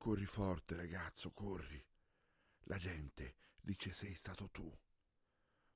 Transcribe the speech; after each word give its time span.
Corri 0.00 0.24
forte, 0.24 0.76
ragazzo, 0.76 1.30
corri. 1.30 1.78
La 2.60 2.78
gente 2.78 3.34
dice 3.60 3.92
sei 3.92 4.14
stato 4.14 4.48
tu. 4.48 4.74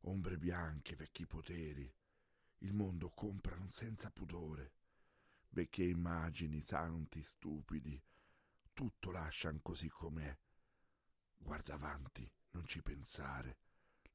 Ombre 0.05 0.39
bianche, 0.39 0.97
vecchi 0.97 1.27
poteri. 1.27 1.95
Il 2.61 2.73
mondo 2.73 3.11
comprano 3.11 3.69
senza 3.69 4.11
pudore. 4.11 4.73
Vecchie 5.51 5.91
immagini, 5.91 6.63
santi, 6.63 7.23
stupidi. 7.23 8.03
Tutto 8.73 9.11
lascian 9.11 9.61
così 9.61 9.91
com'è. 9.91 10.35
Guarda 11.37 11.75
avanti, 11.75 12.27
non 12.53 12.65
ci 12.65 12.81
pensare. 12.81 13.59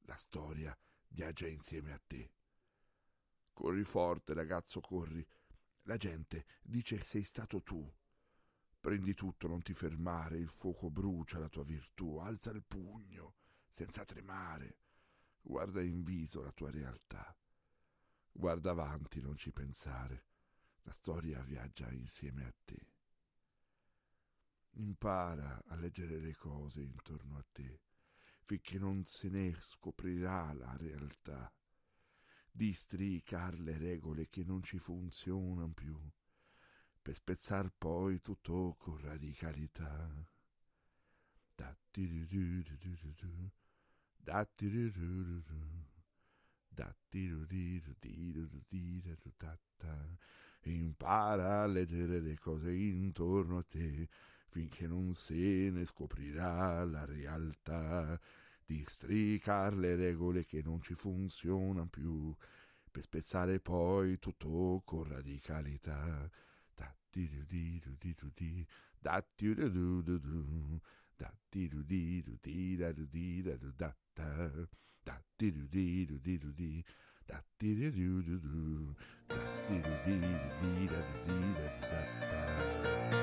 La 0.06 0.16
storia 0.16 0.76
viaggia 1.06 1.46
insieme 1.46 1.92
a 1.92 2.00
te. 2.04 2.32
Corri 3.52 3.84
forte, 3.84 4.34
ragazzo, 4.34 4.80
corri. 4.80 5.24
La 5.82 5.96
gente 5.96 6.46
dice 6.62 7.04
sei 7.04 7.22
stato 7.22 7.62
tu. 7.62 7.88
Prendi 8.80 9.12
tutto, 9.12 9.46
non 9.46 9.60
ti 9.60 9.74
fermare, 9.74 10.38
il 10.38 10.48
fuoco 10.48 10.88
brucia 10.90 11.38
la 11.38 11.50
tua 11.50 11.64
virtù, 11.64 12.16
alza 12.16 12.50
il 12.50 12.62
pugno, 12.62 13.34
senza 13.68 14.06
tremare. 14.06 14.78
Guarda 15.42 15.82
in 15.82 16.02
viso 16.02 16.42
la 16.42 16.50
tua 16.52 16.70
realtà. 16.70 17.36
Guarda 18.32 18.70
avanti, 18.70 19.20
non 19.20 19.36
ci 19.36 19.52
pensare. 19.52 20.24
La 20.84 20.92
storia 20.92 21.42
viaggia 21.42 21.90
insieme 21.90 22.46
a 22.46 22.54
te. 22.64 22.92
Impara 24.76 25.62
a 25.66 25.76
leggere 25.76 26.18
le 26.18 26.34
cose 26.34 26.80
intorno 26.80 27.36
a 27.36 27.44
te, 27.52 27.82
finché 28.44 28.78
non 28.78 29.04
se 29.04 29.28
ne 29.28 29.54
scoprirà 29.60 30.54
la 30.54 30.74
realtà. 30.78 31.52
Districar 32.50 33.58
le 33.60 33.76
regole 33.76 34.30
che 34.30 34.42
non 34.42 34.62
ci 34.62 34.78
funzionano 34.78 35.70
più 35.74 36.00
per 37.02 37.14
spezzar 37.14 37.72
poi 37.76 38.20
tutto 38.20 38.76
con 38.78 38.98
radicalità. 39.00 40.08
Impara 50.62 51.62
a 51.62 51.66
leggere 51.66 52.20
le 52.20 52.38
cose 52.38 52.72
intorno 52.72 53.58
a 53.58 53.62
te 53.62 54.08
finché 54.48 54.86
non 54.86 55.14
se 55.14 55.70
ne 55.70 55.84
scoprirà 55.84 56.84
la 56.84 57.04
realtà. 57.04 58.20
Districar 58.64 59.74
le 59.74 59.96
regole 59.96 60.44
che 60.44 60.62
non 60.62 60.80
ci 60.80 60.94
funzionano 60.94 61.88
più 61.88 62.34
per 62.90 63.02
spezzare 63.02 63.58
poi 63.58 64.18
tutto 64.18 64.82
con 64.84 65.04
radicalità 65.04 66.30
da 67.12 67.20
di 67.20 67.26
do 67.26 67.44
di 67.48 67.80
do 67.80 67.90
di 67.98 68.14
do 68.14 68.30
di 68.36 68.66
da 69.02 69.20
di 69.36 69.54
do 69.54 69.68
do 69.68 70.02
do 70.02 70.18
do 70.18 70.80
da 71.18 71.30
di 71.50 71.68
do 71.68 71.82
di 71.82 72.22
do 72.22 72.38
di 72.40 72.76
da 72.76 72.92
do 72.92 73.06
di 73.06 73.42
da 73.42 73.56
do 73.56 73.72
da 73.76 73.92
da 74.14 74.66
da 75.04 75.20
di 75.36 75.50
do 75.50 75.66
di 75.68 76.06
do 76.06 76.18
di 76.18 76.38
do 76.38 76.52
di 76.52 76.84
da 77.26 77.42
di 77.58 77.74
do 77.74 77.90
do 77.90 78.22
do 78.22 78.38
do 78.38 78.96
da 79.26 79.36
di 79.68 79.80
do 79.82 79.90
di 80.04 80.18
do 80.20 80.50
di 80.60 80.86
da 80.86 81.00
do 81.00 81.14
di 81.26 81.52
da 81.58 81.66
do 81.66 81.86
da 81.90 82.00
da 83.10 83.19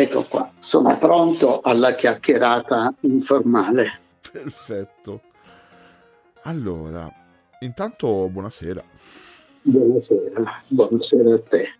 Ecco 0.00 0.24
qua, 0.24 0.50
sono 0.60 0.96
pronto 0.96 1.60
alla 1.60 1.94
chiacchierata 1.94 2.94
informale. 3.00 4.00
Perfetto. 4.32 5.20
Allora, 6.44 7.06
intanto 7.58 8.26
buonasera. 8.30 8.82
Buonasera, 9.60 10.62
buonasera 10.68 11.34
a 11.34 11.40
te. 11.42 11.74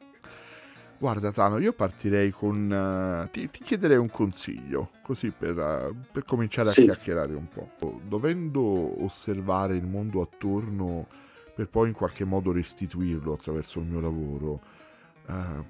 Guarda 0.99 1.33
Tano, 1.33 1.57
io 1.61 1.73
partirei 1.73 2.31
con... 2.31 3.25
Uh, 3.25 3.31
ti, 3.31 3.49
ti, 3.49 3.65
chiederei 3.65 3.97
un 3.97 4.11
consiglio, 4.11 4.91
così 5.03 5.31
per, 5.31 5.57
uh, 5.57 5.97
per 6.13 6.27
cominciare 6.27 6.69
a 6.69 6.73
sì. 6.73 6.83
chiacchierare 6.83 7.33
un 7.33 7.49
po'. 7.49 8.01
Dovendo 8.07 9.03
osservare 9.03 9.77
il 9.77 9.87
mondo 9.87 10.21
attorno 10.21 11.07
per 11.55 11.71
poi 11.71 11.89
in 11.89 11.95
qualche 11.95 12.27
modo 12.27 12.53
restituirlo 12.53 13.33
attraverso 13.33 13.79
il 13.79 13.87
mio 13.87 14.01
lavoro, 14.01 14.61
uh, 15.27 15.65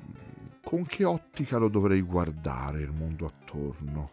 con 0.63 0.87
che 0.87 1.05
ottica 1.05 1.59
lo 1.59 1.69
dovrei 1.69 2.03
guardare 2.03 2.81
il 2.81 2.91
mondo 2.91 3.27
attorno? 3.27 4.11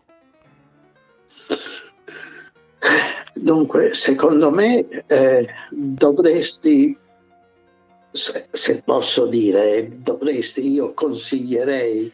Dunque, 3.34 3.94
secondo 3.94 4.50
me 4.50 4.88
eh, 5.06 5.48
dovresti, 5.70 6.98
se, 8.12 8.48
se, 8.52 8.82
posso 8.84 9.28
dire, 9.28 10.02
dovresti, 10.02 10.72
io 10.72 10.94
consiglierei, 10.94 12.12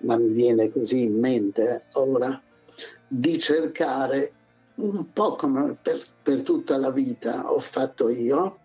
ma 0.00 0.16
mi 0.16 0.32
viene 0.32 0.70
così 0.70 1.02
in 1.02 1.18
mente 1.18 1.86
ora, 1.94 2.40
di 3.08 3.40
cercare 3.40 4.32
un 4.76 5.10
po' 5.12 5.36
come 5.36 5.78
per, 5.80 6.02
per, 6.22 6.42
tutta 6.42 6.76
la 6.76 6.90
vita 6.90 7.50
ho 7.50 7.60
fatto 7.60 8.10
io, 8.10 8.58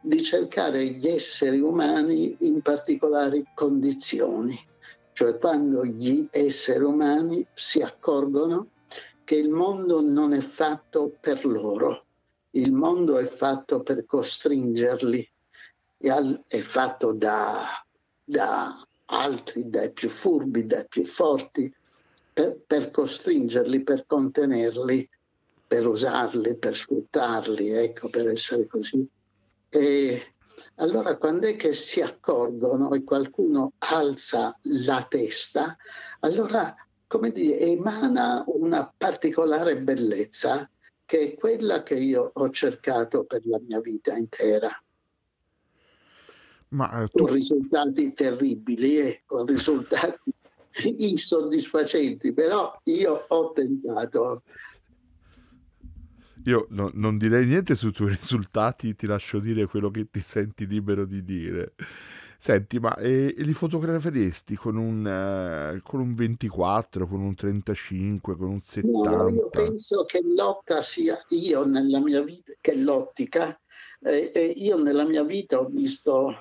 di 0.00 0.22
cercare 0.24 0.84
gli 0.84 1.06
esseri 1.06 1.60
umani 1.60 2.36
in 2.40 2.62
particolari 2.62 3.44
condizioni, 3.54 4.58
cioè 5.18 5.36
quando 5.36 5.84
gli 5.84 6.28
esseri 6.30 6.84
umani 6.84 7.44
si 7.52 7.80
accorgono 7.80 8.68
che 9.24 9.34
il 9.34 9.48
mondo 9.48 10.00
non 10.00 10.32
è 10.32 10.40
fatto 10.40 11.12
per 11.20 11.44
loro, 11.44 12.04
il 12.50 12.70
mondo 12.70 13.18
è 13.18 13.26
fatto 13.26 13.82
per 13.82 14.06
costringerli, 14.06 15.28
è 15.96 16.60
fatto 16.70 17.10
da, 17.10 17.84
da 18.22 18.86
altri, 19.06 19.68
dai 19.68 19.90
più 19.90 20.08
furbi, 20.08 20.66
dai 20.66 20.86
più 20.86 21.04
forti, 21.04 21.74
per, 22.32 22.60
per 22.64 22.92
costringerli, 22.92 23.82
per 23.82 24.04
contenerli, 24.06 25.10
per 25.66 25.84
usarli, 25.84 26.56
per 26.58 26.76
sfruttarli, 26.76 27.70
ecco, 27.70 28.08
per 28.08 28.28
essere 28.28 28.68
così. 28.68 29.04
E 29.68 30.34
allora 30.76 31.16
quando 31.16 31.46
è 31.46 31.56
che 31.56 31.74
si 31.74 32.00
accorgono 32.00 32.92
e 32.92 33.04
qualcuno 33.04 33.72
alza 33.78 34.58
la 34.62 35.06
testa, 35.08 35.76
allora 36.20 36.74
come 37.08 37.32
dire, 37.32 37.58
emana 37.58 38.44
una 38.46 38.92
particolare 38.96 39.78
bellezza 39.78 40.70
che 41.04 41.32
è 41.32 41.34
quella 41.36 41.82
che 41.82 41.94
io 41.94 42.30
ho 42.34 42.50
cercato 42.50 43.24
per 43.24 43.40
la 43.46 43.58
mia 43.66 43.80
vita 43.80 44.14
intera. 44.14 44.70
Ma, 46.68 47.02
eh, 47.02 47.08
tu... 47.08 47.24
Con 47.24 47.32
risultati 47.32 48.12
terribili, 48.12 48.98
eh, 48.98 49.22
con 49.24 49.46
risultati 49.46 50.30
insoddisfacenti, 50.98 52.34
però 52.34 52.78
io 52.84 53.24
ho 53.26 53.52
tentato. 53.52 54.42
Io 56.48 56.66
no, 56.70 56.90
non 56.94 57.18
direi 57.18 57.44
niente 57.44 57.76
sui 57.76 57.92
tuoi 57.92 58.16
risultati, 58.20 58.96
ti 58.96 59.06
lascio 59.06 59.38
dire 59.38 59.66
quello 59.66 59.90
che 59.90 60.08
ti 60.10 60.20
senti 60.20 60.66
libero 60.66 61.04
di 61.04 61.22
dire. 61.22 61.74
Senti, 62.40 62.78
ma 62.78 62.96
eh, 62.96 63.34
li 63.36 63.52
fotograferesti 63.52 64.54
con 64.54 64.76
un, 64.76 65.06
eh, 65.06 65.80
con 65.82 66.00
un 66.00 66.14
24, 66.14 67.06
con 67.06 67.20
un 67.20 67.34
35, 67.34 68.36
con 68.36 68.48
un 68.48 68.60
70? 68.62 69.10
No, 69.10 69.28
io 69.28 69.48
penso 69.50 70.04
che 70.04 70.22
l'otta 70.22 70.80
sia 70.80 71.22
io 71.30 71.66
nella 71.66 72.00
mia 72.00 72.22
vita, 72.22 72.52
che 72.60 72.76
l'ottica, 72.76 73.58
eh, 74.00 74.30
eh, 74.32 74.46
io 74.46 74.80
nella 74.80 75.04
mia 75.04 75.24
vita 75.24 75.58
ho 75.58 75.66
visto, 75.66 76.34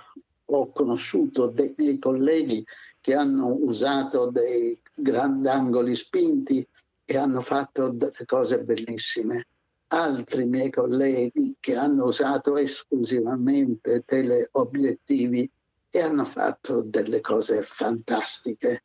ho 0.45 0.71
conosciuto 0.71 1.47
dei 1.47 1.73
miei 1.77 1.99
colleghi 1.99 2.63
che 3.01 3.15
hanno 3.15 3.47
usato 3.59 4.29
dei 4.29 4.79
grandangoli 4.93 5.95
spinti 5.95 6.65
e 7.03 7.17
hanno 7.17 7.41
fatto 7.41 7.89
delle 7.89 8.25
cose 8.25 8.63
bellissime. 8.63 9.47
Altri 9.89 10.45
miei 10.45 10.69
colleghi 10.69 11.55
che 11.59 11.75
hanno 11.75 12.05
usato 12.05 12.57
esclusivamente 12.57 14.03
teleobiettivi 14.05 15.49
e 15.89 16.01
hanno 16.01 16.25
fatto 16.25 16.81
delle 16.81 17.21
cose 17.21 17.63
fantastiche. 17.63 18.83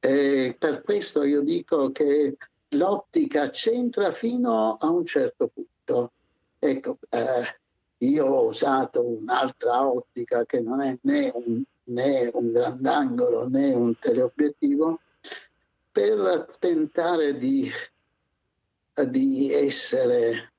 E 0.00 0.56
per 0.58 0.82
questo 0.82 1.22
io 1.22 1.42
dico 1.42 1.92
che 1.92 2.36
l'ottica 2.70 3.50
c'entra 3.50 4.12
fino 4.12 4.76
a 4.76 4.90
un 4.90 5.06
certo 5.06 5.48
punto. 5.48 6.12
Ecco, 6.58 6.98
eh, 7.08 7.60
io 7.98 8.26
ho 8.26 8.48
usato 8.48 9.04
un'altra 9.04 9.86
ottica 9.86 10.44
che 10.44 10.60
non 10.60 10.80
è 10.80 10.96
né 11.02 11.30
un, 11.34 11.62
né 11.84 12.30
un 12.32 12.52
grandangolo 12.52 13.48
né 13.48 13.72
un 13.72 13.96
teleobiettivo 13.98 15.00
per 15.90 16.56
tentare 16.58 17.36
di, 17.36 17.70
di 19.08 19.52
essere, 19.52 20.52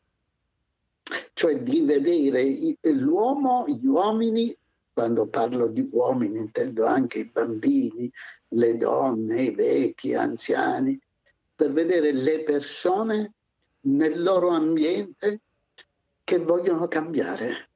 cioè 1.33 1.61
di 1.61 1.81
vedere 1.81 2.77
l'uomo, 2.81 3.65
gli 3.67 3.85
uomini 3.85 4.55
quando 4.93 5.27
parlo 5.27 5.67
di 5.67 5.89
uomini 5.91 6.39
intendo 6.39 6.85
anche 6.85 7.19
i 7.19 7.29
bambini, 7.29 8.11
le 8.49 8.77
donne, 8.77 9.43
i 9.43 9.55
vecchi, 9.55 10.09
gli 10.09 10.13
anziani, 10.13 10.99
per 11.55 11.71
vedere 11.71 12.11
le 12.11 12.43
persone 12.43 13.33
nel 13.81 14.21
loro 14.21 14.49
ambiente 14.49 15.41
che 16.23 16.37
vogliono 16.37 16.87
cambiare. 16.87 17.69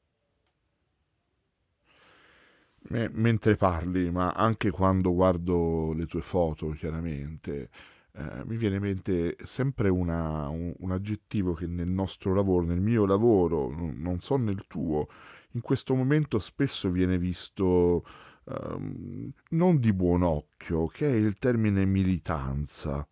mentre 2.90 3.58
parli, 3.58 4.10
ma 4.10 4.32
anche 4.32 4.70
quando 4.72 5.14
guardo 5.14 5.92
le 5.92 6.06
tue 6.06 6.22
foto, 6.22 6.70
chiaramente, 6.70 7.70
eh, 8.18 8.44
mi 8.46 8.58
viene 8.58 8.78
in 8.78 8.82
mente 8.82 9.38
sempre 9.44 9.90
una, 9.90 10.50
un, 10.50 10.74
un, 10.76 10.92
aggettivo 10.92 11.54
che 11.54 11.68
nel 11.68 11.88
nostro 11.88 12.34
lavoro, 12.34 12.66
nel 12.66 12.82
mio 12.82 13.06
lavoro, 13.06 13.70
non 13.70 14.20
so 14.22 14.38
nel 14.38 14.66
tuo, 14.68 15.08
in 15.52 15.62
questo 15.62 15.94
momento 15.94 16.40
spesso 16.40 16.90
viene 16.90 17.20
visto 17.20 18.04
um, 18.46 19.32
non 19.50 19.80
di 19.80 19.94
buon 19.94 20.24
occhio, 20.24 20.88
che 20.88 21.08
è 21.08 21.14
il 21.14 21.38
termine 21.38 21.86
militanza. 21.86 23.08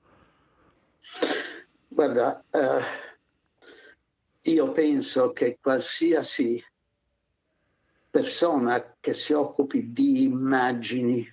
Guarda, 1.87 2.43
eh, 2.49 4.51
io 4.51 4.71
penso 4.71 5.33
che 5.33 5.59
qualsiasi 5.61 6.63
persona 8.09 8.95
che 8.99 9.13
si 9.13 9.33
occupi 9.33 9.91
di 9.91 10.23
immagini, 10.23 11.31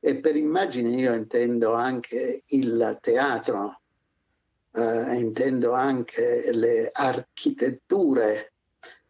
e 0.00 0.16
per 0.16 0.36
immagini 0.36 0.96
io 0.96 1.14
intendo 1.14 1.74
anche 1.74 2.42
il 2.46 2.98
teatro, 3.00 3.80
eh, 4.72 5.14
intendo 5.16 5.72
anche 5.72 6.50
le 6.52 6.90
architetture, 6.92 8.52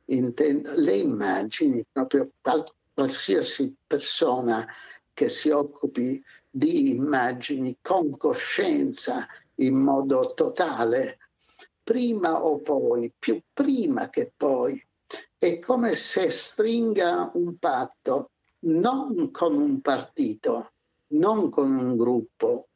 intendo, 0.06 0.72
le 0.76 0.96
immagini, 0.96 1.84
proprio 1.90 2.30
qualsiasi 2.92 3.74
persona 3.86 4.66
che 5.12 5.28
si 5.28 5.50
occupi 5.50 6.22
di 6.50 6.90
immagini 6.90 7.78
con 7.80 8.16
coscienza 8.16 9.26
in 9.56 9.74
modo 9.74 10.34
totale, 10.34 11.18
prima 11.82 12.44
o 12.44 12.60
poi, 12.60 13.12
più 13.18 13.40
prima 13.52 14.08
che 14.10 14.32
poi, 14.36 14.82
è 15.38 15.58
come 15.60 15.94
se 15.94 16.30
stringa 16.30 17.30
un 17.34 17.56
patto 17.58 18.30
non 18.64 19.30
con 19.30 19.56
un 19.56 19.80
partito, 19.80 20.72
non 21.08 21.50
con 21.50 21.74
un 21.74 21.96
gruppo 21.96 22.68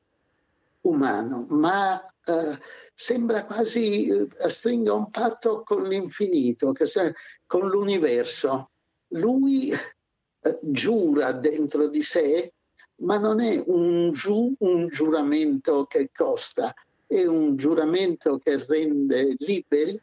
umano, 0.83 1.47
ma 1.51 2.01
eh, 2.25 2.59
sembra 2.95 3.45
quasi 3.45 4.07
eh, 4.07 4.29
stringa 4.49 4.93
un 4.93 5.11
patto 5.11 5.63
con 5.65 5.89
l'infinito, 5.89 6.73
con 7.47 7.69
l'universo. 7.69 8.71
Lui 9.09 9.71
eh, 9.71 10.59
giura 10.61 11.33
dentro 11.33 11.89
di 11.89 12.03
sé, 12.03 12.53
ma 12.97 13.19
non 13.19 13.41
è 13.41 13.63
un, 13.67 14.13
giu, 14.13 14.55
un 14.59 14.89
giuramento 14.89 15.87
che 15.87 16.11
costa, 16.15 16.75
è 17.07 17.25
un 17.25 17.57
giuramento 17.57 18.39
che 18.39 18.65
rende 18.67 19.35
liberi, 19.39 19.99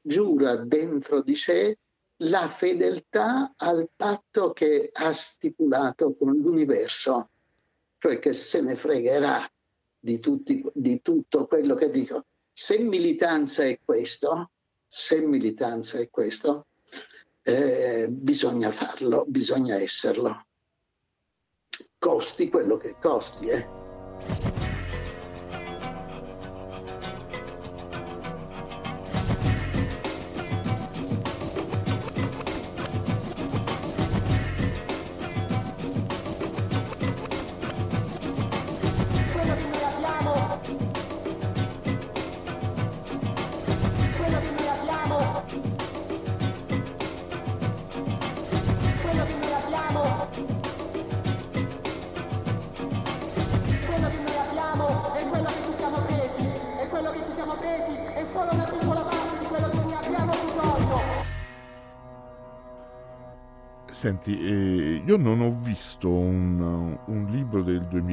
giura 0.00 0.56
dentro 0.56 1.22
di 1.22 1.34
sé 1.34 1.78
la 2.18 2.54
fedeltà 2.58 3.54
al 3.56 3.88
patto 3.94 4.52
che 4.52 4.90
ha 4.92 5.12
stipulato 5.12 6.14
con 6.14 6.36
l'universo, 6.36 7.30
cioè 7.98 8.18
che 8.18 8.32
se 8.34 8.60
ne 8.60 8.76
fregherà 8.76 9.50
di, 9.98 10.20
tutti, 10.20 10.64
di 10.74 11.00
tutto 11.02 11.46
quello 11.46 11.74
che 11.74 11.90
dico. 11.90 12.26
Se 12.52 12.78
militanza 12.78 13.64
è 13.64 13.78
questo, 13.84 14.50
se 14.86 15.18
militanza 15.18 15.98
è 15.98 16.08
questo, 16.08 16.66
eh, 17.42 18.06
bisogna 18.10 18.72
farlo, 18.72 19.24
bisogna 19.26 19.76
esserlo. 19.76 20.46
Costi 21.98 22.48
quello 22.48 22.76
che 22.76 22.96
costi. 23.00 23.48
Eh. 23.48 24.63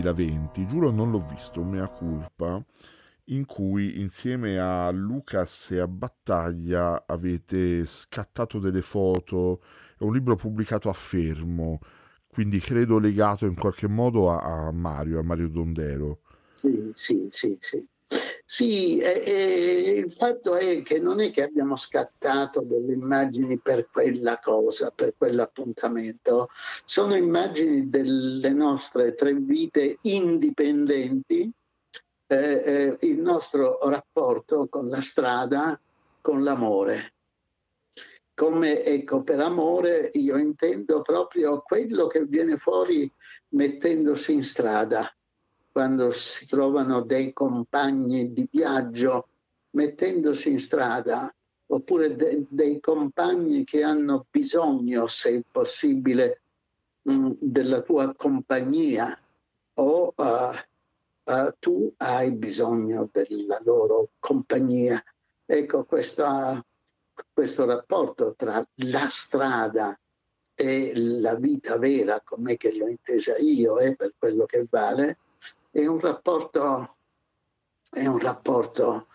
2020, 0.01 0.67
giuro 0.67 0.91
non 0.91 1.11
l'ho 1.11 1.25
visto, 1.25 1.63
mea 1.63 1.87
culpa, 1.87 2.63
in 3.25 3.45
cui 3.45 3.99
insieme 3.99 4.57
a 4.59 4.89
Lucas 4.89 5.69
e 5.69 5.79
a 5.79 5.87
Battaglia 5.87 7.03
avete 7.05 7.85
scattato 7.85 8.59
delle 8.59 8.81
foto, 8.81 9.61
è 9.97 10.03
un 10.03 10.13
libro 10.13 10.35
pubblicato 10.35 10.89
a 10.89 10.93
Fermo, 10.93 11.79
quindi 12.27 12.59
credo 12.59 12.97
legato 12.97 13.45
in 13.45 13.55
qualche 13.55 13.87
modo 13.87 14.31
a, 14.31 14.67
a 14.67 14.71
Mario, 14.71 15.19
a 15.19 15.23
Mario 15.23 15.47
Dondero. 15.49 16.19
Sì, 16.55 16.91
sì, 16.95 17.27
sì, 17.31 17.57
sì. 17.59 17.87
Sì, 18.45 18.97
e, 18.97 19.23
e 19.25 19.91
il 19.93 20.11
fatto 20.13 20.55
è 20.55 20.81
che 20.83 20.99
non 20.99 21.21
è 21.21 21.31
che 21.31 21.43
abbiamo 21.43 21.77
scattato 21.77 22.59
delle 22.61 22.91
immagini 22.91 23.57
per 23.59 23.87
quella 23.89 24.39
cosa, 24.39 24.91
per 24.93 25.13
quell'appuntamento, 25.17 26.49
sono 26.83 27.15
immagini 27.15 27.89
delle 27.89 28.49
nostre 28.49 29.15
tre 29.15 29.33
vite 29.33 29.99
indipendenti 30.01 31.49
eh, 32.27 32.35
eh, 32.35 32.97
il 33.07 33.19
nostro 33.19 33.77
rapporto 33.87 34.67
con 34.69 34.89
la 34.89 35.01
strada, 35.01 35.79
con 36.19 36.43
l'amore. 36.43 37.13
Come 38.33 38.83
ecco, 38.83 39.23
per 39.23 39.39
amore 39.39 40.09
io 40.13 40.37
intendo 40.37 41.01
proprio 41.01 41.61
quello 41.61 42.07
che 42.07 42.25
viene 42.25 42.57
fuori 42.57 43.09
mettendosi 43.49 44.33
in 44.33 44.43
strada, 44.43 45.13
quando 45.71 46.11
si 46.11 46.45
trovano 46.47 47.01
dei 47.01 47.33
compagni 47.33 48.33
di 48.33 48.47
viaggio 48.51 49.27
mettendosi 49.71 50.51
in 50.51 50.59
strada, 50.59 51.33
oppure 51.67 52.15
de- 52.15 52.45
dei 52.49 52.79
compagni 52.79 53.63
che 53.63 53.83
hanno 53.83 54.25
bisogno, 54.29 55.07
se 55.07 55.43
possibile, 55.49 56.41
mh, 57.03 57.13
mm, 57.13 57.31
della 57.39 57.81
tua 57.81 58.13
compagnia 58.15 59.17
o 59.75 60.13
uh, 60.15 60.23
uh, 61.31 61.53
tu 61.59 61.93
hai 61.97 62.31
bisogno 62.31 63.09
della 63.11 63.59
loro 63.63 64.09
compagnia. 64.19 65.01
Ecco, 65.45 65.85
questa, 65.85 66.63
questo 67.31 67.65
rapporto 67.65 68.33
tra 68.35 68.65
la 68.75 69.07
strada 69.09 69.97
e 70.53 70.91
la 70.95 71.35
vita 71.35 71.77
vera, 71.77 72.21
come 72.23 72.57
che 72.57 72.75
l'ho 72.75 72.87
intesa 72.87 73.37
io 73.37 73.79
e 73.79 73.87
eh, 73.87 73.95
per 73.95 74.13
quello 74.17 74.45
che 74.45 74.67
vale, 74.69 75.17
è 75.71 75.85
un 75.85 75.99
rapporto, 75.99 76.97
è 77.89 78.05
un 78.05 78.19
rapporto 78.19 79.07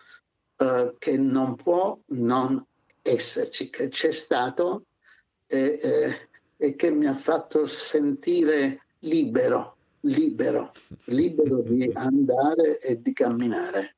uh, 0.56 0.94
che 0.98 1.16
non 1.16 1.54
può 1.56 1.98
non 2.06 2.64
esserci, 3.02 3.70
che 3.70 3.88
c'è 3.88 4.12
stato 4.12 4.86
e, 5.46 5.78
eh, 5.80 6.28
e 6.56 6.75
che 6.75 6.90
mi 6.90 7.06
ha 7.06 7.18
fatto 7.18 7.66
sentire 7.66 8.86
libero, 9.00 9.76
libero, 10.00 10.72
libero 11.04 11.60
di 11.60 11.90
andare 11.92 12.80
e 12.80 13.00
di 13.00 13.12
camminare. 13.12 13.95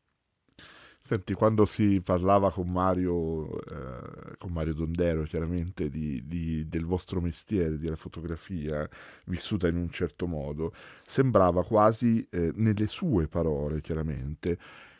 Senti, 1.09 1.33
quando 1.33 1.65
si 1.65 2.03
parlava 2.05 2.53
con 2.53 2.71
Mario, 2.71 3.49
eh, 3.63 4.37
con 4.37 4.53
Mario 4.53 4.75
Dondero 4.75 5.23
chiaramente 5.23 5.89
di, 5.89 6.23
di, 6.27 6.69
del 6.69 6.85
vostro 6.85 7.23
mestiere, 7.23 7.79
della 7.79 7.97
fotografia, 7.97 8.87
vissuta 9.25 9.69
in 9.69 9.77
un 9.77 9.89
certo 9.89 10.27
modo, 10.27 10.75
sembrava 11.07 11.65
quasi, 11.65 12.29
eh, 12.29 12.53
nelle 12.57 12.89
sue 12.89 13.27
parole 13.27 13.81
chiaramente, 13.81 14.59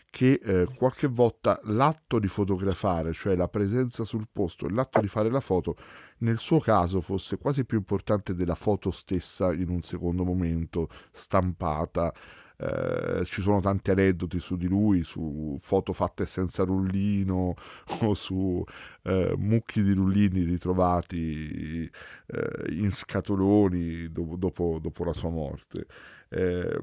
che 0.09 0.41
eh, 0.43 0.67
qualche 0.77 1.09
volta 1.09 1.61
l'atto 1.65 2.19
di 2.19 2.29
fotografare, 2.29 3.13
cioè 3.13 3.37
la 3.37 3.49
presenza 3.49 4.05
sul 4.05 4.29
posto 4.33 4.67
l'atto 4.67 5.03
di 5.03 5.09
fare 5.09 5.29
la 5.29 5.41
foto, 5.41 5.77
nel 6.21 6.39
suo 6.39 6.59
caso 6.59 7.03
fosse 7.03 7.37
quasi 7.37 7.67
più 7.67 7.77
importante 7.77 8.35
della 8.35 8.55
foto 8.55 8.91
stessa 8.91 9.53
in 9.53 9.69
un 9.69 9.83
secondo 9.83 10.25
momento, 10.25 10.89
stampata, 11.13 12.15
eh, 12.61 13.25
ci 13.27 13.41
sono 13.41 13.61
tanti 13.61 13.93
aneddoti 13.93 14.41
su 14.41 14.57
di 14.57 14.67
lui, 14.67 15.05
su 15.05 15.59
foto 15.63 15.93
fatte 15.93 16.27
senza 16.27 16.65
rullino 16.65 17.55
o 18.03 18.15
su 18.15 18.65
eh, 19.03 19.35
mucchi 19.37 19.81
di 19.83 19.93
rullini 19.93 20.43
ritrovati 20.43 21.89
eh, 22.27 22.73
in 22.73 22.91
scatoloni 22.91 24.11
dopo, 24.11 24.37
dopo, 24.37 24.79
dopo, 24.83 25.05
la 25.05 25.13
sua 25.13 25.31
morte. 25.31 25.87
Eh, 26.31 26.79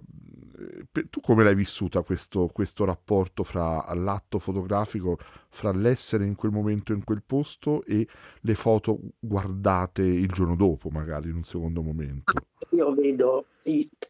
tu 1.10 1.20
come 1.22 1.44
l'hai 1.44 1.56
vissuta 1.56 2.02
questo, 2.02 2.48
questo 2.48 2.86
rapporto 2.86 3.44
fra 3.44 3.94
l'atto 3.94 4.40
fotografico, 4.40 5.18
fra 5.50 5.72
l'essere 5.72 6.26
in 6.26 6.36
quel 6.36 6.52
momento 6.52 6.94
in 6.94 7.04
quel 7.04 7.24
posto 7.26 7.84
e 7.84 8.08
le 8.42 8.56
foto 8.56 9.00
guardate 9.20 10.02
il 10.02 10.32
giorno 10.32 10.56
dopo, 10.56 10.90
magari 10.90 11.30
in 11.30 11.36
un 11.36 11.44
secondo 11.44 11.82
momento? 11.82 12.32
Io 12.72 12.94
vedo 12.94 13.48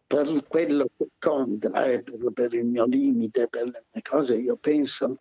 per 0.06 0.46
quello 0.48 0.88
che 0.96 1.10
conta, 1.20 1.86
eh, 1.86 2.04
per, 2.34 2.54
il 2.54 2.65
mio 2.65 2.86
limite, 2.86 3.48
per 3.50 3.65
le 3.65 4.01
cose, 4.01 4.36
io 4.36 4.58
penso 4.58 5.20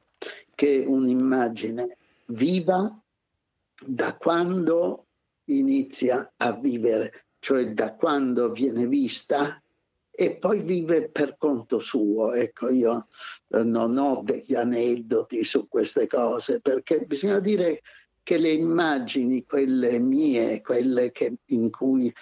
che 0.54 0.84
un'immagine 0.86 1.96
viva 2.26 3.00
da 3.86 4.16
quando 4.16 5.06
inizia 5.46 6.32
a 6.36 6.52
vivere, 6.52 7.24
cioè 7.40 7.72
da 7.72 7.94
quando 7.94 8.52
viene 8.52 8.86
vista 8.86 9.60
e 10.16 10.38
poi 10.38 10.62
vive 10.62 11.10
per 11.10 11.36
conto 11.36 11.80
suo. 11.80 12.32
Ecco, 12.32 12.70
io 12.70 13.08
eh, 13.48 13.62
non 13.64 13.96
ho 13.98 14.22
degli 14.22 14.54
aneddoti 14.54 15.44
su 15.44 15.66
queste 15.68 16.06
cose 16.06 16.60
perché 16.60 17.00
bisogna 17.00 17.40
dire 17.40 17.80
che 18.22 18.38
le 18.38 18.52
immagini, 18.52 19.44
quelle 19.44 19.98
mie, 19.98 20.62
quelle, 20.62 21.12
che, 21.12 21.36
cui, 21.70 22.12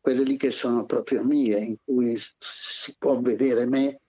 quelle 0.00 0.22
lì 0.22 0.36
che 0.36 0.50
sono 0.50 0.84
proprio 0.84 1.24
mie, 1.24 1.58
in 1.58 1.76
cui 1.82 2.18
si 2.38 2.94
può 2.98 3.18
vedere 3.20 3.64
me, 3.64 4.02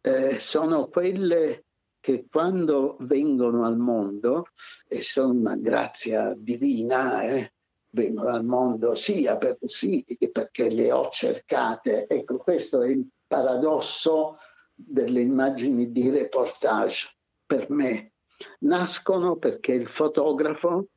eh, 0.00 0.40
sono 0.40 0.88
quelle 0.88 1.66
che 2.00 2.26
quando 2.28 2.96
vengono 3.00 3.64
al 3.64 3.76
mondo, 3.76 4.46
e 4.88 5.02
sono 5.02 5.32
una 5.34 5.56
grazia 5.56 6.34
divina, 6.36 7.22
eh, 7.22 7.52
vengono 7.90 8.28
al 8.28 8.44
mondo 8.44 8.94
sia 8.94 9.36
per, 9.36 9.58
sì, 9.64 10.04
perché 10.32 10.70
le 10.70 10.92
ho 10.92 11.08
cercate. 11.10 12.06
Ecco, 12.06 12.38
questo 12.38 12.82
è 12.82 12.88
il 12.88 13.06
paradosso 13.26 14.38
delle 14.74 15.20
immagini 15.20 15.90
di 15.90 16.08
reportage 16.10 17.16
per 17.44 17.70
me 17.70 18.12
nascono 18.60 19.36
perché 19.36 19.72
il 19.72 19.88
fotografo 19.88 20.88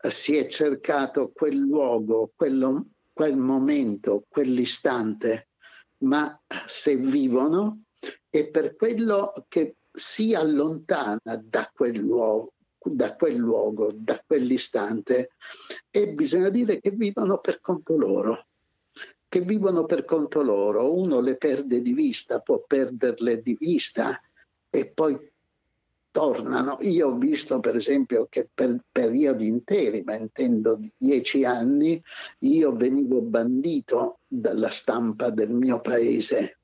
eh, 0.00 0.10
si 0.10 0.36
è 0.36 0.48
cercato 0.48 1.30
quel 1.32 1.56
luogo, 1.56 2.32
quello, 2.34 2.86
quel 3.12 3.36
momento, 3.36 4.24
quell'istante, 4.28 5.48
ma 5.98 6.38
se 6.66 6.96
vivono 6.96 7.82
è 8.28 8.48
per 8.48 8.74
quello 8.74 9.32
che 9.48 9.76
si 9.92 10.34
allontana 10.34 11.20
da 11.44 11.70
quel 11.72 11.98
luogo, 11.98 12.54
da 12.84 13.14
quel 13.14 13.36
luogo, 13.36 13.90
da 13.94 14.22
quell'istante 14.26 15.30
e 15.90 16.08
bisogna 16.08 16.48
dire 16.48 16.80
che 16.80 16.90
vivono 16.90 17.38
per 17.38 17.60
conto 17.60 17.96
loro 17.96 18.46
che 19.32 19.40
vivono 19.40 19.86
per 19.86 20.04
conto 20.04 20.42
loro, 20.42 20.94
uno 20.94 21.20
le 21.20 21.38
perde 21.38 21.80
di 21.80 21.94
vista, 21.94 22.40
può 22.40 22.62
perderle 22.66 23.40
di 23.40 23.56
vista 23.58 24.20
e 24.68 24.92
poi 24.92 25.18
tornano. 26.10 26.76
Io 26.82 27.08
ho 27.08 27.16
visto 27.16 27.58
per 27.58 27.76
esempio 27.76 28.26
che 28.28 28.46
per 28.52 28.78
periodi 28.92 29.46
interi, 29.46 30.02
ma 30.02 30.16
intendo 30.16 30.78
dieci 30.98 31.46
anni, 31.46 31.98
io 32.40 32.76
venivo 32.76 33.22
bandito 33.22 34.18
dalla 34.28 34.70
stampa 34.70 35.30
del 35.30 35.48
mio 35.48 35.80
paese. 35.80 36.58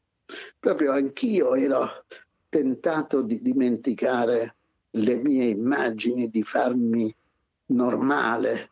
Proprio 0.60 0.92
anch'io 0.92 1.54
ero 1.54 2.04
tentato 2.50 3.22
di 3.22 3.40
dimenticare 3.40 4.56
le 4.90 5.14
mie 5.16 5.48
immagini, 5.48 6.28
di 6.28 6.42
farmi 6.42 7.14
normale, 7.66 8.70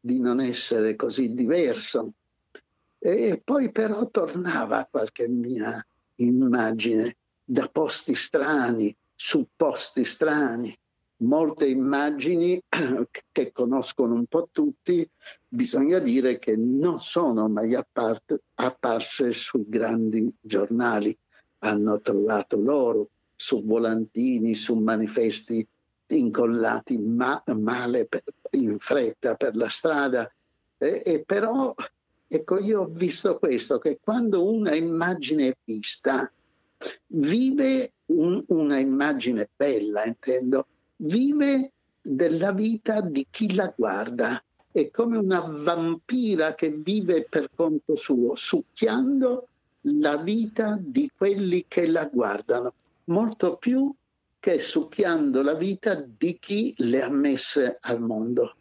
di 0.00 0.18
non 0.18 0.40
essere 0.40 0.96
così 0.96 1.34
diverso. 1.34 2.12
E 2.98 3.40
poi 3.42 3.70
però 3.70 4.08
tornava 4.10 4.86
qualche 4.90 5.28
mia 5.28 5.84
immagine 6.16 7.16
da 7.44 7.68
posti 7.68 8.14
strani, 8.14 8.94
su 9.14 9.46
posti 9.56 10.04
strani, 10.04 10.76
molte 11.18 11.66
immagini 11.66 12.60
che 13.32 13.52
conoscono 13.52 14.14
un 14.14 14.26
po' 14.26 14.48
tutti, 14.52 15.08
bisogna 15.48 15.98
dire 15.98 16.38
che 16.38 16.56
non 16.56 16.98
sono 16.98 17.48
mai 17.48 17.74
appart- 17.74 18.40
apparse 18.54 19.32
sui 19.32 19.64
grandi 19.66 20.32
giornali, 20.40 21.16
hanno 21.58 22.00
trovato 22.00 22.58
loro 22.58 23.08
su 23.40 23.64
volantini, 23.64 24.54
su 24.54 24.74
manifesti 24.74 25.66
incollati 26.08 26.98
ma- 26.98 27.42
male 27.56 28.04
per, 28.04 28.22
in 28.50 28.78
fretta 28.78 29.34
per 29.34 29.56
la 29.56 29.70
strada. 29.70 30.30
E, 30.76 31.02
e 31.02 31.24
però, 31.24 31.74
ecco, 32.28 32.58
io 32.58 32.82
ho 32.82 32.86
visto 32.86 33.38
questo, 33.38 33.78
che 33.78 33.98
quando 34.02 34.46
una 34.46 34.74
immagine 34.74 35.48
è 35.48 35.56
vista, 35.64 36.30
vive 37.06 37.92
un, 38.06 38.44
una 38.48 38.78
immagine 38.78 39.48
bella, 39.56 40.04
intendo, 40.04 40.66
vive 40.96 41.72
della 42.02 42.52
vita 42.52 43.00
di 43.00 43.26
chi 43.30 43.54
la 43.54 43.72
guarda. 43.74 44.42
È 44.70 44.90
come 44.90 45.16
una 45.16 45.40
vampira 45.40 46.54
che 46.54 46.70
vive 46.70 47.26
per 47.28 47.48
conto 47.54 47.96
suo, 47.96 48.36
succhiando 48.36 49.48
la 49.84 50.18
vita 50.18 50.78
di 50.78 51.10
quelli 51.16 51.64
che 51.66 51.86
la 51.86 52.04
guardano, 52.04 52.74
molto 53.10 53.56
più 53.56 53.92
che 54.38 54.58
succhiando 54.58 55.42
la 55.42 55.54
vita 55.54 55.94
di 55.94 56.38
chi 56.38 56.74
le 56.78 57.02
ha 57.02 57.10
messe 57.10 57.76
al 57.80 58.00
mondo 58.00 58.54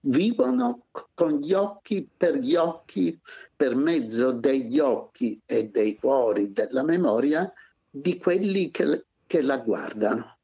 vivono 0.00 0.86
con 1.14 1.38
gli 1.38 1.52
occhi 1.52 2.08
per 2.16 2.36
gli 2.36 2.54
occhi, 2.54 3.18
per 3.54 3.74
mezzo 3.74 4.32
degli 4.32 4.78
occhi 4.78 5.40
e 5.44 5.68
dei 5.68 5.96
cuori 5.96 6.52
della 6.52 6.82
memoria 6.82 7.52
di 7.88 8.18
quelli 8.18 8.70
che, 8.70 9.04
che 9.26 9.42
la 9.42 9.58
guardano. 9.58 10.36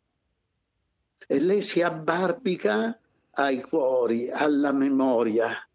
E 1.27 1.41
lei 1.41 1.63
si 1.63 1.83
abbarbica 1.83 2.99
ai 3.33 3.63
cuori, 3.63 4.31
alla 4.31 4.73
memoria 4.73 5.67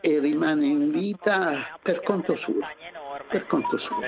e 0.00 0.18
rimane 0.18 0.66
in 0.66 0.90
vita 0.90 1.78
per 1.80 2.02
conto 2.02 2.34
suo. 2.34 2.58
per 3.28 3.46
conto 3.46 3.78
suo. 3.78 4.00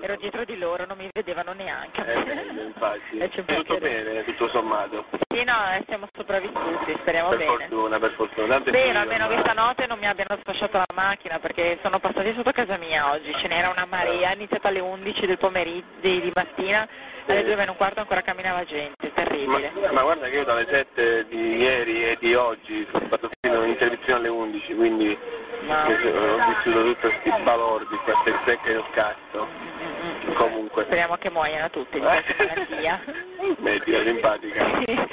Eh. 0.00 0.04
Ero 0.04 0.16
dietro 0.16 0.44
di 0.44 0.56
loro, 0.58 0.84
non 0.86 0.96
mi 0.96 1.08
vedevano 1.12 1.52
neanche. 1.52 2.04
Eh, 2.04 2.62
infatti. 2.66 3.16
Po' 3.44 3.54
Tutto 3.54 3.74
che- 3.74 3.80
bene, 3.80 4.24
tutto 4.24 4.48
sommato. 4.48 5.04
Sì, 5.34 5.44
no, 5.44 5.54
eh, 5.74 5.84
siamo 5.88 6.06
sopravvissuti, 6.14 6.94
speriamo 7.00 7.30
Per 7.30 7.38
bene. 7.38 7.50
fortuna, 7.50 7.98
per 7.98 8.12
fortuna. 8.12 8.46
Tanto 8.54 8.70
è 8.70 8.74
Spero 8.74 8.98
almeno 9.00 9.26
che 9.26 9.34
ormai. 9.34 9.50
stanotte 9.50 9.86
non 9.86 9.98
mi 9.98 10.06
abbiano 10.06 10.36
sfasciato 10.40 10.76
la 10.78 10.86
macchina 10.94 11.38
perché 11.38 11.78
sono 11.82 11.98
passati 11.98 12.32
sotto 12.36 12.52
casa 12.52 12.76
mia 12.78 13.10
oggi, 13.10 13.32
ce 13.34 13.48
n'era 13.48 13.68
una 13.70 13.86
marea, 13.88 14.30
è 14.30 14.34
iniziata 14.34 14.68
alle 14.68 14.80
11 14.80 15.26
del 15.26 15.38
pomeriggio 15.38 15.86
di, 16.00 16.20
di 16.20 16.30
mattina, 16.34 16.86
alle 17.26 17.42
2 17.44 17.56
meno 17.56 17.72
un 17.72 17.76
quarto 17.76 18.00
ancora 18.00 18.20
camminava 18.22 18.64
gente, 18.64 19.12
terribile. 19.12 19.72
Ma, 19.82 19.92
ma 19.92 20.02
guarda 20.02 20.28
che 20.28 20.36
io 20.36 20.44
dalle 20.44 20.66
7 20.70 21.26
di 21.26 21.56
ieri 21.56 22.04
e 22.10 22.16
di 22.20 22.34
oggi 22.34 22.86
sono 22.92 23.06
stato 23.06 23.30
fino 23.40 23.60
fino 24.04 24.16
alle 24.16 24.28
11, 24.28 24.74
quindi 24.74 25.06
Ma- 25.08 25.14
che 25.14 25.43
ho 25.68 26.46
vissuto 26.48 26.82
tutti 26.84 27.00
questi 27.00 27.42
balordi, 27.42 27.96
queste 27.96 28.34
secche 28.44 28.72
del 28.72 28.84
cazzo. 28.92 29.46
Comunque. 30.34 30.84
Speriamo 30.84 31.16
che 31.16 31.30
muoiano 31.30 31.70
tutti 31.70 31.98
di 31.98 32.04
questa 32.06 32.34
malattia. 32.38 33.00
Mettila 33.58 34.02
simpatica. 34.04 34.64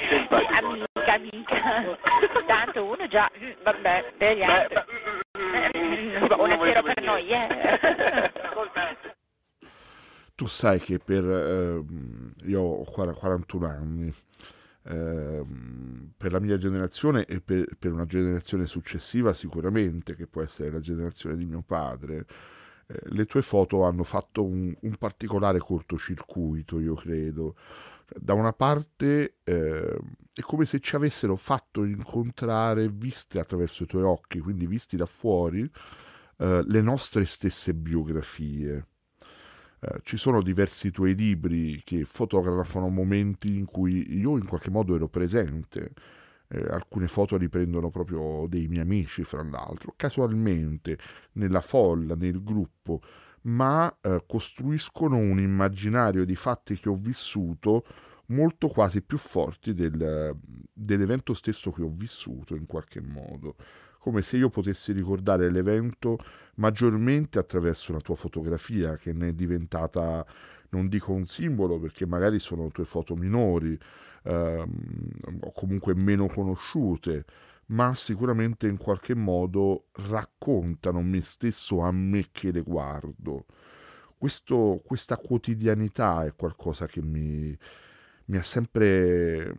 Simpatico. 0.08 0.54
amica, 0.54 1.14
amica. 1.14 1.98
Tanto 2.46 2.84
uno 2.84 3.06
già, 3.08 3.30
mm, 3.38 3.50
vabbè, 3.62 4.12
per 4.16 4.36
gli 4.36 4.42
altri. 4.42 4.76
Eh, 5.32 5.78
mm, 5.78 6.22
Un 6.22 6.28
pensiero 6.28 6.82
per 6.82 7.02
noi, 7.02 7.28
eh. 7.28 8.30
Tu 10.34 10.46
sai 10.48 10.80
che 10.80 10.98
per... 10.98 11.24
ehm, 11.24 12.32
io 12.46 12.60
ho 12.60 12.84
quar- 12.84 13.14
41 13.14 13.66
anni, 13.66 14.12
ehm, 14.84 16.12
per 16.16 16.32
la 16.32 16.40
mia 16.40 16.58
generazione 16.58 17.24
e 17.24 17.40
per, 17.40 17.76
per 17.78 17.92
una 17.92 18.06
generazione 18.06 18.66
successiva 18.66 19.32
sicuramente, 19.32 20.14
che 20.14 20.26
può 20.26 20.42
essere 20.42 20.70
la 20.70 20.80
generazione 20.80 21.36
di 21.36 21.44
mio 21.44 21.62
padre, 21.66 22.26
eh, 22.86 23.00
le 23.04 23.26
tue 23.26 23.42
foto 23.42 23.84
hanno 23.84 24.04
fatto 24.04 24.44
un, 24.44 24.74
un 24.80 24.96
particolare 24.96 25.58
cortocircuito, 25.58 26.80
io 26.80 26.94
credo. 26.94 27.56
Da 28.14 28.34
una 28.34 28.52
parte 28.52 29.36
eh, 29.42 29.98
è 30.34 30.40
come 30.42 30.66
se 30.66 30.80
ci 30.80 30.94
avessero 30.94 31.36
fatto 31.36 31.84
incontrare, 31.84 32.88
viste 32.88 33.38
attraverso 33.38 33.84
i 33.84 33.86
tuoi 33.86 34.02
occhi, 34.02 34.38
quindi 34.40 34.66
visti 34.66 34.96
da 34.96 35.06
fuori, 35.06 35.68
eh, 36.38 36.62
le 36.66 36.82
nostre 36.82 37.24
stesse 37.24 37.72
biografie. 37.72 38.86
Eh, 39.84 40.00
ci 40.04 40.16
sono 40.16 40.42
diversi 40.42 40.92
tuoi 40.92 41.14
libri 41.16 41.82
che 41.84 42.04
fotografano 42.04 42.88
momenti 42.88 43.56
in 43.56 43.64
cui 43.64 44.16
io 44.16 44.36
in 44.38 44.46
qualche 44.46 44.70
modo 44.70 44.94
ero 44.94 45.08
presente. 45.08 45.92
Eh, 46.48 46.60
alcune 46.70 47.08
foto 47.08 47.36
riprendono 47.36 47.90
proprio 47.90 48.46
dei 48.48 48.68
miei 48.68 48.82
amici, 48.82 49.24
fra 49.24 49.42
l'altro, 49.42 49.94
casualmente, 49.96 50.98
nella 51.32 51.62
folla, 51.62 52.14
nel 52.14 52.42
gruppo, 52.44 53.00
ma 53.42 53.92
eh, 54.00 54.22
costruiscono 54.26 55.16
un 55.16 55.40
immaginario 55.40 56.24
di 56.24 56.36
fatti 56.36 56.78
che 56.78 56.88
ho 56.88 56.96
vissuto 56.96 57.84
molto 58.26 58.68
quasi 58.68 59.02
più 59.02 59.18
forti 59.18 59.74
del- 59.74 60.36
dell'evento 60.72 61.34
stesso 61.34 61.72
che 61.72 61.82
ho 61.82 61.90
vissuto 61.90 62.54
in 62.54 62.66
qualche 62.66 63.00
modo, 63.00 63.56
come 64.02 64.22
se 64.22 64.36
io 64.36 64.50
potessi 64.50 64.90
ricordare 64.90 65.48
l'evento 65.48 66.18
maggiormente 66.56 67.38
attraverso 67.38 67.92
una 67.92 68.00
tua 68.00 68.16
fotografia 68.16 68.96
che 68.96 69.12
ne 69.12 69.28
è 69.28 69.32
diventata, 69.32 70.26
non 70.70 70.88
dico 70.88 71.12
un 71.12 71.24
simbolo 71.24 71.78
perché 71.78 72.04
magari 72.04 72.40
sono 72.40 72.68
tue 72.72 72.84
foto 72.84 73.14
minori 73.14 73.78
ehm, 74.24 75.38
o 75.42 75.52
comunque 75.52 75.94
meno 75.94 76.26
conosciute, 76.26 77.24
ma 77.66 77.94
sicuramente 77.94 78.66
in 78.66 78.76
qualche 78.76 79.14
modo 79.14 79.84
raccontano 80.08 81.00
me 81.00 81.22
stesso 81.22 81.82
a 81.82 81.92
me 81.92 82.26
che 82.32 82.50
le 82.50 82.62
guardo. 82.62 83.46
Questo- 84.18 84.80
questa 84.84 85.16
quotidianità 85.16 86.24
è 86.24 86.34
qualcosa 86.34 86.86
che 86.86 87.00
mi, 87.02 87.56
mi 88.32 88.38
ha 88.38 88.42
sempre, 88.44 89.54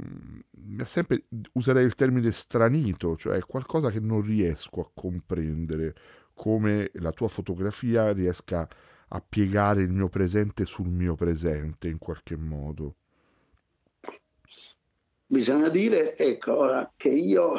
mi 0.65 0.81
ha 0.81 0.85
sempre, 0.87 1.25
userei 1.51 1.85
il 1.85 1.93
termine 1.93 2.31
stranito, 2.31 3.15
cioè 3.17 3.39
qualcosa 3.41 3.91
che 3.91 3.99
non 3.99 4.21
riesco 4.21 4.81
a 4.81 4.89
comprendere, 4.91 5.93
come 6.33 6.89
la 6.93 7.11
tua 7.11 7.27
fotografia 7.27 8.11
riesca 8.11 8.67
a 9.09 9.23
piegare 9.27 9.83
il 9.83 9.91
mio 9.91 10.09
presente 10.09 10.65
sul 10.65 10.87
mio 10.87 11.13
presente 11.15 11.87
in 11.87 11.99
qualche 11.99 12.35
modo. 12.35 12.95
Bisogna 15.27 15.69
dire, 15.69 16.17
ecco, 16.17 16.57
ora, 16.57 16.91
che 16.97 17.09
io 17.09 17.53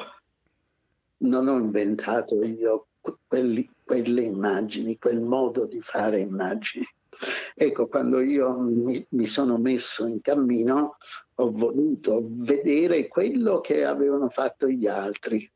non 1.18 1.46
ho 1.46 1.58
inventato 1.60 2.42
io 2.42 2.88
que- 3.00 3.18
quelli- 3.24 3.70
quelle 3.84 4.22
immagini, 4.22 4.98
quel 4.98 5.20
modo 5.20 5.64
di 5.66 5.80
fare 5.80 6.18
immagini. 6.18 6.84
Ecco, 7.54 7.86
quando 7.88 8.20
io 8.20 8.58
mi, 8.58 9.04
mi 9.10 9.26
sono 9.26 9.58
messo 9.58 10.06
in 10.06 10.20
cammino, 10.20 10.96
ho 11.36 11.50
voluto 11.50 12.26
vedere 12.28 13.08
quello 13.08 13.60
che 13.60 13.84
avevano 13.84 14.28
fatto 14.28 14.68
gli 14.68 14.86
altri, 14.86 15.50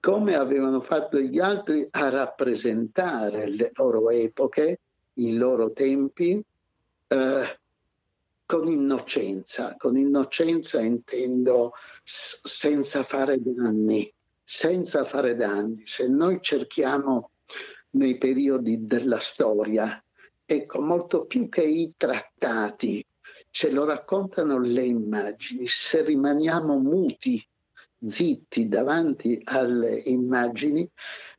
come 0.00 0.36
avevano 0.36 0.80
fatto 0.80 1.18
gli 1.18 1.40
altri 1.40 1.86
a 1.90 2.08
rappresentare 2.08 3.48
le 3.48 3.70
loro 3.74 4.10
epoche, 4.10 4.80
i 5.14 5.34
loro 5.34 5.72
tempi, 5.72 6.42
eh, 7.08 7.58
con 8.46 8.68
innocenza. 8.68 9.74
Con 9.76 9.96
innocenza 9.96 10.80
intendo 10.80 11.72
senza 12.04 13.02
fare 13.04 13.42
danni, 13.42 14.12
senza 14.44 15.04
fare 15.04 15.34
danni. 15.34 15.82
Se 15.84 16.06
noi 16.06 16.38
cerchiamo 16.40 17.30
nei 17.90 18.16
periodi 18.18 18.86
della 18.86 19.18
storia, 19.20 20.00
ecco, 20.46 20.80
molto 20.80 21.26
più 21.26 21.48
che 21.48 21.62
i 21.62 21.92
trattati, 21.96 23.04
ce 23.50 23.70
lo 23.70 23.84
raccontano 23.84 24.58
le 24.60 24.84
immagini. 24.84 25.66
Se 25.66 26.02
rimaniamo 26.02 26.78
muti, 26.78 27.44
zitti 28.06 28.68
davanti 28.68 29.40
alle 29.44 29.96
immagini, 30.04 30.88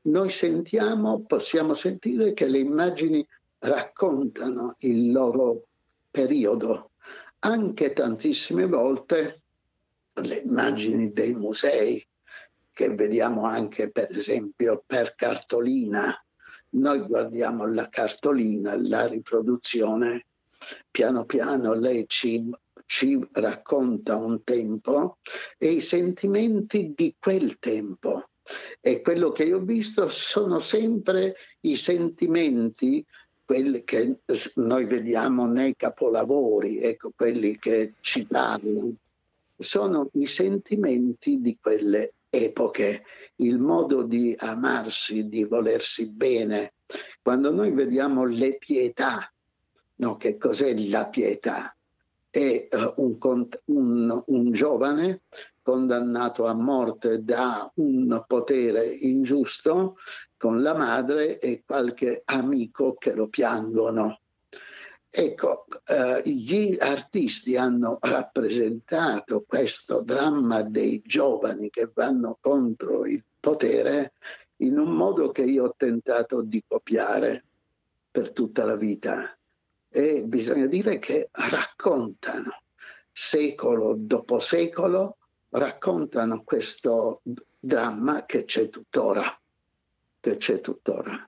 noi 0.04 0.30
sentiamo, 0.30 1.24
possiamo 1.26 1.74
sentire 1.74 2.34
che 2.34 2.48
le 2.48 2.60
immagini 2.60 3.26
raccontano 3.60 4.76
il 4.80 5.12
loro 5.12 5.67
periodo. 6.12 6.91
Anche 7.39 7.93
tantissime 7.93 8.67
volte 8.67 9.41
le 10.13 10.38
immagini 10.38 11.12
dei 11.12 11.34
musei, 11.34 12.06
che 12.74 12.93
vediamo 12.93 13.46
anche 13.46 13.91
per 13.91 14.15
esempio 14.15 14.84
per 14.86 15.13
cartolina, 15.15 16.20
noi 16.77 16.99
guardiamo 17.01 17.65
la 17.65 17.89
cartolina, 17.89 18.75
la 18.79 19.07
riproduzione, 19.07 20.25
piano 20.91 21.25
piano 21.25 21.73
lei 21.73 22.05
ci, 22.07 22.49
ci 22.85 23.19
racconta 23.31 24.15
un 24.15 24.43
tempo 24.43 25.17
e 25.57 25.71
i 25.71 25.81
sentimenti 25.81 26.93
di 26.95 27.15
quel 27.19 27.57
tempo. 27.59 28.29
E 28.79 29.01
quello 29.01 29.31
che 29.31 29.43
io 29.43 29.57
ho 29.57 29.63
visto 29.63 30.07
sono 30.09 30.61
sempre 30.61 31.35
i 31.61 31.75
sentimenti, 31.75 33.05
quelli 33.43 33.83
che 33.83 34.19
noi 34.55 34.85
vediamo 34.85 35.45
nei 35.45 35.75
capolavori, 35.75 36.79
ecco, 36.79 37.11
quelli 37.15 37.57
che 37.59 37.93
ci 37.99 38.25
parlano, 38.25 38.93
sono 39.57 40.09
i 40.13 40.27
sentimenti 40.27 41.41
di 41.41 41.57
quelle 41.59 42.13
epoche, 42.45 43.04
il 43.38 43.60
modo 43.60 44.04
di 44.04 44.36
amarsi, 44.38 45.28
di 45.28 45.43
volersi 45.43 46.10
bene. 46.10 46.73
Quando 47.21 47.52
noi 47.52 47.71
vediamo 47.71 48.26
le 48.26 48.58
pietà, 48.58 49.32
no, 49.95 50.17
che 50.17 50.38
cos'è 50.38 50.73
la 50.88 51.08
pietà? 51.08 51.76
È 52.30 52.39
eh, 52.69 52.93
un, 52.97 53.17
un- 53.65 54.23
un 54.26 54.52
giovane 54.52 55.21
condannato 55.62 56.45
a 56.45 56.54
morte 56.54 57.23
da 57.23 57.69
un 57.76 58.23
potere 58.26 58.88
ingiusto 58.88 59.97
con 60.38 60.62
la 60.62 60.73
madre 60.76 61.39
e 61.39 61.63
qualche 61.65 62.21
amico 62.26 62.93
che 62.93 63.13
lo 63.13 63.28
piangono. 63.28 64.19
Ecco, 65.10 65.65
eh, 65.86 66.22
gli 66.26 66.76
artisti 66.80 67.56
hanno 67.56 67.98
rappresentato 68.02 69.43
questo 69.48 70.02
dramma 70.02 70.62
dei 70.63 71.02
giovani 71.04 71.70
che 71.70 71.89
vanno 71.93 72.38
contro 72.39 73.06
il 73.06 73.24
potere 73.39 74.13
in 74.58 74.78
un 74.78 74.91
modo 74.91 75.32
che 75.32 75.43
io 75.43 75.65
ho 75.65 75.74
tentato 75.78 76.41
di 76.41 76.63
copiare 76.67 77.43
per 78.12 78.32
tutta 78.32 78.65
la 78.65 78.76
vita. 78.76 79.36
E 79.89 80.24
bisogna 80.24 80.65
dire 80.65 81.00
che 81.00 81.30
raccontano, 81.32 82.62
secolo 83.12 83.96
dopo 83.98 84.39
secolo, 84.39 85.17
raccontano 85.50 86.43
questo 86.43 87.22
dramma 87.60 88.26
che 88.26 88.43
c'è 88.46 88.70
tuttora, 88.70 89.39
che 90.20 90.38
c'è 90.38 90.60
tuttora. 90.60 91.28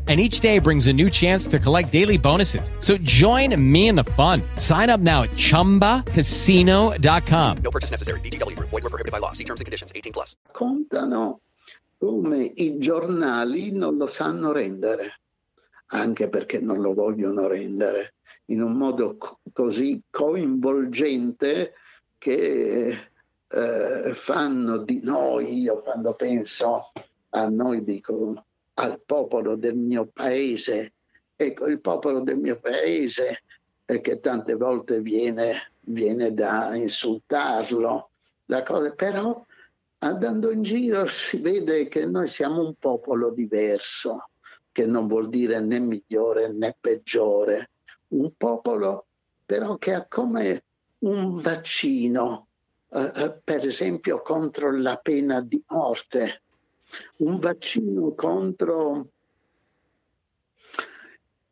and 0.07 0.19
each 0.19 0.41
day 0.41 0.57
brings 0.57 0.87
a 0.87 0.93
new 0.93 1.07
chance 1.09 1.45
to 1.47 1.59
collect 1.59 1.91
daily 1.91 2.17
bonuses. 2.17 2.71
So 2.79 2.97
join 2.97 3.55
me 3.71 3.87
in 3.87 3.95
the 3.95 4.03
fun. 4.03 4.41
Sign 4.57 4.89
up 4.89 4.99
now 4.99 5.21
at 5.23 5.29
ChumbaCasino.com. 5.31 7.57
No 7.63 7.71
purchase 7.71 7.91
necessary. 7.91 8.19
VGW. 8.21 8.57
Void 8.57 8.71
were 8.71 8.89
prohibited 8.89 9.11
by 9.11 9.19
law. 9.19 9.33
See 9.33 9.45
terms 9.45 9.61
and 9.61 9.65
conditions. 9.65 9.93
18 9.95 10.11
plus. 10.11 10.35
Contano 10.51 11.39
come 12.01 12.51
i 12.55 12.79
giornali 12.79 13.71
non 13.71 13.97
lo 13.97 14.07
sanno 14.07 14.51
rendere, 14.51 15.19
anche 15.89 16.29
perché 16.29 16.59
non 16.59 16.81
lo 16.81 16.95
vogliono 16.95 17.47
rendere, 17.47 18.15
in 18.45 18.63
un 18.63 18.73
modo 18.73 19.17
co- 19.17 19.37
così 19.53 20.01
coinvolgente 20.09 21.73
che 22.17 22.97
eh, 23.47 24.13
fanno 24.25 24.77
di 24.79 24.99
noi, 25.03 25.59
io 25.59 25.81
quando 25.81 26.15
penso 26.15 26.91
a 27.29 27.47
noi 27.47 27.83
dico 27.83 28.45
al 28.75 29.01
popolo 29.05 29.55
del 29.55 29.75
mio 29.75 30.09
paese. 30.11 30.93
Ecco, 31.35 31.67
il 31.67 31.81
popolo 31.81 32.21
del 32.21 32.37
mio 32.37 32.59
paese 32.59 33.43
eh, 33.85 34.01
che 34.01 34.19
tante 34.19 34.55
volte 34.55 35.01
viene, 35.01 35.71
viene 35.81 36.33
da 36.33 36.75
insultarlo, 36.75 38.09
da 38.45 38.63
però 38.95 39.43
andando 39.99 40.51
in 40.51 40.63
giro 40.63 41.07
si 41.07 41.37
vede 41.37 41.87
che 41.87 42.05
noi 42.05 42.27
siamo 42.27 42.63
un 42.63 42.75
popolo 42.75 43.31
diverso, 43.31 44.29
che 44.71 44.85
non 44.85 45.07
vuol 45.07 45.29
dire 45.29 45.59
né 45.59 45.79
migliore 45.79 46.51
né 46.51 46.75
peggiore, 46.79 47.69
un 48.09 48.31
popolo 48.37 49.05
però 49.45 49.77
che 49.77 49.93
ha 49.93 50.05
come 50.07 50.63
un 50.99 51.41
vaccino, 51.41 52.47
eh, 52.89 53.11
eh 53.13 53.41
per 53.43 53.67
esempio 53.67 54.21
contro 54.21 54.71
la 54.71 54.97
pena 54.97 55.41
di 55.41 55.61
morte 55.67 56.41
un 57.17 57.39
vaccino 57.39 58.13
contro, 58.13 59.09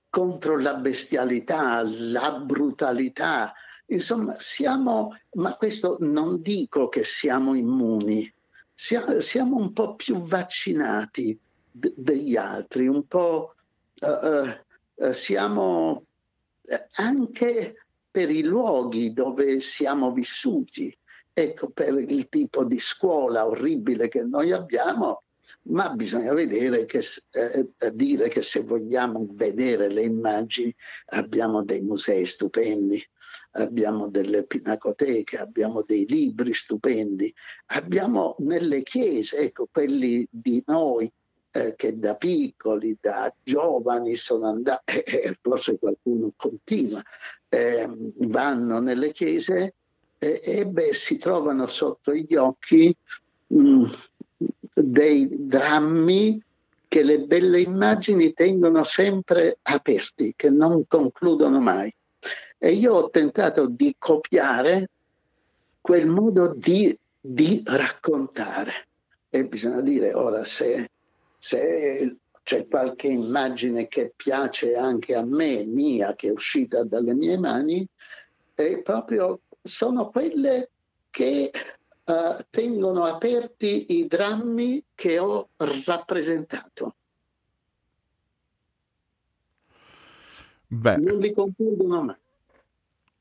contro 0.10 0.58
la 0.58 0.76
bestialità, 0.76 1.82
la 1.84 2.32
brutalità. 2.40 3.54
Insomma, 3.88 4.36
siamo, 4.38 5.18
ma 5.34 5.56
questo 5.56 5.98
non 6.00 6.42
dico 6.42 6.90
che 6.90 7.04
siamo 7.04 7.56
immuni, 7.56 8.32
siamo 8.76 9.58
un 9.58 9.74
po' 9.74 9.96
più 9.96 10.24
vaccinati 10.24 11.38
d- 11.72 11.94
degli 11.96 12.36
altri, 12.36 12.88
un 12.88 13.06
po' 13.08 13.56
uh, 14.02 15.06
uh, 15.06 15.12
siamo 15.14 16.06
anche 16.96 17.76
per 18.12 18.30
i 18.30 18.44
luoghi 18.44 19.14
dove 19.14 19.60
siamo 19.60 20.12
vissuti, 20.12 20.96
ecco, 21.34 21.70
per 21.70 21.94
il 21.94 22.28
tipo 22.30 22.64
di 22.64 22.80
scuola 22.80 23.48
orribile 23.48 24.08
che 24.08 24.24
noi 24.24 24.52
abbiamo, 24.52 25.24
ma 25.64 25.90
bisogna 25.90 26.34
vedere 26.34 26.86
che, 26.86 27.02
eh, 27.32 27.70
eh, 27.78 27.96
dire 27.96 28.30
che 28.30 28.42
se 28.42 28.62
vogliamo 28.62 29.28
vedere 29.32 29.90
le 29.90 30.04
immagini 30.04 30.74
abbiamo 31.08 31.64
dei 31.64 31.82
musei 31.82 32.26
stupendi, 32.26 33.04
abbiamo 33.52 34.10
delle 34.10 34.46
pinacoteche, 34.46 35.38
abbiamo 35.38 35.84
dei 35.84 36.06
libri 36.06 36.54
stupendi, 36.54 37.34
abbiamo 37.68 38.36
nelle 38.40 38.84
chiese, 38.84 39.38
ecco, 39.38 39.68
quelli 39.72 40.28
di 40.30 40.62
noi 40.68 41.12
eh, 41.52 41.74
che 41.76 41.98
da 41.98 42.16
piccoli, 42.16 42.98
da 43.02 43.34
giovani 43.44 44.16
sono 44.16 44.48
andati, 44.48 44.84
e 45.04 45.22
eh, 45.24 45.38
forse 45.42 45.78
qualcuno 45.78 46.32
continua, 46.36 47.02
eh, 47.50 47.90
vanno 48.18 48.80
nelle 48.80 49.12
chiese 49.12 49.74
e 50.22 50.66
beh, 50.68 50.94
si 50.94 51.18
trovano 51.18 51.68
sotto 51.68 52.14
gli 52.14 52.36
occhi 52.36 52.94
mh, 53.48 53.58
mm, 53.58 53.84
dei 54.74 55.28
drammi 55.48 56.42
che 56.88 57.04
le 57.04 57.20
belle 57.20 57.62
immagini 57.62 58.34
tengono 58.34 58.84
sempre 58.84 59.60
aperti, 59.62 60.34
che 60.36 60.50
non 60.50 60.86
concludono 60.88 61.60
mai. 61.60 61.94
E 62.58 62.74
io 62.74 62.94
ho 62.96 63.10
tentato 63.10 63.68
di 63.68 63.96
copiare 63.98 64.90
quel 65.80 66.08
modo 66.08 66.54
di, 66.56 66.98
di 67.20 67.62
raccontare. 67.64 68.88
E 69.30 69.46
bisogna 69.46 69.82
dire, 69.82 70.14
ora, 70.14 70.44
se, 70.46 70.90
se 71.38 72.18
c'è 72.44 72.68
qualche 72.68 73.08
immagine 73.08 73.88
che 73.88 74.14
piace 74.16 74.76
anche 74.76 75.14
a 75.14 75.24
me, 75.24 75.64
mia, 75.66 76.16
che 76.16 76.30
è 76.30 76.32
uscita 76.32 76.84
dalle 76.84 77.14
mie 77.14 77.38
mani, 77.38 77.88
è 78.56 78.82
proprio, 78.82 79.42
sono 79.62 80.10
quelle 80.10 80.72
che 81.12 81.52
uh, 82.10 82.44
tengono 82.50 83.06
aperti 83.06 83.98
i 84.00 84.08
drammi 84.08 84.84
che 84.96 85.20
ho 85.20 85.50
rappresentato. 85.58 86.96
Beh, 90.68 90.98
non 90.98 91.20
li 91.20 91.34
concludono 91.34 92.04
mai. 92.04 92.16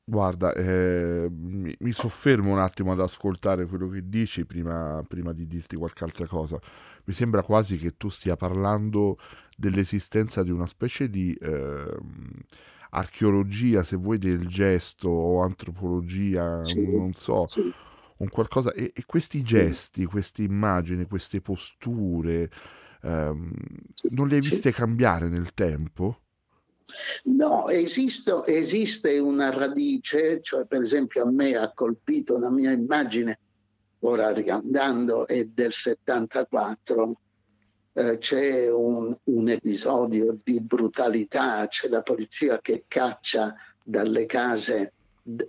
Guarda, 0.04 0.54
eh, 0.54 1.28
mi, 1.30 1.74
mi, 1.80 1.92
soffermo 1.92 2.50
un 2.50 2.58
attimo 2.58 2.92
ad 2.92 3.00
ascoltare 3.00 3.66
quello 3.66 3.88
che 3.88 4.08
dici 4.08 4.46
prima, 4.46 5.04
prima, 5.06 5.34
di 5.34 5.46
dirti 5.46 5.76
qualche 5.76 6.04
altra 6.04 6.26
cosa. 6.26 6.58
Mi 7.04 7.12
sembra 7.12 7.42
quasi 7.42 7.76
che 7.76 7.94
tu 7.98 8.08
stia 8.08 8.34
parlando 8.34 9.18
dell'esistenza 9.54 10.42
di 10.42 10.50
una 10.50 10.66
specie 10.66 11.10
di 11.10 11.34
eh, 11.34 11.94
archeologia, 12.90 13.84
se 13.84 13.96
vuoi, 13.96 14.16
del 14.16 14.46
gesto 14.46 15.10
o 15.10 15.42
antropologia, 15.42 16.64
sì, 16.64 16.90
non 16.90 17.12
so, 17.12 17.46
sì 17.48 17.70
un 18.18 18.28
qualcosa 18.28 18.72
e, 18.72 18.92
e 18.94 19.04
questi 19.06 19.42
gesti, 19.42 20.04
queste 20.04 20.42
immagini, 20.42 21.06
queste 21.06 21.40
posture, 21.40 22.50
ehm, 23.02 23.52
non 24.10 24.28
le 24.28 24.34
hai 24.36 24.40
viste 24.40 24.72
cambiare 24.72 25.28
nel 25.28 25.52
tempo? 25.54 26.20
No, 27.24 27.68
esiste, 27.68 28.42
esiste 28.46 29.18
una 29.18 29.50
radice, 29.50 30.40
cioè 30.42 30.64
per 30.64 30.82
esempio 30.82 31.22
a 31.22 31.30
me 31.30 31.54
ha 31.54 31.70
colpito 31.72 32.34
una 32.34 32.50
mia 32.50 32.72
immagine, 32.72 33.38
ora 34.00 34.32
riandando, 34.32 35.26
è 35.26 35.44
del 35.44 35.72
74, 35.72 37.20
eh, 37.92 38.18
c'è 38.18 38.72
un, 38.72 39.14
un, 39.24 39.48
episodio 39.48 40.38
di 40.42 40.60
brutalità, 40.60 41.66
c'è 41.68 41.88
la 41.88 42.02
polizia 42.02 42.58
che 42.60 42.84
caccia 42.88 43.54
dalle 43.82 44.24
case 44.24 44.94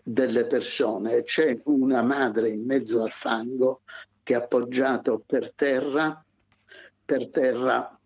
delle 0.03 0.45
persone. 0.45 1.23
C'è 1.23 1.61
una 1.65 2.01
madre 2.01 2.49
in 2.49 2.65
mezzo 2.65 3.01
al 3.01 3.11
fango 3.11 3.81
che 4.23 4.35
ha 4.35 4.39
appoggiato 4.39 5.23
per 5.25 5.53
terra, 5.53 6.23
per 7.05 7.29
terra 7.29 7.97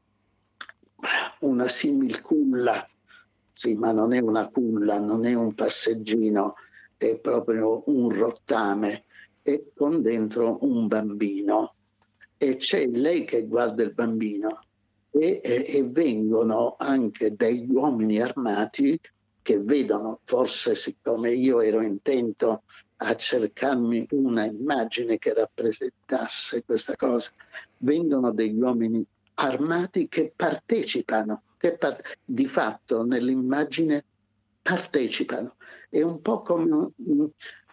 una 1.40 1.68
similculla, 1.68 2.88
sì, 3.54 3.74
ma 3.74 3.92
non 3.92 4.14
è 4.14 4.20
una 4.20 4.48
culla, 4.50 5.00
non 5.00 5.26
è 5.26 5.34
un 5.34 5.54
passeggino, 5.54 6.56
è 6.96 7.18
proprio 7.18 7.84
un 7.88 8.10
rottame 8.10 9.06
e 9.42 9.72
con 9.76 10.02
dentro 10.02 10.60
un 10.62 10.88
bambino. 10.88 11.74
E 12.38 12.58
c'è 12.58 12.86
lei 12.88 13.26
che 13.26 13.48
guarda 13.48 13.84
il 13.84 13.94
bambino 13.94 14.66
e, 15.10 15.42
e, 15.44 15.66
e 15.68 15.84
vengono 15.90 16.76
anche 16.78 17.36
degli 17.36 17.70
uomini 17.70 18.22
armati 18.22 19.00
che 19.44 19.60
vedono, 19.60 20.22
forse 20.24 20.74
siccome 20.74 21.32
io 21.34 21.60
ero 21.60 21.82
intento 21.82 22.64
a 22.98 23.16
cercarmi 23.16 24.08
una 24.12 24.46
immagine 24.46 25.18
che 25.20 25.34
rappresentasse 25.34 26.64
questa 26.64 26.96
cosa, 26.96 27.30
vengono 27.80 28.32
degli 28.32 28.60
uomini 28.60 29.06
armati 29.36 30.08
che 30.08 30.32
partecipano, 30.34 31.44
che 31.58 31.78
part- 31.78 32.18
di 32.24 32.48
fatto 32.48 33.04
nell'immagine 33.04 34.06
partecipano. 34.62 35.56
È 35.90 36.02
un 36.02 36.22
po' 36.22 36.42
come 36.42 36.92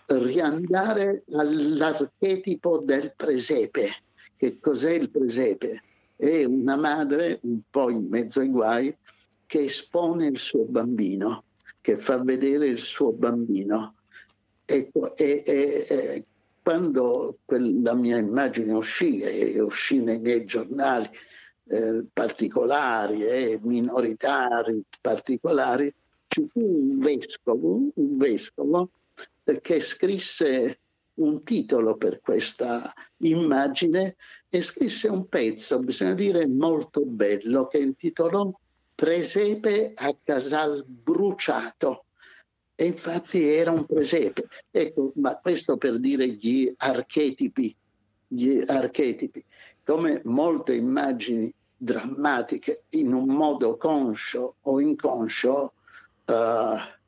riandare 0.06 1.22
all'archetipo 1.30 2.78
del 2.78 3.14
presepe. 3.16 3.90
Che 4.36 4.58
cos'è 4.58 4.92
il 4.92 5.10
presepe? 5.10 5.82
È 6.16 6.44
una 6.44 6.76
madre 6.76 7.38
un 7.42 7.60
po' 7.70 7.88
in 7.90 8.08
mezzo 8.08 8.40
ai 8.40 8.48
guai 8.48 8.94
che 9.46 9.64
espone 9.64 10.26
il 10.26 10.38
suo 10.38 10.64
bambino 10.64 11.44
che 11.80 11.98
fa 11.98 12.22
vedere 12.22 12.66
il 12.66 12.78
suo 12.78 13.12
bambino. 13.12 13.94
Ecco, 14.64 15.16
e, 15.16 15.42
e, 15.44 15.86
e 15.88 16.24
quando 16.62 17.38
la 17.46 17.94
mia 17.94 18.18
immagine 18.18 18.72
uscì 18.72 19.18
e 19.20 19.60
uscì 19.60 20.00
nei 20.00 20.20
miei 20.20 20.44
giornali 20.44 21.08
eh, 21.66 22.04
particolari 22.12 23.24
eh, 23.24 23.58
minoritari 23.62 24.82
particolari, 25.00 25.92
ci 26.26 26.46
fu 26.48 26.60
un 26.60 26.98
vescovo, 26.98 27.90
un 27.94 28.16
vescovo 28.16 28.90
che 29.62 29.80
scrisse 29.80 30.78
un 31.14 31.42
titolo 31.42 31.96
per 31.96 32.20
questa 32.20 32.92
immagine 33.18 34.16
e 34.48 34.62
scrisse 34.62 35.08
un 35.08 35.28
pezzo, 35.28 35.78
bisogna 35.80 36.14
dire 36.14 36.46
molto 36.46 37.04
bello, 37.04 37.66
che 37.66 37.78
intitolò 37.78 38.50
Presepe 39.00 39.92
a 39.94 40.14
Casal 40.22 40.84
Bruciato. 40.86 42.04
E 42.74 42.84
infatti 42.84 43.42
era 43.42 43.70
un 43.70 43.86
presepe. 43.86 44.46
Ecco, 44.70 45.12
ma 45.14 45.38
questo 45.38 45.78
per 45.78 45.98
dire 45.98 46.28
gli 46.28 46.70
archetipi, 46.76 47.74
gli 48.28 48.62
archetipi. 48.66 49.42
Come 49.86 50.20
molte 50.24 50.74
immagini 50.74 51.50
drammatiche, 51.74 52.84
in 52.90 53.14
un 53.14 53.28
modo 53.28 53.78
conscio 53.78 54.56
o 54.60 54.80
inconscio, 54.80 55.72
uh, 56.26 56.98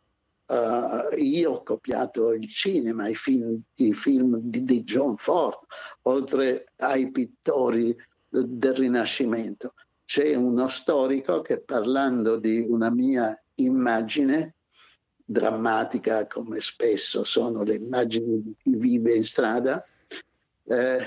Uh, 0.44 1.16
io 1.16 1.52
ho 1.52 1.62
copiato 1.62 2.34
il 2.34 2.46
cinema, 2.46 3.08
i 3.08 3.14
film, 3.14 3.62
i 3.76 3.94
film 3.94 4.38
di, 4.38 4.64
di, 4.64 4.82
John 4.82 5.16
Ford, 5.16 5.56
oltre 6.02 6.72
ai 6.76 7.10
pittori 7.10 7.96
del 8.28 8.74
Rinascimento. 8.74 9.72
C'è 10.12 10.34
uno 10.34 10.68
storico 10.68 11.40
che 11.40 11.62
parlando 11.62 12.36
di 12.36 12.66
una 12.68 12.90
mia 12.90 13.34
immagine 13.54 14.56
drammatica, 15.24 16.26
come 16.26 16.60
spesso 16.60 17.24
sono 17.24 17.62
le 17.62 17.76
immagini 17.76 18.42
di 18.42 18.54
chi 18.58 18.76
vive 18.76 19.14
in 19.14 19.24
strada, 19.24 19.82
eh, 20.64 20.98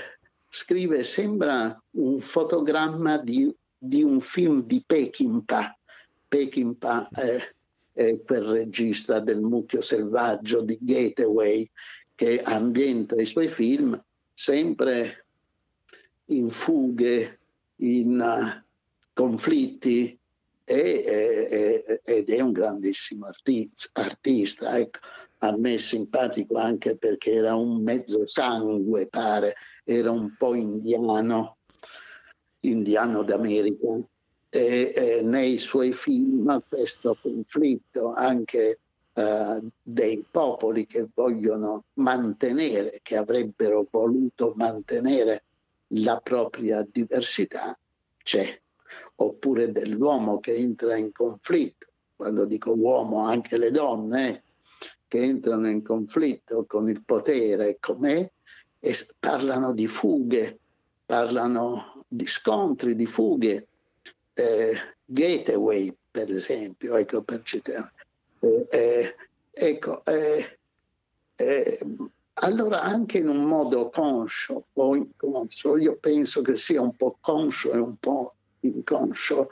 scrive 0.50 1.04
sembra 1.04 1.80
un 1.92 2.18
fotogramma 2.18 3.18
di, 3.18 3.48
di 3.78 4.02
un 4.02 4.20
film 4.20 4.64
di 4.64 4.82
Peckinpah. 4.84 5.78
Peckinpah 6.26 7.08
è 7.12 7.52
eh, 7.92 8.22
quel 8.24 8.42
regista 8.42 9.20
del 9.20 9.38
mucchio 9.38 9.82
selvaggio 9.82 10.62
di 10.62 10.76
Gateway 10.80 11.70
che 12.16 12.42
ambienta 12.42 13.14
i 13.14 13.26
suoi 13.26 13.50
film 13.50 14.02
sempre 14.34 15.26
in 16.24 16.50
fughe, 16.50 17.38
in 17.76 18.64
conflitti 19.16 20.18
e, 20.62 20.76
e, 20.76 22.00
ed 22.04 22.28
è 22.28 22.40
un 22.40 22.52
grandissimo 22.52 23.24
artista. 23.24 23.88
artista 23.94 24.78
ecco. 24.78 24.98
A 25.38 25.56
me 25.56 25.78
simpatico 25.78 26.58
anche 26.58 26.96
perché 26.96 27.32
era 27.32 27.54
un 27.54 27.82
mezzo 27.82 28.26
sangue, 28.26 29.06
pare, 29.06 29.54
era 29.84 30.10
un 30.10 30.34
po' 30.36 30.54
indiano, 30.54 31.56
indiano 32.60 33.22
d'America 33.22 33.98
e, 34.48 34.92
e 34.94 35.20
nei 35.22 35.58
suoi 35.58 35.92
film 35.92 36.62
questo 36.68 37.18
conflitto 37.20 38.12
anche 38.12 38.80
eh, 39.12 39.60
dei 39.82 40.26
popoli 40.30 40.86
che 40.86 41.06
vogliono 41.14 41.84
mantenere, 41.94 43.00
che 43.02 43.16
avrebbero 43.16 43.86
voluto 43.90 44.52
mantenere 44.56 45.44
la 45.88 46.18
propria 46.18 46.86
diversità, 46.90 47.78
c'è, 48.22 48.58
oppure 49.16 49.72
dell'uomo 49.72 50.40
che 50.40 50.54
entra 50.54 50.96
in 50.96 51.12
conflitto, 51.12 51.86
quando 52.14 52.44
dico 52.44 52.72
uomo 52.72 53.26
anche 53.26 53.56
le 53.56 53.70
donne, 53.70 54.42
che 55.08 55.22
entrano 55.22 55.68
in 55.68 55.82
conflitto 55.82 56.64
con 56.66 56.88
il 56.88 57.02
potere 57.04 57.78
com'è? 57.80 58.30
E 58.78 58.94
parlano 59.18 59.72
di 59.72 59.86
fughe, 59.86 60.58
parlano 61.04 62.04
di 62.06 62.26
scontri, 62.26 62.94
di 62.94 63.06
fughe. 63.06 63.66
Eh, 64.34 64.74
Gateway, 65.04 65.94
per 66.10 66.30
esempio, 66.30 66.96
ecco, 66.96 67.22
per 67.22 67.42
citare. 67.42 67.92
Eh, 68.40 68.66
eh 68.70 69.14
ecco, 69.58 70.04
eh, 70.04 70.58
eh, 71.36 71.78
allora 72.34 72.82
anche 72.82 73.18
in 73.18 73.28
un 73.28 73.44
modo 73.44 73.88
conscio 73.88 74.66
o 74.72 74.94
inconscio, 74.94 75.78
io 75.78 75.96
penso 75.98 76.42
che 76.42 76.56
sia 76.56 76.82
un 76.82 76.94
po' 76.94 77.16
conscio 77.20 77.72
e 77.72 77.78
un 77.78 77.96
po' 77.96 78.34
inconscio, 78.66 79.48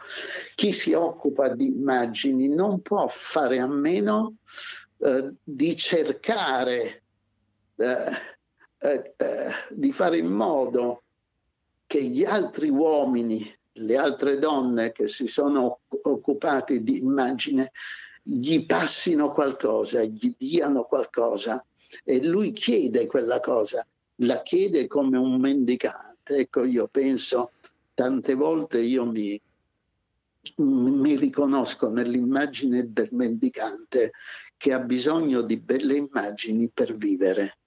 chi 0.54 0.72
si 0.72 0.92
occupa 0.92 1.54
di 1.54 1.66
immagini 1.66 2.48
non 2.48 2.80
può 2.80 3.08
fare 3.32 3.58
a 3.58 3.66
meno 3.66 4.36
eh, 4.98 5.32
di 5.42 5.76
cercare 5.76 7.02
di 9.70 9.92
fare 9.92 10.18
in 10.18 10.30
modo 10.30 11.02
che 11.86 12.02
gli 12.04 12.24
altri 12.24 12.68
uomini 12.68 13.52
le 13.78 13.96
altre 13.96 14.38
donne 14.38 14.92
che 14.92 15.08
si 15.08 15.26
sono 15.26 15.80
occupate 16.02 16.82
di 16.82 16.98
immagine 16.98 17.72
gli 18.22 18.64
passino 18.64 19.32
qualcosa, 19.32 20.02
gli 20.02 20.34
diano 20.36 20.84
qualcosa 20.84 21.64
e 22.04 22.24
lui 22.24 22.52
chiede 22.52 23.06
quella 23.06 23.40
cosa, 23.40 23.86
la 24.16 24.42
chiede 24.42 24.86
come 24.86 25.18
un 25.18 25.40
mendicante. 25.40 26.36
Ecco, 26.36 26.64
io 26.64 26.88
penso, 26.90 27.50
tante 27.94 28.34
volte 28.34 28.80
io 28.80 29.04
mi, 29.06 29.40
mi 30.56 31.16
riconosco 31.16 31.88
nell'immagine 31.88 32.92
del 32.92 33.08
mendicante 33.12 34.12
che 34.56 34.72
ha 34.72 34.80
bisogno 34.80 35.42
di 35.42 35.56
belle 35.58 35.96
immagini 35.96 36.68
per 36.68 36.96
vivere. 36.96 37.58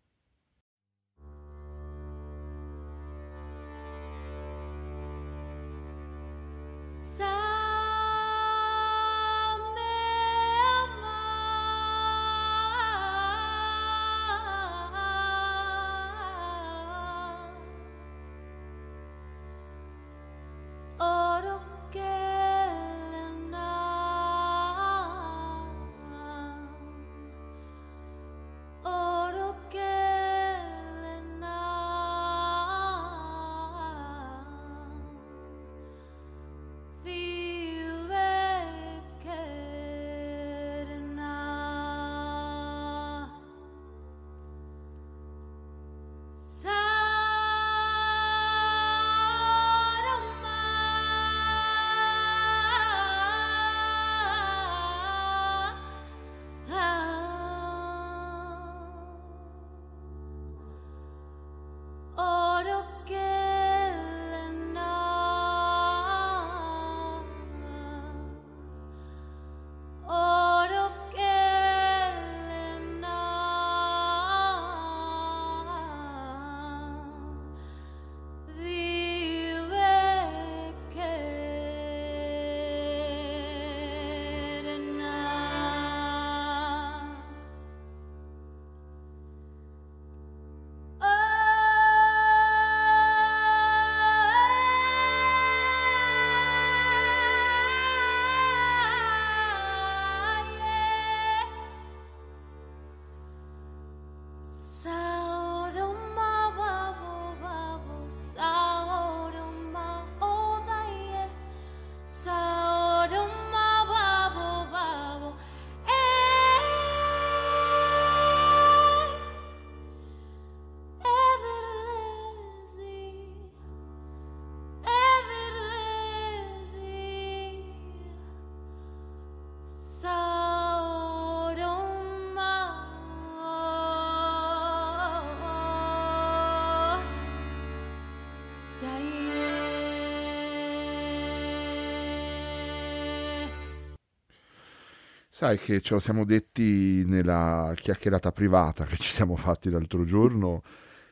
Sai 145.37 145.59
che 145.59 145.81
ce 145.81 145.93
lo 145.93 145.99
siamo 145.99 146.25
detti 146.25 147.03
nella 147.05 147.71
chiacchierata 147.75 148.31
privata 148.31 148.85
che 148.85 148.97
ci 148.97 149.11
siamo 149.11 149.35
fatti 149.35 149.69
l'altro 149.69 150.03
giorno, 150.03 150.63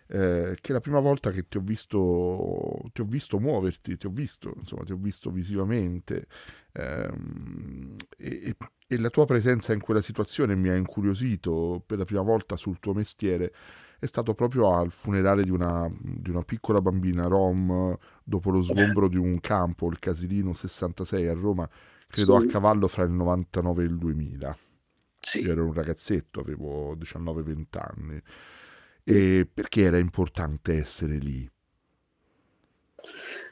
eh, 0.08 0.58
che 0.62 0.74
la 0.74 0.80
prima 0.80 1.00
volta 1.00 1.30
che 1.30 1.48
ti 1.48 1.58
ho 1.58 1.62
visto, 1.62 2.90
ti 2.92 3.02
ho 3.02 3.06
visto 3.06 3.40
muoverti, 3.40 3.98
ti 3.98 4.08
ho 4.08 4.10
visto, 4.10 4.52
insomma, 4.58 4.84
ti 4.84 4.94
ho 4.94 4.98
visto 4.98 5.30
visivamente 5.30 6.26
ehm, 6.72 7.98
e, 8.18 8.56
e 8.88 8.98
la 8.98 9.12
tua 9.12 9.26
presenza 9.26 9.74
in 9.74 9.80
quella 9.80 10.02
situazione 10.02 10.56
mi 10.56 10.70
ha 10.70 10.76
incuriosito 10.76 11.84
per 11.86 12.00
la 12.00 12.06
prima 12.06 12.24
volta 12.24 12.56
sul 12.56 12.80
tuo 12.80 12.96
mestiere. 12.96 13.54
È 14.00 14.08
stato 14.08 14.34
proprio 14.34 14.76
al 14.76 14.92
funerale 14.92 15.44
di 15.44 15.52
una, 15.52 15.88
di 16.00 16.32
una, 16.32 16.42
piccola 16.42 16.82
bambina 16.82 17.28
rom 17.28 17.96
dopo 18.24 18.50
lo 18.50 18.64
sgombro 18.64 19.08
di 19.08 19.18
un 19.18 19.40
campo, 19.40 19.88
il 19.88 20.00
Casilino 20.00 20.56
66 20.56 21.28
a 21.28 21.34
Roma, 21.34 21.70
credo 22.08 22.40
sì. 22.40 22.46
a 22.46 22.50
cavallo 22.50 22.88
fra 22.88 23.04
il 23.04 23.12
99 23.12 23.84
e 23.84 23.86
il 23.86 23.98
2000. 23.98 24.58
Sì. 25.20 25.40
Io 25.40 25.52
ero 25.52 25.66
un 25.66 25.74
ragazzetto, 25.74 26.40
avevo 26.40 26.96
19-20 26.96 27.66
anni. 27.72 28.22
E 29.04 29.48
perché 29.52 29.82
era 29.82 29.98
importante 29.98 30.74
essere 30.74 31.18
lì? 31.18 31.50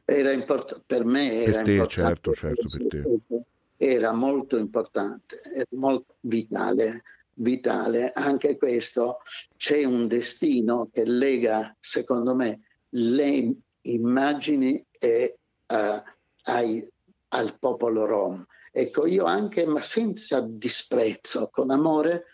Era 0.05 0.31
import- 0.31 0.83
per 0.85 1.05
me 1.05 1.43
era 1.43 1.61
per 1.61 1.63
te, 1.63 1.87
certo, 1.87 2.33
certo, 2.33 2.67
per 2.69 2.87
te. 2.87 3.43
Era 3.77 4.13
molto 4.13 4.57
importante, 4.57 5.41
era 5.55 5.67
molto 5.71 6.15
vitale, 6.21 7.03
vitale. 7.35 8.11
Anche 8.13 8.57
questo 8.57 9.19
c'è 9.57 9.83
un 9.83 10.07
destino 10.07 10.89
che 10.91 11.05
lega, 11.05 11.75
secondo 11.79 12.35
me, 12.35 12.61
le 12.89 13.55
immagini 13.81 14.83
e, 14.91 15.37
uh, 15.67 16.01
ai, 16.43 16.87
al 17.33 17.57
popolo 17.59 18.05
rom. 18.05 18.45
Ecco, 18.71 19.05
io 19.05 19.25
anche, 19.25 19.65
ma 19.65 19.81
senza 19.81 20.39
disprezzo, 20.41 21.49
con 21.51 21.71
amore, 21.71 22.25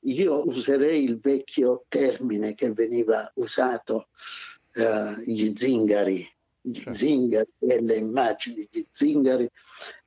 io 0.00 0.46
userei 0.46 1.02
il 1.02 1.18
vecchio 1.18 1.84
termine 1.88 2.54
che 2.54 2.72
veniva 2.72 3.30
usato, 3.34 4.08
uh, 4.74 5.20
gli 5.24 5.52
zingari, 5.56 6.28
gli 6.60 6.76
certo. 6.76 6.98
zingari 6.98 7.50
e 7.58 7.80
le 7.80 7.96
immagini, 7.96 8.68
gli 8.70 8.84
zingari 8.92 9.48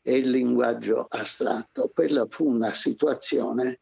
e 0.02 0.18
il 0.18 0.30
linguaggio 0.30 1.06
astratto. 1.10 1.92
Quella 1.94 2.26
fu 2.30 2.48
una 2.48 2.74
situazione 2.74 3.80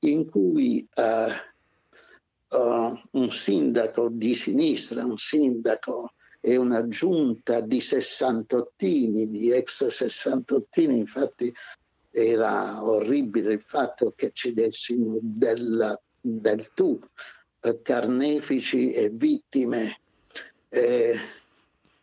in 0.00 0.28
cui 0.28 0.86
uh, 0.94 2.56
uh, 2.56 3.00
un 3.10 3.30
sindaco 3.30 4.08
di 4.08 4.34
sinistra, 4.34 5.04
un 5.04 5.18
sindaco 5.18 6.12
e 6.40 6.56
una 6.56 6.88
giunta 6.88 7.60
di 7.60 7.80
sessantottini, 7.80 9.28
di 9.28 9.52
ex 9.52 9.88
sessantottini, 9.88 10.98
infatti 10.98 11.52
era 12.10 12.82
orribile 12.82 13.52
il 13.52 13.62
fatto 13.66 14.12
che 14.16 14.30
ci 14.32 14.52
dessimo 14.52 15.18
del, 15.20 15.98
del 16.20 16.70
tu, 16.74 16.98
eh, 17.60 17.82
carnefici 17.82 18.90
e 18.90 19.10
vittime. 19.10 20.00
Eh, 20.68 21.14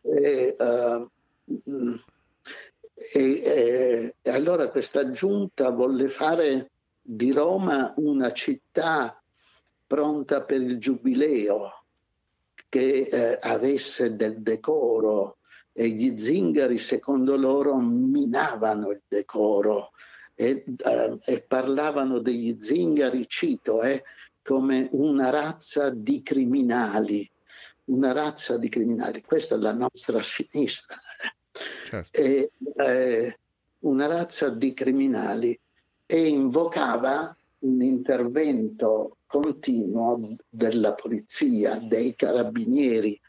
e, 0.01 0.55
uh, 0.57 1.09
e, 3.13 4.13
e, 4.21 4.29
allora 4.29 4.69
questa 4.69 5.11
giunta 5.11 5.69
volle 5.69 6.09
fare 6.09 6.71
di 7.01 7.31
Roma 7.31 7.93
una 7.97 8.31
città 8.31 9.21
pronta 9.85 10.43
per 10.43 10.61
il 10.61 10.77
giubileo, 10.77 11.83
che 12.69 13.07
eh, 13.09 13.39
avesse 13.41 14.15
del 14.15 14.41
decoro 14.41 15.37
e 15.73 15.89
gli 15.89 16.19
zingari 16.19 16.79
secondo 16.79 17.37
loro 17.37 17.77
minavano 17.77 18.89
il 18.89 19.01
decoro 19.07 19.91
e, 20.33 20.63
eh, 20.75 21.17
e 21.23 21.41
parlavano 21.41 22.19
degli 22.19 22.57
zingari, 22.61 23.27
cito, 23.27 23.81
eh, 23.81 24.03
come 24.43 24.87
una 24.91 25.29
razza 25.29 25.89
di 25.89 26.21
criminali, 26.23 27.29
una 27.85 28.11
razza 28.11 28.57
di 28.57 28.69
criminali, 28.69 29.21
questa 29.21 29.55
è 29.55 29.57
la 29.57 29.73
nostra 29.73 30.21
sinistra, 30.21 30.95
eh. 30.95 31.59
certo. 31.89 32.19
e, 32.19 32.51
eh, 32.75 33.37
una 33.79 34.07
razza 34.07 34.49
di 34.49 34.73
criminali 34.73 35.57
e 36.05 36.27
invocava 36.27 37.35
un 37.59 37.81
intervento 37.81 39.16
continuo 39.27 40.35
della 40.49 40.93
polizia, 40.93 41.79
dei 41.79 42.15
carabinieri, 42.15 43.19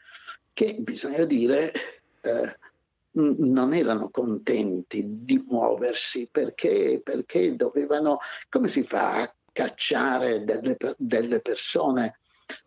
che 0.53 0.77
bisogna 0.79 1.25
dire 1.25 1.71
eh, 2.21 2.57
non 3.11 3.73
erano 3.73 4.09
contenti 4.09 5.03
di 5.23 5.43
muoversi 5.47 6.29
perché, 6.31 7.01
perché 7.03 7.55
dovevano, 7.55 8.19
come 8.49 8.69
si 8.69 8.83
fa 8.83 9.21
a 9.21 9.33
cacciare 9.51 10.43
delle, 10.43 10.77
delle 10.97 11.41
persone 11.41 12.19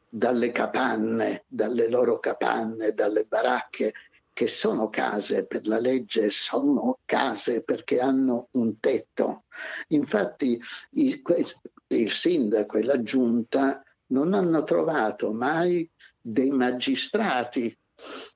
dalle 0.09 0.53
capanne, 0.53 1.45
dalle 1.49 1.89
loro 1.89 2.19
capanne, 2.19 2.93
dalle 2.93 3.25
baracche 3.25 3.95
che 4.33 4.47
sono 4.47 4.89
case 4.89 5.47
per 5.47 5.67
la 5.67 5.79
legge, 5.79 6.31
sono 6.31 6.99
case 7.05 7.63
perché 7.63 8.01
hanno 8.01 8.49
un 8.53 8.79
tetto. 8.81 9.45
Infatti 9.89 10.59
il, 10.93 11.23
il 11.89 12.11
sindaco 12.11 12.79
e 12.79 12.83
la 12.83 13.03
giunta 13.03 13.83
non 14.07 14.35
hanno 14.35 14.63
trovato 14.65 15.33
mai 15.33 15.89
dei 16.21 16.51
magistrati 16.51 17.77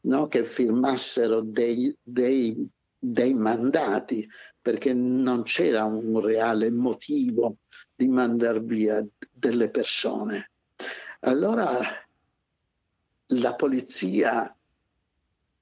no, 0.02 0.28
che 0.28 0.44
firmassero 0.44 1.40
dei, 1.40 1.96
dei, 2.02 2.68
dei 2.98 3.34
mandati 3.34 4.28
perché 4.60 4.92
non 4.92 5.44
c'era 5.44 5.84
un 5.84 6.20
reale 6.20 6.70
motivo 6.70 7.58
di 7.94 8.08
mandare 8.08 8.60
via 8.60 9.06
delle 9.30 9.70
persone. 9.70 10.50
Allora 11.20 11.80
la 13.30 13.54
polizia 13.54 14.55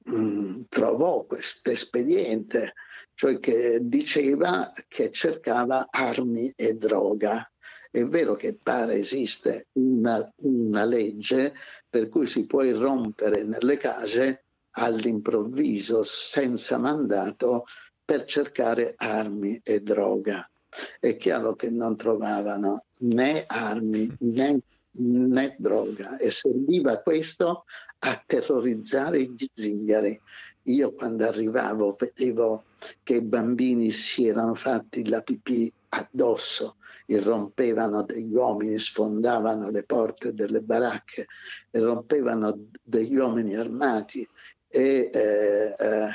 mh, 0.05 0.63
trovò 0.69 1.25
questo 1.25 1.71
espediente, 1.71 2.75
cioè 3.15 3.39
che 3.39 3.79
diceva 3.83 4.73
che 4.89 5.11
cercava 5.11 5.89
armi 5.91 6.53
e 6.57 6.75
droga. 6.75 7.49
È 7.91 8.03
vero 8.05 8.35
che 8.35 8.59
pare 8.61 8.95
esiste 8.97 9.69
una, 9.75 10.29
una 10.43 10.85
legge 10.85 11.55
per 11.89 12.09
cui 12.09 12.27
si 12.27 12.45
può 12.45 12.63
irrompere 12.63 13.45
nelle 13.45 13.77
case 13.77 14.45
all'improvviso, 14.73 16.03
senza 16.03 16.77
mandato, 16.77 17.65
per 18.05 18.25
cercare 18.25 18.95
armi 18.97 19.61
e 19.63 19.81
droga. 19.81 20.49
È 20.99 21.17
chiaro 21.17 21.55
che 21.55 21.71
non 21.71 21.97
trovavano 21.97 22.87
né 22.99 23.45
armi 23.47 24.13
né, 24.19 24.61
né 24.97 25.57
droga 25.59 26.19
e 26.19 26.31
serviva 26.31 26.99
questo 26.99 27.65
a 27.99 28.23
terrorizzare 28.25 29.23
gli 29.23 29.47
zingari. 29.53 30.21
Io 30.65 30.93
quando 30.93 31.27
arrivavo 31.27 31.97
vedevo 31.99 32.65
che 33.03 33.17
i 33.17 33.23
bambini 33.23 33.91
si 33.91 34.27
erano 34.27 34.55
fatti 34.55 35.07
la 35.07 35.21
pipì 35.21 35.71
addosso, 35.91 36.77
irrompevano 37.07 38.03
degli 38.03 38.35
uomini, 38.35 38.79
sfondavano 38.79 39.71
le 39.71 39.83
porte 39.85 40.33
delle 40.33 40.61
baracche, 40.61 41.27
irrompevano 41.71 42.69
degli 42.83 43.17
uomini 43.17 43.55
armati 43.55 44.27
e, 44.69 45.11
eh, 45.13 45.75
eh, 45.79 46.11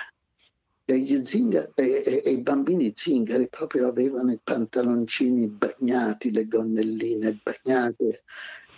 e, 0.85 1.25
zingari, 1.25 1.71
e, 1.75 2.21
e, 2.25 2.31
i 2.31 2.41
bambini 2.41 2.91
zingari 2.95 3.47
proprio 3.47 3.87
avevano 3.87 4.31
i 4.31 4.39
pantaloncini 4.43 5.47
bagnati, 5.47 6.31
le 6.31 6.47
gonnelline 6.47 7.39
bagnate, 7.43 8.23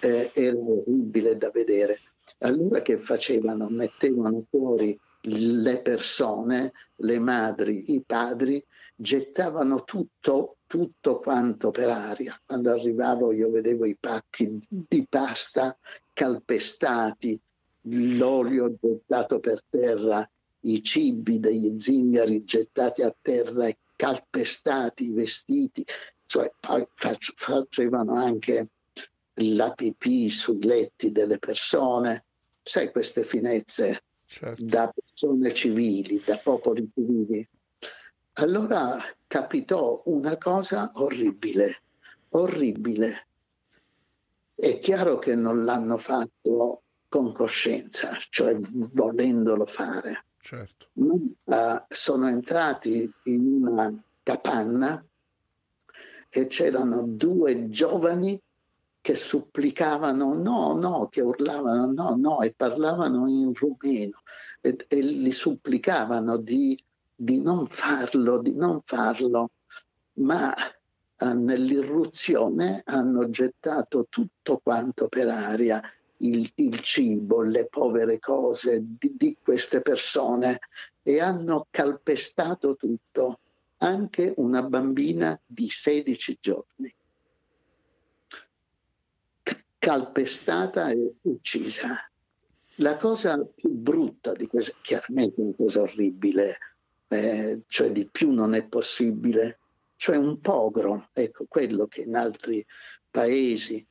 eh, 0.01 0.31
era 0.33 0.57
orribile 0.57 1.37
da 1.37 1.49
vedere. 1.51 1.99
Allora 2.39 2.81
che 2.81 2.97
facevano? 2.97 3.69
Mettevano 3.69 4.45
fuori 4.49 4.99
le 5.23 5.81
persone, 5.81 6.73
le 6.97 7.19
madri, 7.19 7.93
i 7.93 8.03
padri, 8.05 8.63
gettavano 8.95 9.83
tutto, 9.83 10.57
tutto 10.67 11.19
quanto 11.19 11.71
per 11.71 11.89
aria. 11.89 12.39
Quando 12.45 12.71
arrivavo 12.71 13.31
io 13.31 13.51
vedevo 13.51 13.85
i 13.85 13.95
pacchi 13.99 14.59
di 14.67 15.05
pasta 15.07 15.77
calpestati, 16.13 17.39
l'olio 17.83 18.75
gettato 18.79 19.39
per 19.39 19.61
terra, 19.69 20.27
i 20.61 20.83
cibi 20.83 21.39
degli 21.39 21.79
zingari 21.79 22.43
gettati 22.43 23.01
a 23.01 23.13
terra 23.19 23.67
e 23.67 23.77
calpestati, 23.95 25.05
i 25.05 25.11
vestiti, 25.11 25.83
cioè 26.25 26.51
poi 26.59 26.87
facevano 27.35 28.15
anche 28.15 28.67
la 29.35 29.71
pipì 29.71 30.29
sui 30.29 30.63
letti 30.63 31.11
delle 31.11 31.37
persone, 31.37 32.25
sai 32.61 32.91
queste 32.91 33.23
finezze 33.23 34.03
certo. 34.25 34.63
da 34.63 34.91
persone 34.93 35.53
civili, 35.53 36.21
da 36.25 36.37
popoli 36.37 36.89
civili. 36.93 37.47
Allora 38.33 38.97
capitò 39.27 40.01
una 40.05 40.37
cosa 40.37 40.91
orribile, 40.95 41.81
orribile. 42.29 43.27
È 44.55 44.79
chiaro 44.79 45.17
che 45.17 45.35
non 45.35 45.65
l'hanno 45.65 45.97
fatto 45.97 46.83
con 47.09 47.33
coscienza, 47.33 48.17
cioè 48.29 48.57
volendolo 48.57 49.65
fare. 49.65 50.25
Certo. 50.39 50.87
Uh, 50.93 51.83
sono 51.89 52.27
entrati 52.27 53.11
in 53.23 53.65
una 53.65 53.93
capanna 54.23 55.03
e 56.29 56.47
c'erano 56.47 57.03
due 57.05 57.69
giovani 57.69 58.39
che 59.01 59.15
supplicavano 59.15 60.35
no, 60.35 60.73
no, 60.73 61.07
che 61.09 61.21
urlavano 61.21 61.91
no, 61.91 62.15
no 62.15 62.41
e 62.41 62.53
parlavano 62.55 63.27
in 63.27 63.51
rumeno 63.53 64.21
e, 64.61 64.77
e 64.87 65.01
li 65.01 65.31
supplicavano 65.31 66.37
di, 66.37 66.77
di 67.15 67.41
non 67.41 67.67
farlo, 67.67 68.39
di 68.39 68.53
non 68.53 68.81
farlo, 68.85 69.49
ma 70.13 70.53
eh, 70.55 71.33
nell'irruzione 71.33 72.83
hanno 72.85 73.29
gettato 73.31 74.05
tutto 74.07 74.59
quanto 74.61 75.07
per 75.07 75.29
aria, 75.29 75.81
il, 76.17 76.51
il 76.55 76.79
cibo, 76.81 77.41
le 77.41 77.65
povere 77.67 78.19
cose 78.19 78.83
di, 78.83 79.15
di 79.17 79.35
queste 79.41 79.81
persone 79.81 80.59
e 81.01 81.19
hanno 81.19 81.65
calpestato 81.71 82.75
tutto, 82.75 83.39
anche 83.77 84.31
una 84.37 84.61
bambina 84.61 85.39
di 85.43 85.67
16 85.67 86.37
giorni 86.39 86.93
calpestata 89.81 90.91
e 90.91 91.15
uccisa. 91.23 92.07
La 92.75 92.97
cosa 92.97 93.43
più 93.43 93.71
brutta 93.71 94.33
di 94.33 94.45
questo, 94.45 94.75
chiaramente 94.83 95.41
una 95.41 95.55
cosa 95.57 95.81
orribile, 95.81 96.57
eh, 97.07 97.61
cioè 97.67 97.91
di 97.91 98.07
più 98.07 98.31
non 98.31 98.53
è 98.53 98.67
possibile, 98.67 99.57
cioè 99.95 100.17
un 100.17 100.39
pogrom, 100.39 101.09
ecco 101.11 101.45
quello 101.49 101.87
che 101.87 102.01
in 102.01 102.15
altri 102.15 102.63
paesi, 103.09 103.83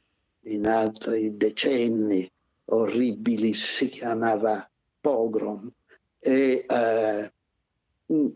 in 0.43 0.69
altri 0.69 1.37
decenni 1.37 2.31
orribili 2.67 3.53
si 3.55 3.89
chiamava 3.89 4.71
pogrom. 5.01 5.69
E, 6.21 6.67
eh, 6.69 7.33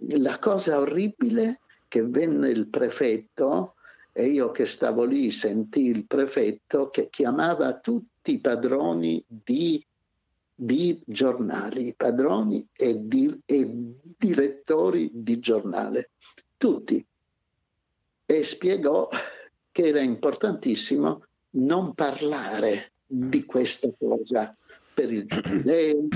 la 0.09 0.39
cosa 0.41 0.81
orribile 0.81 1.61
che 1.87 2.03
venne 2.03 2.49
il 2.49 2.69
prefetto 2.69 3.75
e 4.17 4.27
io 4.27 4.53
che 4.53 4.67
stavo 4.67 5.03
lì 5.03 5.33
sentii 5.33 5.89
il 5.89 6.07
prefetto 6.07 6.89
che 6.89 7.09
chiamava 7.11 7.81
tutti 7.81 8.35
i 8.35 8.39
padroni 8.39 9.25
di, 9.27 9.85
di 10.55 11.03
giornali, 11.05 11.95
padroni 11.97 12.65
e, 12.73 12.97
di, 13.09 13.37
e 13.45 13.69
direttori 14.17 15.11
di 15.13 15.41
giornale, 15.41 16.11
tutti, 16.57 17.05
e 18.25 18.45
spiegò 18.45 19.09
che 19.73 19.83
era 19.83 20.01
importantissimo 20.01 21.25
non 21.57 21.93
parlare 21.95 22.93
di 23.05 23.45
questa 23.45 23.89
cosa 23.99 24.57
per 24.95 25.13
il 25.13 25.27
giubileo, 25.27 26.07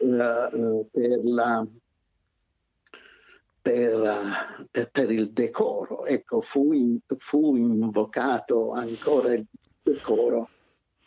uh, 0.00 0.86
per 0.90 1.24
la 1.24 1.66
per, 3.66 4.68
per, 4.70 4.90
per, 4.92 5.10
il 5.10 5.32
decoro. 5.32 6.06
Ecco, 6.06 6.40
fu, 6.40 6.72
in, 6.72 7.00
fu 7.18 7.56
invocato 7.56 8.70
ancora 8.70 9.34
il 9.34 9.44
decoro 9.82 10.50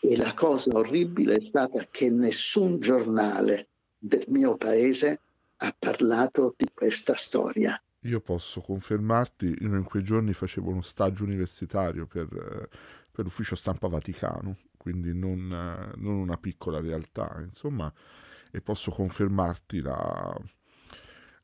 e 0.01 0.17
la 0.17 0.33
cosa 0.33 0.75
orribile 0.75 1.35
è 1.35 1.45
stata 1.45 1.87
che 1.89 2.09
nessun 2.09 2.81
giornale 2.81 3.69
del 3.97 4.25
mio 4.27 4.57
paese 4.57 5.21
ha 5.55 5.73
parlato 5.77 6.53
di 6.57 6.67
questa 6.73 7.15
storia. 7.15 7.81
Io 8.01 8.19
posso 8.19 8.59
confermarti, 8.59 9.45
io 9.61 9.75
in 9.75 9.85
quei 9.85 10.03
giorni 10.03 10.33
facevo 10.33 10.69
uno 10.69 10.81
stagio 10.81 11.23
universitario 11.23 12.07
per, 12.07 12.27
per 12.27 13.23
l'ufficio 13.23 13.55
stampa 13.55 13.87
Vaticano, 13.87 14.57
quindi 14.75 15.17
non, 15.17 15.47
non, 15.95 16.13
una 16.15 16.37
piccola 16.37 16.81
realtà, 16.81 17.41
insomma, 17.41 17.91
e 18.51 18.59
posso 18.59 18.91
confermarti 18.91 19.79
la, 19.79 20.37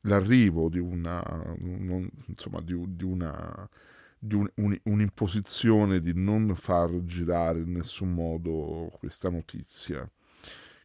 l'arrivo 0.06 0.68
di 0.68 0.78
una, 0.78 1.22
un, 1.60 2.08
insomma, 2.26 2.60
di, 2.60 2.74
di 2.96 3.04
una 3.04 3.68
di 4.18 4.34
un, 4.34 4.48
un, 4.56 4.78
un'imposizione 4.84 6.00
di 6.00 6.12
non 6.14 6.54
far 6.56 6.90
girare 7.04 7.60
in 7.60 7.72
nessun 7.72 8.12
modo 8.12 8.90
questa 8.98 9.28
notizia, 9.28 10.08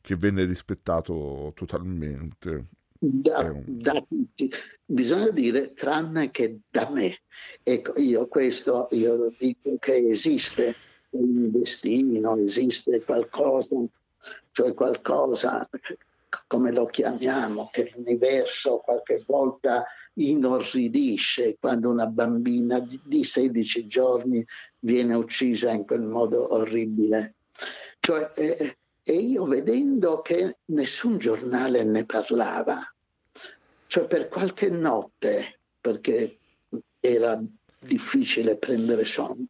che 0.02 0.16
venne 0.16 0.46
rispettato 0.46 1.52
totalmente. 1.56 2.66
Da, 3.00 3.40
un... 3.40 3.64
da, 3.66 4.04
tutti, 4.08 4.50
bisogna 4.86 5.30
dire 5.30 5.74
tranne 5.74 6.30
che 6.30 6.60
da 6.70 6.90
me. 6.92 7.22
Ecco, 7.64 8.00
io 8.00 8.28
questo 8.28 8.88
io 8.92 9.34
dico 9.38 9.78
che 9.80 9.96
esiste 10.08 10.76
un 11.12 11.50
destino, 11.52 12.36
esiste 12.38 13.02
qualcosa, 13.04 13.76
cioè 14.52 14.74
qualcosa 14.74 15.68
come 16.48 16.72
lo 16.72 16.86
chiamiamo, 16.86 17.70
che 17.72 17.92
l'universo 17.94 18.78
qualche 18.78 19.24
volta 19.26 19.86
inorridisce 20.14 21.58
quando 21.60 21.90
una 21.90 22.08
bambina 22.08 22.80
di 22.80 23.24
16 23.24 23.88
giorni 23.88 24.46
viene 24.80 25.16
uccisa 25.16 25.72
in 25.72 25.86
quel 25.86 26.02
modo 26.02 26.54
orribile. 26.54 27.36
Cioè, 28.00 28.32
eh, 28.36 28.78
e 29.04 29.14
io 29.14 29.46
vedendo 29.46 30.22
che 30.22 30.58
nessun 30.66 31.18
giornale 31.18 31.84
ne 31.84 32.06
parlava, 32.06 32.80
cioè 33.88 34.06
per 34.08 34.28
qualche 34.28 34.70
notte, 34.70 35.60
perché 35.80 36.38
era 37.00 37.42
difficile 37.80 38.58
prendere 38.58 39.06
sonno, 39.06 39.48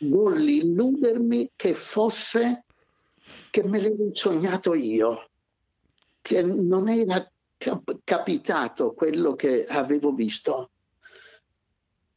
volli 0.00 0.58
illudermi 0.58 1.52
che 1.56 1.74
fosse 1.74 2.64
che 3.50 3.64
me 3.64 3.80
l'ero 3.80 4.10
sognato 4.12 4.74
io 4.74 5.28
che 6.26 6.42
non 6.42 6.88
era 6.88 7.24
capitato 8.02 8.94
quello 8.94 9.36
che 9.36 9.64
avevo 9.64 10.10
visto. 10.10 10.70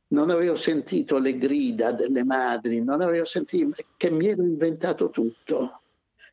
Non 0.08 0.32
avevo 0.32 0.56
sentito 0.56 1.20
le 1.20 1.38
grida 1.38 1.92
delle 1.92 2.24
madri, 2.24 2.84
non 2.84 3.02
avevo 3.02 3.26
sentito 3.26 3.70
che 3.98 4.10
mi 4.10 4.30
ero 4.30 4.42
inventato 4.42 5.12
tutto. 5.12 5.82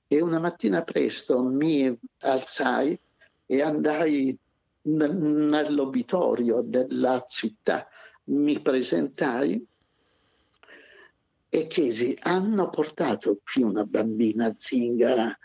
E 0.06 0.22
una 0.22 0.38
mattina 0.38 0.84
presto 0.84 1.42
mi 1.42 1.94
alzai 2.20 2.98
e 3.44 3.60
andai 3.60 4.34
nell'obitorio 4.84 6.62
della 6.62 7.26
città, 7.28 7.86
mi 8.24 8.58
presentai 8.62 9.66
e 11.50 11.66
chiesi, 11.66 12.16
hanno 12.22 12.70
portato 12.70 13.38
qui 13.44 13.62
una 13.62 13.84
bambina 13.84 14.54
zingara? 14.58 15.38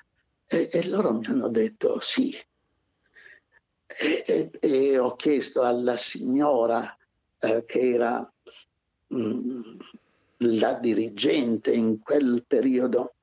E, 0.54 0.68
e 0.70 0.86
loro 0.90 1.14
mi 1.14 1.26
hanno 1.28 1.48
detto 1.48 2.02
sì. 2.02 2.36
E, 3.88 4.24
e, 4.26 4.52
e 4.60 4.98
ho 4.98 5.16
chiesto 5.16 5.62
alla 5.62 5.96
signora 5.96 6.94
eh, 7.40 7.64
che 7.66 7.80
era 7.80 8.30
mh, 9.08 9.18
mm, 9.18 9.62
la 10.40 10.74
dirigente 10.74 11.72
in 11.72 12.02
quel 12.02 12.44
periodo 12.46 13.14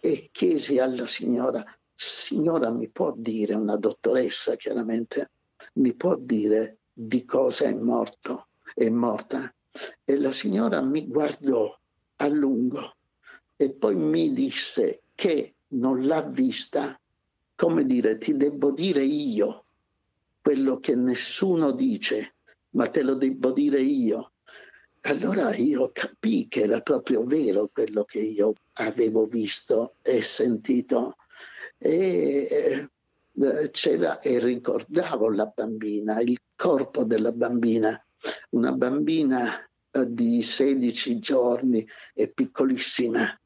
e 0.00 0.28
chiesi 0.30 0.78
alla 0.78 1.06
signora, 1.06 1.64
signora 1.94 2.70
mi 2.70 2.90
può 2.90 3.14
dire, 3.16 3.54
una 3.54 3.76
dottoressa 3.76 4.56
chiaramente, 4.56 5.30
mi 5.74 5.94
può 5.94 6.16
dire 6.16 6.80
di 6.92 7.24
cosa 7.24 7.64
è 7.64 7.72
morto, 7.72 8.48
è 8.74 8.88
morta? 8.90 9.50
E 10.04 10.16
la 10.18 10.32
signora 10.32 10.82
mi 10.82 11.06
guardò 11.06 11.74
a 12.16 12.26
lungo 12.26 12.96
e 13.56 13.70
poi 13.70 13.94
mi 13.94 14.34
disse 14.34 15.02
che 15.14 15.54
non 15.68 16.06
l'ha 16.06 16.22
vista, 16.22 16.98
come 17.54 17.84
dire, 17.84 18.18
ti 18.18 18.36
devo 18.36 18.70
dire 18.70 19.04
io 19.04 19.64
quello 20.40 20.78
che 20.78 20.94
nessuno 20.94 21.72
dice, 21.72 22.34
ma 22.70 22.88
te 22.88 23.02
lo 23.02 23.14
devo 23.14 23.52
dire 23.52 23.80
io. 23.80 24.32
Allora 25.02 25.54
io 25.54 25.90
capii 25.92 26.48
che 26.48 26.62
era 26.62 26.80
proprio 26.80 27.24
vero 27.24 27.68
quello 27.72 28.04
che 28.04 28.18
io 28.18 28.54
avevo 28.74 29.26
visto 29.26 29.94
e 30.02 30.22
sentito 30.22 31.16
e, 31.78 32.88
eh, 33.38 33.70
c'era, 33.70 34.20
e 34.20 34.38
ricordavo 34.38 35.30
la 35.30 35.52
bambina, 35.54 36.20
il 36.20 36.38
corpo 36.56 37.04
della 37.04 37.32
bambina, 37.32 38.02
una 38.50 38.72
bambina 38.72 39.68
eh, 39.90 40.04
di 40.08 40.42
16 40.42 41.18
giorni 41.20 41.86
e 42.14 42.28
piccolissima. 42.28 43.38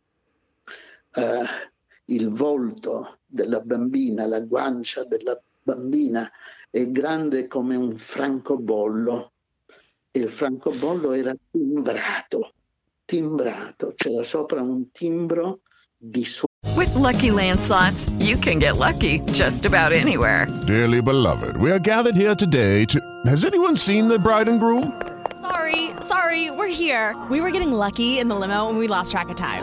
Uh, 1.15 1.71
il 2.07 2.31
volto 2.31 3.19
della 3.27 3.61
bambina, 3.61 4.27
la 4.27 4.41
guancia 4.41 5.05
della 5.05 5.41
bambina 5.63 6.31
è 6.71 6.91
grande 6.91 7.47
come 7.47 7.77
un 7.77 7.97
francobollo 7.99 9.33
e 10.11 10.21
il 10.21 10.31
francobollo 10.31 11.13
era 11.13 11.35
timbrato, 11.51 12.53
timbrato, 13.05 13.95
c'era 13.97 14.23
sopra 14.25 14.63
un 14.63 14.91
timbro 14.91 15.61
di 15.97 16.25
suono. 16.25 16.47
With 16.77 16.95
lucky 16.95 17.31
landslots, 17.31 18.11
you 18.21 18.37
can 18.37 18.59
get 18.59 18.77
lucky 18.77 19.21
just 19.33 19.65
about 19.65 19.93
anywhere. 19.93 20.47
Dearly 20.67 21.01
beloved, 21.01 21.57
we 21.57 21.71
are 21.71 21.79
gathered 21.79 22.17
here 22.17 22.35
today 22.35 22.85
to. 22.87 23.01
Has 23.27 23.45
anyone 23.45 23.77
seen 23.77 24.09
the 24.09 24.19
bride 24.19 24.49
and 24.49 24.59
groom? 24.59 25.01
Sorry, 25.41 25.91
sorry, 26.01 26.51
we're 26.51 26.69
here. 26.69 27.15
We 27.31 27.41
were 27.41 27.51
getting 27.51 27.73
lucky 27.73 28.19
in 28.19 28.29
the 28.29 28.35
limo 28.35 28.69
and 28.69 28.79
we 28.79 28.87
lost 28.87 29.11
track 29.11 29.29
of 29.29 29.37
time. 29.37 29.63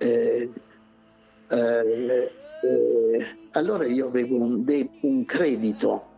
Eh, 0.00 0.52
eh, 1.48 2.38
eh, 2.60 3.38
allora 3.50 3.84
io 3.86 4.06
avevo 4.06 4.36
un, 4.36 4.64
de- 4.64 4.90
un, 5.00 5.24
credito 5.24 6.12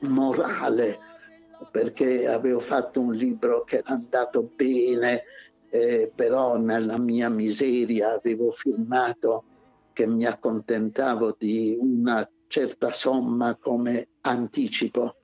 morale 0.00 0.98
perché 1.70 2.26
avevo 2.26 2.58
fatto 2.60 3.00
un 3.00 3.14
libro 3.14 3.62
che 3.62 3.76
era 3.78 3.94
andato 3.94 4.50
bene, 4.54 5.22
eh, 5.68 6.12
però 6.14 6.56
nella 6.56 6.98
mia 6.98 7.28
miseria 7.28 8.14
avevo 8.14 8.50
firmato 8.50 9.44
che 9.92 10.06
mi 10.06 10.24
accontentavo 10.24 11.36
di 11.38 11.76
una 11.78 12.28
certa 12.48 12.92
somma 12.92 13.56
come 13.56 14.08
anticipo 14.20 15.16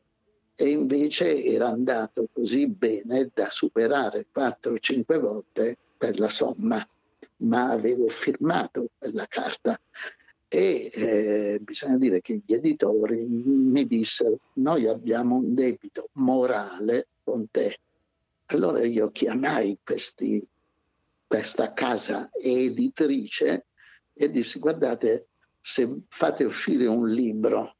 e 0.54 0.68
invece 0.68 1.42
era 1.42 1.68
andato 1.68 2.28
così 2.32 2.68
bene 2.68 3.30
da 3.32 3.48
superare 3.50 4.26
4-5 4.34 5.18
volte 5.18 5.76
per 5.96 6.18
la 6.18 6.28
somma 6.28 6.86
ma 7.42 7.70
avevo 7.70 8.08
firmato 8.08 8.90
quella 8.98 9.26
carta 9.26 9.78
e 10.52 10.90
eh, 10.92 11.60
bisogna 11.62 11.96
dire 11.96 12.20
che 12.20 12.42
gli 12.44 12.54
editori 12.54 13.24
mi 13.24 13.86
dissero 13.86 14.40
noi 14.54 14.88
abbiamo 14.88 15.36
un 15.36 15.54
debito 15.54 16.08
morale 16.14 17.06
con 17.22 17.48
te. 17.52 17.78
Allora 18.46 18.84
io 18.84 19.12
chiamai 19.12 19.78
questi, 19.84 20.44
questa 21.24 21.72
casa 21.72 22.30
editrice 22.32 23.66
e 24.12 24.28
dissi 24.28 24.58
guardate 24.58 25.28
se 25.60 26.02
fate 26.08 26.44
uscire 26.44 26.86
un 26.86 27.08
libro 27.08 27.74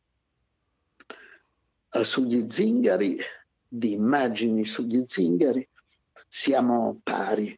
eh, 1.91 2.05
sugli 2.05 2.47
zingari, 2.51 3.18
di 3.66 3.93
immagini 3.93 4.64
sugli 4.64 5.05
zingari, 5.07 5.66
siamo 6.28 7.01
pari 7.03 7.57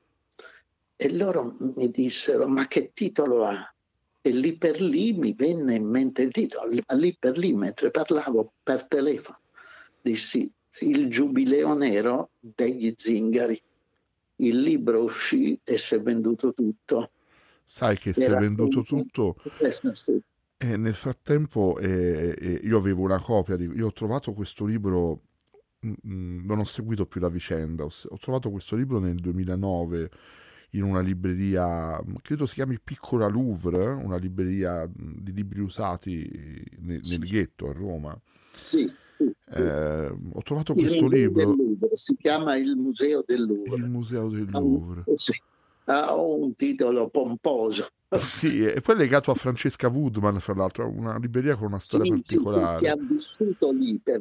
e 0.96 1.12
loro 1.12 1.56
mi 1.58 1.90
dissero, 1.90 2.46
ma 2.46 2.68
che 2.68 2.92
titolo 2.94 3.44
ha? 3.44 3.72
E 4.20 4.30
lì 4.30 4.56
per 4.56 4.80
lì 4.80 5.12
mi 5.12 5.32
venne 5.32 5.74
in 5.74 5.84
mente 5.84 6.22
il 6.22 6.30
titolo, 6.30 6.70
lì 6.70 7.16
per 7.18 7.36
lì 7.36 7.52
mentre 7.52 7.90
parlavo 7.90 8.52
per 8.62 8.86
telefono, 8.86 9.40
dissi 10.00 10.50
il 10.80 11.10
giubileo 11.10 11.74
nero 11.74 12.30
degli 12.38 12.94
zingari. 12.96 13.60
Il 14.36 14.60
libro 14.60 15.02
uscì 15.02 15.58
e 15.62 15.78
si 15.78 15.94
è 15.94 16.00
venduto 16.00 16.52
tutto. 16.54 17.10
Sai 17.74 17.96
che 17.96 18.12
si 18.12 18.22
è 18.22 18.34
venduto 18.34 18.82
tutto? 18.82 19.36
E 20.58 20.76
nel 20.76 20.94
frattempo 20.94 21.78
eh, 21.78 22.36
eh, 22.38 22.60
io 22.62 22.76
avevo 22.76 23.02
una 23.02 23.20
copia, 23.20 23.56
di, 23.56 23.64
io 23.64 23.86
ho 23.86 23.92
trovato 23.92 24.34
questo 24.34 24.66
libro, 24.66 25.22
mh, 25.80 25.88
mm, 25.88 25.94
mm, 26.06 26.44
non 26.44 26.58
ho 26.58 26.64
seguito 26.64 27.06
più 27.06 27.20
la 27.20 27.30
vicenda, 27.30 27.84
ho, 27.84 27.90
ho 28.08 28.18
trovato 28.18 28.50
questo 28.50 28.76
libro 28.76 28.98
nel 28.98 29.16
2009 29.16 30.10
in 30.72 30.82
una 30.82 31.00
libreria, 31.00 31.98
credo 32.20 32.46
si 32.46 32.54
chiami 32.54 32.78
Piccola 32.78 33.26
Louvre, 33.26 33.86
una 33.86 34.18
libreria 34.18 34.88
di 34.94 35.32
libri 35.32 35.60
usati 35.60 36.28
nel, 36.78 37.00
nel 37.02 37.20
ghetto 37.20 37.70
a 37.70 37.72
Roma. 37.72 38.20
Sì. 38.62 38.84
Eh, 39.54 40.16
ho 40.32 40.42
trovato 40.42 40.74
questo 40.74 41.06
libro. 41.08 41.56
Si 41.94 42.16
chiama 42.16 42.56
Il 42.56 42.76
Museo 42.76 43.22
del 43.26 43.44
Louvre. 43.44 43.76
Il 43.76 43.88
Museo 43.88 44.28
del 44.28 44.48
Louvre. 44.50 45.00
Ah, 45.00 45.12
sì. 45.16 45.32
Ha 45.84 46.14
un 46.14 46.54
titolo 46.54 47.08
pomposo. 47.08 47.88
Sì, 48.38 48.64
e 48.64 48.80
poi 48.82 48.94
è 48.94 48.98
legato 48.98 49.30
a 49.30 49.34
Francesca 49.34 49.88
Woodman, 49.88 50.40
fra 50.40 50.54
l'altro, 50.54 50.86
una 50.86 51.16
libreria 51.18 51.56
con 51.56 51.68
una 51.68 51.80
storia 51.80 52.04
sì, 52.04 52.20
particolare. 52.20 52.76
Sì, 52.76 52.82
che 52.84 52.90
ha 52.90 52.96
vissuto 52.96 53.72
lì 53.72 53.98
per, 54.02 54.20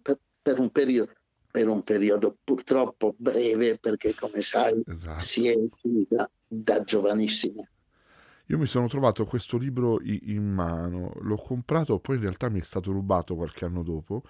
per, 0.00 0.18
per 0.40 0.58
un 0.58 0.70
periodo 0.70 1.12
per 1.52 1.68
un 1.68 1.82
periodo 1.82 2.38
purtroppo 2.42 3.14
breve 3.18 3.76
perché 3.78 4.14
come 4.14 4.40
sai 4.40 4.82
esatto. 4.86 5.22
si 5.22 5.46
è 5.46 5.54
uscita 5.54 6.28
da 6.48 6.82
giovanissima. 6.82 7.62
Io 8.46 8.58
mi 8.58 8.66
sono 8.66 8.88
trovato 8.88 9.26
questo 9.26 9.58
libro 9.58 10.00
in 10.02 10.44
mano, 10.44 11.12
l'ho 11.20 11.36
comprato, 11.36 11.98
poi 12.00 12.16
in 12.16 12.22
realtà 12.22 12.48
mi 12.48 12.60
è 12.60 12.64
stato 12.64 12.90
rubato 12.90 13.34
qualche 13.34 13.66
anno 13.66 13.82
dopo, 13.82 14.22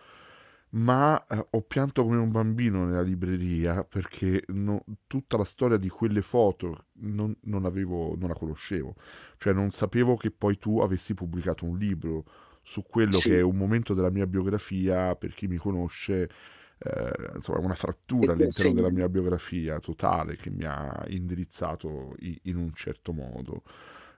ma 0.72 1.24
eh, 1.26 1.46
ho 1.50 1.62
pianto 1.62 2.02
come 2.02 2.16
un 2.16 2.30
bambino 2.30 2.84
nella 2.84 3.02
libreria 3.02 3.84
perché 3.84 4.44
no, 4.48 4.84
tutta 5.06 5.36
la 5.36 5.44
storia 5.44 5.76
di 5.76 5.88
quelle 5.88 6.22
foto 6.22 6.86
non, 7.00 7.34
non, 7.42 7.64
avevo, 7.64 8.16
non 8.16 8.28
la 8.28 8.34
conoscevo, 8.34 8.94
cioè 9.38 9.52
non 9.52 9.70
sapevo 9.70 10.16
che 10.16 10.30
poi 10.30 10.58
tu 10.58 10.80
avessi 10.80 11.14
pubblicato 11.14 11.64
un 11.64 11.76
libro 11.76 12.24
su 12.62 12.82
quello 12.82 13.18
sì. 13.18 13.28
che 13.28 13.38
è 13.38 13.42
un 13.42 13.56
momento 13.56 13.92
della 13.92 14.10
mia 14.10 14.26
biografia, 14.26 15.14
per 15.16 15.34
chi 15.34 15.46
mi 15.46 15.56
conosce, 15.56 16.30
eh, 16.78 17.12
insomma, 17.34 17.58
una 17.58 17.74
frattura 17.74 18.32
all'interno 18.32 18.70
sì. 18.70 18.74
della 18.74 18.90
mia 18.90 19.08
biografia 19.08 19.78
totale 19.80 20.36
che 20.36 20.48
mi 20.50 20.64
ha 20.64 21.04
indirizzato 21.08 22.14
in, 22.20 22.38
in 22.42 22.56
un 22.56 22.72
certo 22.74 23.12
modo. 23.12 23.62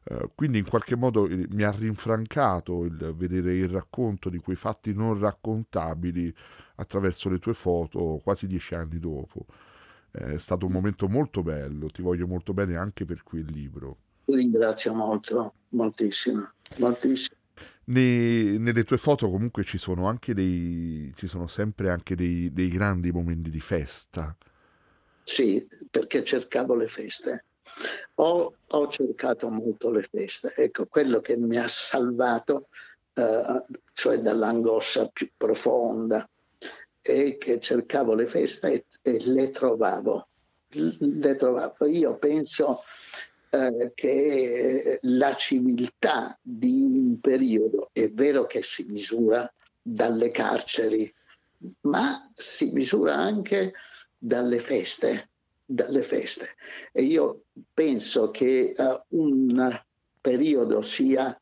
Uh, 0.07 0.31
quindi 0.35 0.59
in 0.59 0.69
qualche 0.69 0.97
modo 0.97 1.27
eh, 1.27 1.47
mi 1.51 1.63
ha 1.63 1.71
rinfrancato 1.71 2.85
il 2.85 3.15
vedere 3.17 3.55
il 3.55 3.71
racconto 3.71 4.29
di 4.29 4.37
quei 4.37 4.57
fatti 4.57 4.93
non 4.93 5.19
raccontabili 5.19 6.35
attraverso 6.75 7.31
le 7.31 7.39
tue 7.39 7.55
foto 7.55 8.21
quasi 8.23 8.47
dieci 8.47 8.75
anni 8.75 8.99
dopo. 8.99 9.47
È 10.11 10.39
stato 10.39 10.67
un 10.67 10.73
momento 10.73 11.09
molto 11.09 11.43
bello, 11.43 11.89
ti 11.89 12.03
voglio 12.03 12.27
molto 12.27 12.53
bene 12.53 12.77
anche 12.77 13.07
per 13.07 13.23
quel 13.23 13.47
libro. 13.47 13.97
Ti 14.27 14.35
ringrazio 14.35 14.93
molto, 14.93 15.55
moltissimo, 15.71 16.51
moltissimo. 16.77 17.37
Ne, 17.87 18.59
nelle 18.59 18.85
tue 18.85 18.99
foto 18.99 19.31
comunque 19.31 19.65
ci 19.65 19.79
sono 19.79 20.07
anche 20.07 20.35
dei, 20.35 21.13
ci 21.17 21.27
sono 21.29 21.47
sempre 21.47 21.91
anche 21.91 22.15
dei, 22.15 22.53
dei 22.53 22.69
grandi 22.69 23.11
momenti 23.11 23.51
di 23.51 23.61
festa. 23.61 24.37
Sì, 25.25 25.67
perché 25.91 26.25
cercavo 26.25 26.75
le 26.75 26.89
feste 26.89 27.45
ho, 28.17 28.55
ho, 28.67 28.89
cercato 28.89 29.49
molto 29.49 29.91
le 29.91 30.03
feste, 30.03 30.53
ecco, 30.55 30.87
quello 30.87 31.21
che 31.21 31.37
mi 31.37 31.57
ha 31.57 31.67
salvato, 31.69 32.69
eh, 33.15 33.65
cioè 33.93 34.19
dall'angoscia 34.19 35.09
più 35.09 35.31
profonda, 35.37 36.29
è 37.01 37.37
che 37.37 37.61
cercavo 37.61 38.15
le 38.15 38.27
feste 38.29 38.73
e, 38.73 38.85
e 39.03 39.25
le 39.25 39.51
trovavo. 39.51 40.29
Le 40.71 41.37
trovavo. 41.37 41.87
Io 41.87 42.17
penso 42.19 42.83
eh, 43.51 43.93
che 43.95 44.99
la 45.03 45.35
civiltà 45.37 46.37
di 46.41 46.83
un 46.83 47.21
periodo 47.21 47.91
è 47.93 48.11
vero 48.11 48.47
che 48.47 48.62
si 48.62 48.85
misura 48.85 49.51
dalle 49.81 50.31
carceri, 50.31 51.12
ma 51.83 52.31
si 52.35 52.71
misura 52.73 53.15
anche 53.15 53.73
dalle 54.19 54.61
feste 54.61 55.29
dalle 55.65 56.03
feste. 56.03 56.57
E 56.93 57.03
io 57.03 57.45
penso 57.73 58.31
che 58.31 58.75
uh, 58.77 59.17
un 59.17 59.81
periodo 60.21 60.83
sia 60.83 61.39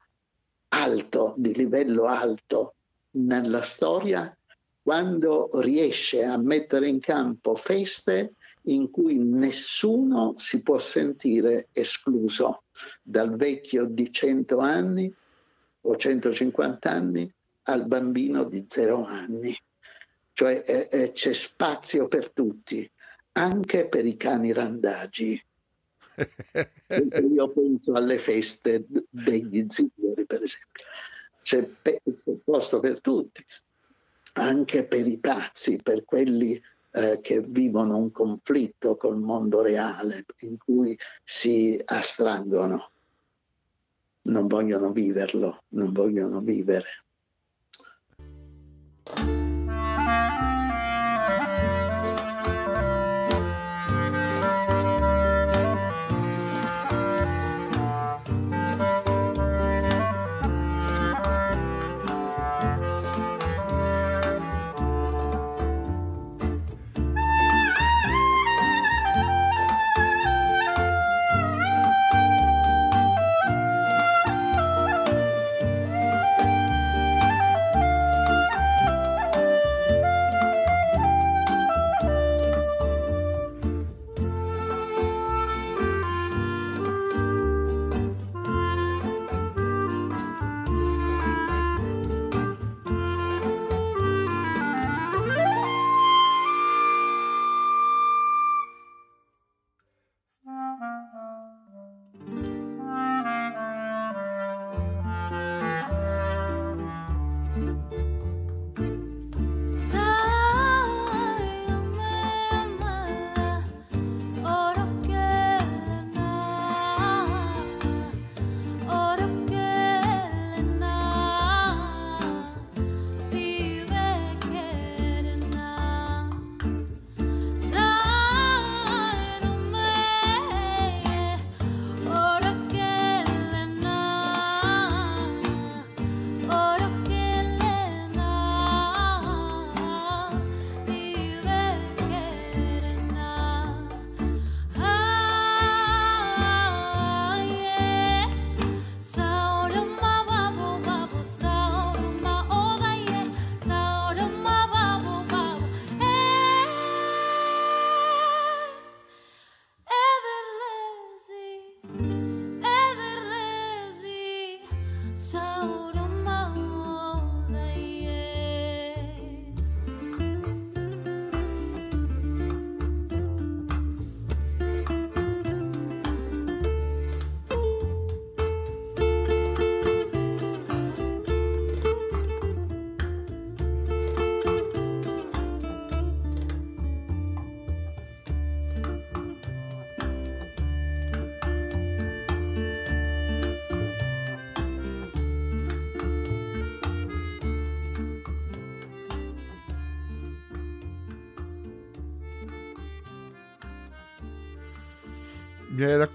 alto, 0.69 1.35
di 1.37 1.55
livello 1.55 2.05
alto 2.05 2.75
nella 3.13 3.63
storia, 3.63 4.35
quando 4.83 5.51
riesce 5.61 6.25
a 6.25 6.37
mettere 6.37 6.89
in 6.89 7.01
campo 7.01 7.55
feste 7.55 8.35
in 8.67 8.91
cui 8.91 9.19
nessuno 9.19 10.35
si 10.39 10.63
può 10.63 10.79
sentire 10.79 11.69
escluso, 11.73 12.65
dal 13.03 13.37
vecchio 13.37 13.87
di 13.87 14.13
100 14.13 14.59
anni 14.59 15.13
o 15.83 15.97
150 15.97 16.91
anni 16.91 17.33
al 17.65 17.87
bambino 17.87 18.45
di 18.45 18.67
0 18.69 19.05
anni. 19.05 19.57
Cioè 20.33 20.65
eh, 20.67 20.89
eh, 20.91 21.13
c'è 21.13 21.33
spazio 21.35 22.09
per 22.09 22.33
tutti 22.33 22.91
anche 23.33 23.89
per 23.89 24.07
i 24.07 24.17
cani 24.17 24.53
randagi. 24.53 25.43
Io 27.35 27.49
penso 27.51 27.93
alle 27.95 28.19
feste 28.19 28.85
degli 29.09 29.67
zingari, 29.69 30.27
per 30.27 30.43
esempio. 30.43 30.85
C'è, 31.43 31.69
posto 32.45 32.81
per 32.81 33.01
tutti, 33.01 33.45
anche 34.35 34.85
per 34.85 35.07
i 35.07 35.19
pazzi, 35.19 35.81
per 35.83 36.05
quelli 36.05 36.61
eh, 36.93 37.21
che 37.21 37.41
vivono 37.41 37.97
un 37.97 38.13
conflitto 38.13 38.97
col 38.97 39.19
mondo 39.19 39.63
reale, 39.63 40.25
in 40.41 40.57
cui 40.59 40.97
si 41.25 41.81
astraggono, 41.85 42.91
non 44.23 44.47
vogliono 44.47 44.93
viverlo, 44.93 45.65
non 45.71 45.93
vogliono 45.93 46.41
vivere. 46.41 46.87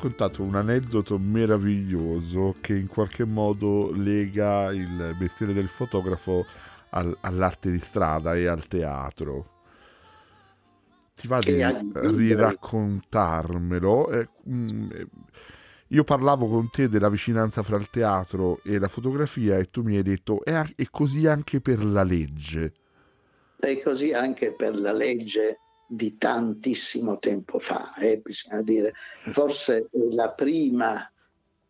Raccontato 0.08 0.42
un 0.42 0.56
aneddoto 0.56 1.20
meraviglioso 1.20 2.56
che 2.62 2.74
in 2.76 2.88
qualche 2.88 3.26
modo 3.26 3.92
lega 3.94 4.72
il 4.72 5.16
mestiere 5.20 5.54
del 5.54 5.68
fotografo 5.68 6.46
al, 6.92 7.18
all'arte 7.22 7.70
di 7.70 7.80
strada 7.80 8.34
e 8.36 8.48
al 8.48 8.66
teatro. 8.68 9.56
Ti 11.16 11.28
va 11.28 11.40
di 11.40 11.62
riraccontarmelo? 11.94 14.12
Eh, 14.12 14.30
mm, 14.50 14.92
eh, 14.92 15.08
io 15.88 16.04
parlavo 16.04 16.48
con 16.48 16.70
te 16.70 16.90
della 16.90 17.10
vicinanza 17.10 17.64
fra 17.64 17.78
il 17.78 17.90
teatro 17.90 18.62
e 18.64 18.78
la 18.78 18.88
fotografia 18.88 19.58
e 19.58 19.70
tu 19.70 19.82
mi 19.84 19.98
hai 19.98 20.04
detto 20.04 20.44
è, 20.44 20.62
è 20.76 20.88
così 20.90 21.28
anche 21.28 21.60
per 21.60 21.84
la 21.84 22.04
legge. 22.04 22.74
È 23.60 23.82
così 23.82 24.14
anche 24.14 24.54
per 24.56 24.76
la 24.76 24.94
legge 24.94 25.58
di 25.88 26.18
tantissimo 26.18 27.18
tempo 27.20 27.60
fa, 27.60 27.96
eh, 27.96 28.18
bisogna 28.18 28.62
dire, 28.62 28.94
forse 29.32 29.90
la 30.12 30.32
prima 30.34 31.10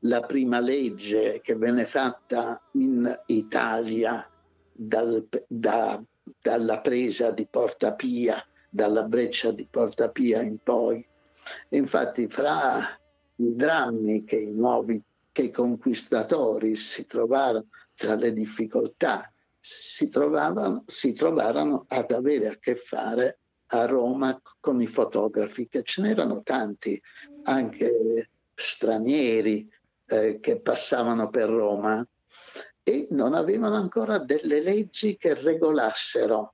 la 0.02 0.22
prima 0.22 0.60
legge 0.60 1.42
che 1.42 1.56
venne 1.56 1.86
fatta 1.86 2.62
in 2.74 3.20
Italia 3.28 4.30
dal, 4.72 5.28
da, 5.48 6.02
dalla 6.40 6.82
presa 6.82 7.32
di 7.32 7.48
Porta 7.50 7.94
Pia, 7.94 8.46
dalla 8.70 9.04
breccia 9.04 9.52
di 9.52 9.68
Porta 9.70 10.10
Pia 10.10 10.42
in 10.42 10.58
poi. 10.62 11.04
Infatti 11.70 12.28
fra 12.28 12.98
i 13.38 13.56
drammi 13.56 14.24
che 14.24 14.36
i 14.36 14.52
nuovi 14.52 15.02
che 15.32 15.44
i 15.44 15.52
conquistatori 15.52 16.76
si 16.76 17.06
trovarono 17.06 17.68
tra 17.96 18.16
le 18.16 18.34
difficoltà, 18.34 19.32
si, 19.60 20.08
trovavano, 20.10 20.84
si 20.88 21.14
trovarono 21.14 21.86
ad 21.88 22.12
avere 22.12 22.48
a 22.48 22.58
che 22.58 22.76
fare 22.76 23.40
a 23.68 23.86
Roma 23.86 24.40
con 24.60 24.82
i 24.82 24.88
fotografi, 24.88 25.68
che 25.68 25.84
ce 25.84 26.02
n'erano 26.02 26.42
tanti, 26.42 27.02
anche 27.44 28.30
stranieri 28.54 29.70
eh, 30.06 30.40
che 30.40 30.62
passavano 30.62 31.30
per 31.30 31.50
Roma 31.50 32.06
e 32.84 33.08
non 33.12 33.34
avevano 33.34 33.76
ancora 33.76 34.20
delle 34.20 34.62
leggi 34.62 35.18
che 35.18 35.34
regolassero 35.34 36.54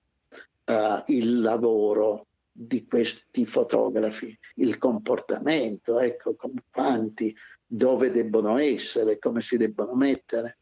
uh, 0.66 1.04
il 1.06 1.42
lavoro 1.42 2.26
di 2.52 2.88
questi 2.88 3.46
fotografi, 3.46 4.36
il 4.56 4.80
comportamento, 4.80 6.00
ecco, 6.00 6.36
quanti, 6.72 7.36
dove 7.66 8.12
debbono 8.12 8.58
essere, 8.58 9.20
come 9.20 9.42
si 9.42 9.58
debbono 9.58 9.94
mettere. 9.94 10.58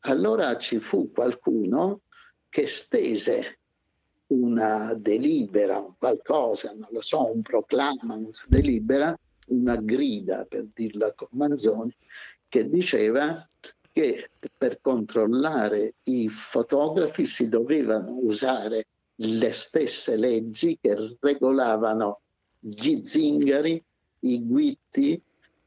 Allora 0.00 0.58
ci 0.58 0.78
fu 0.80 1.10
qualcuno 1.10 2.02
che 2.48 2.66
stese 2.66 3.60
una 4.32 4.94
delibera, 4.94 5.78
un 5.78 5.94
qualcosa, 5.98 6.72
non 6.72 6.88
lo 6.90 7.02
so, 7.02 7.30
un 7.30 7.42
proclama, 7.42 8.14
una 8.14 8.30
delibera, 8.48 9.18
una 9.46 9.76
grida, 9.76 10.46
per 10.48 10.66
dirla 10.74 11.12
con 11.12 11.28
Manzoni, 11.32 11.94
che 12.48 12.68
diceva 12.68 13.46
che 13.92 14.30
per 14.56 14.78
controllare 14.80 15.94
i 16.04 16.28
fotografi 16.50 17.26
si 17.26 17.48
dovevano 17.48 18.18
usare 18.22 18.86
le 19.16 19.52
stesse 19.52 20.16
leggi 20.16 20.78
che 20.80 21.16
regolavano 21.20 22.20
gli 22.58 23.02
zingari, 23.04 23.82
i 24.20 24.46
guitti, 24.46 25.20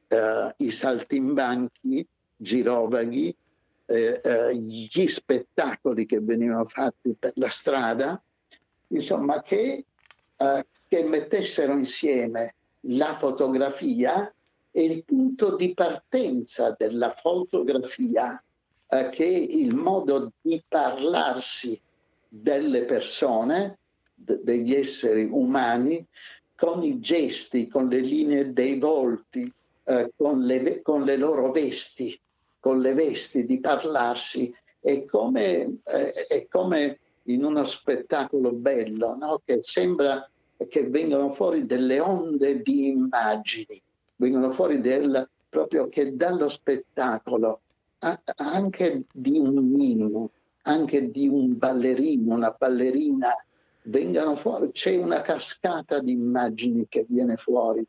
eh, 0.08 0.54
i 0.58 0.72
saltimbanchi, 0.72 2.06
girovaghi, 2.36 3.36
eh, 3.86 4.22
eh, 4.24 4.56
gli 4.56 5.08
spettacoli 5.08 6.08
che 6.08 6.20
venivano 6.20 6.66
fatti 6.66 7.16
per 7.18 7.34
la 7.36 7.50
strada, 7.50 8.20
insomma 8.90 9.42
che, 9.42 9.86
eh, 10.38 10.66
che 10.88 11.04
mettessero 11.04 11.74
insieme 11.74 12.56
la 12.88 13.18
fotografia 13.18 14.32
e 14.72 14.84
il 14.84 15.04
punto 15.04 15.56
di 15.56 15.74
partenza 15.74 16.76
della 16.78 17.16
fotografia, 17.22 18.42
eh, 18.88 19.10
che 19.10 19.26
è 19.26 19.28
il 19.28 19.74
modo 19.74 20.34
di 20.42 20.62
parlarsi 20.68 21.80
delle 22.28 22.84
persone, 22.84 23.80
d- 24.14 24.42
degli 24.42 24.74
esseri 24.74 25.28
umani, 25.32 26.06
con 26.56 26.84
i 26.84 27.00
gesti, 27.00 27.68
con 27.68 27.88
le 27.88 28.00
linee 28.00 28.54
dei 28.54 28.78
volti, 28.80 29.52
eh, 29.86 30.12
con, 30.16 30.42
le, 30.44 30.82
con, 30.82 31.04
le, 31.04 31.18
loro 31.18 31.52
vesti, 31.52 32.20
con 32.60 32.82
le 32.82 32.94
vesti 32.94 33.46
di 33.46 33.60
parlarsi, 33.60 34.54
è 34.80 35.06
come, 35.06 35.80
eh, 35.84 36.12
è 36.28 36.48
come 36.48 37.00
in 37.28 37.44
uno 37.44 37.66
spettacolo 37.66 38.52
bello, 38.52 39.16
no? 39.16 39.42
che 39.44 39.60
sembra 39.62 40.28
che 40.70 40.88
vengano 40.88 41.34
fuori 41.34 41.66
delle 41.66 42.00
onde 42.00 42.62
di 42.62 42.88
immagini, 42.88 43.82
vengono 44.16 44.54
fuori 44.54 44.80
del, 44.80 45.28
proprio 45.50 45.90
che 45.90 46.16
dallo 46.16 46.50
spettacolo, 46.50 47.62
anche 48.36 49.04
di 49.12 49.38
un 49.38 49.56
mimo, 49.56 50.30
anche 50.64 51.10
di 51.10 51.28
un 51.28 51.58
ballerino, 51.58 52.36
una 52.36 52.56
ballerina, 52.58 53.34
vengano 53.84 54.36
fuori, 54.38 54.72
c'è 54.72 54.96
una 54.98 55.22
cascata 55.22 56.00
di 56.00 56.12
immagini 56.12 56.88
che 56.88 57.06
viene 57.08 57.36
fuori 57.36 57.86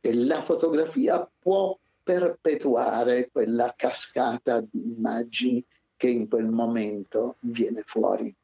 e 0.00 0.14
la 0.14 0.42
fotografia 0.42 1.28
può 1.38 1.76
perpetuare 2.02 3.28
quella 3.30 3.74
cascata 3.76 4.60
di 4.60 4.94
immagini 4.96 5.64
che 5.96 6.08
in 6.08 6.28
quel 6.28 6.48
momento 6.48 7.36
viene 7.40 7.82
fuori. 7.84 8.34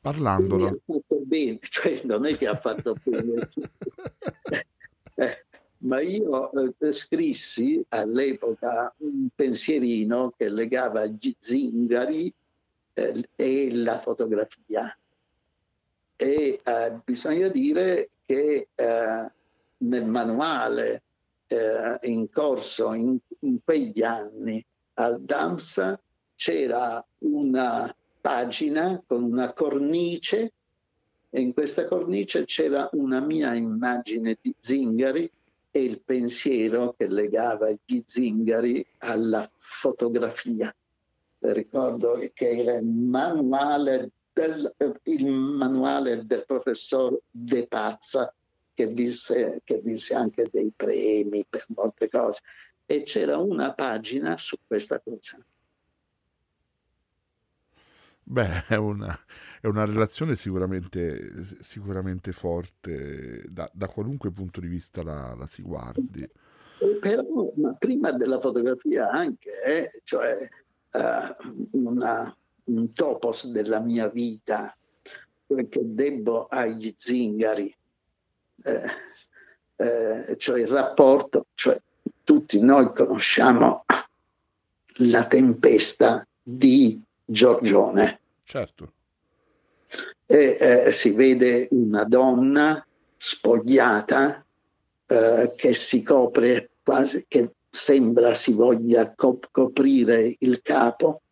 Parlando 0.00 0.56
da... 0.56 0.68
ha 0.68 0.76
fatto 0.84 1.20
bene, 1.24 1.58
cioè 1.68 2.00
non 2.04 2.26
è 2.26 2.36
che 2.36 2.46
ha 2.46 2.58
fatto 2.58 2.94
bene, 3.02 3.48
eh, 5.14 5.44
ma 5.78 6.00
io 6.00 6.50
eh, 6.78 6.92
scrissi 6.92 7.84
all'epoca 7.88 8.94
un 8.98 9.28
pensierino 9.34 10.32
che 10.36 10.48
legava 10.48 11.06
zingari 11.40 12.32
eh, 12.94 13.28
e 13.36 13.74
la 13.74 14.00
fotografia. 14.00 14.96
E 16.16 16.60
eh, 16.62 17.00
bisogna 17.04 17.48
dire 17.48 18.10
che 18.26 18.68
eh, 18.74 19.32
nel 19.78 20.06
manuale 20.06 21.02
eh, 21.46 21.98
in 22.02 22.30
corso 22.30 22.92
in, 22.92 23.18
in 23.40 23.62
quegli 23.64 24.02
anni 24.02 24.64
al 24.94 25.20
DAMS 25.22 25.98
c'era 26.36 27.04
una 27.18 27.94
pagina 28.20 29.02
con 29.06 29.22
una 29.22 29.52
cornice 29.52 30.52
e 31.30 31.40
in 31.40 31.52
questa 31.52 31.86
cornice 31.86 32.44
c'era 32.44 32.88
una 32.92 33.20
mia 33.20 33.54
immagine 33.54 34.36
di 34.40 34.54
zingari 34.60 35.30
e 35.70 35.84
il 35.84 36.00
pensiero 36.04 36.94
che 36.96 37.06
legava 37.06 37.70
gli 37.84 38.02
zingari 38.04 38.84
alla 38.98 39.48
fotografia. 39.58 40.74
Ricordo 41.38 42.18
che 42.34 42.50
era 42.50 42.74
il 42.76 42.86
manuale 42.86 44.10
del, 44.32 44.74
il 45.04 45.26
manuale 45.26 46.26
del 46.26 46.44
professor 46.44 47.18
De 47.30 47.66
Pazza 47.66 48.34
che 48.74 48.86
vinse, 48.86 49.60
che 49.64 49.80
vinse 49.82 50.14
anche 50.14 50.48
dei 50.50 50.72
premi 50.74 51.44
per 51.48 51.64
molte 51.68 52.08
cose 52.08 52.40
e 52.86 53.04
c'era 53.04 53.38
una 53.38 53.72
pagina 53.72 54.36
su 54.36 54.56
questa 54.66 55.00
cosa. 55.00 55.38
Beh, 58.22 58.66
è 58.68 58.76
una, 58.76 59.18
è 59.60 59.66
una 59.66 59.84
relazione 59.84 60.36
sicuramente, 60.36 61.56
sicuramente 61.60 62.32
forte, 62.32 63.44
da, 63.48 63.68
da, 63.72 63.88
qualunque 63.88 64.30
punto 64.30 64.60
di 64.60 64.68
vista 64.68 65.02
la, 65.02 65.34
la 65.34 65.46
si 65.48 65.62
guardi. 65.62 66.28
Però 67.00 67.24
prima 67.78 68.12
della 68.12 68.40
fotografia 68.40 69.10
anche, 69.10 69.50
eh, 69.66 70.00
cioè 70.04 70.48
uh, 70.92 71.78
una, 71.78 72.34
un 72.64 72.92
topos 72.92 73.50
della 73.50 73.80
mia 73.80 74.08
vita 74.08 74.74
che 75.46 75.80
debbo 75.82 76.46
agli 76.46 76.94
zingari, 76.96 77.74
eh, 78.62 78.84
eh, 79.76 80.36
cioè 80.38 80.60
il 80.60 80.68
rapporto, 80.68 81.46
cioè 81.54 81.80
tutti 82.22 82.60
noi 82.60 82.92
conosciamo 82.94 83.84
la 84.98 85.26
tempesta 85.26 86.26
di 86.42 87.02
Giorgione. 87.30 88.20
Certo. 88.44 88.92
E 90.26 90.56
eh, 90.58 90.92
si 90.92 91.12
vede 91.12 91.68
una 91.70 92.04
donna 92.04 92.84
spogliata 93.16 94.44
eh, 95.06 95.52
che 95.56 95.74
si 95.74 96.02
copre 96.02 96.70
quasi, 96.82 97.24
che 97.28 97.52
sembra 97.70 98.34
si 98.34 98.52
voglia 98.52 99.12
cop- 99.14 99.48
coprire 99.52 100.34
il 100.40 100.60
capo 100.62 101.22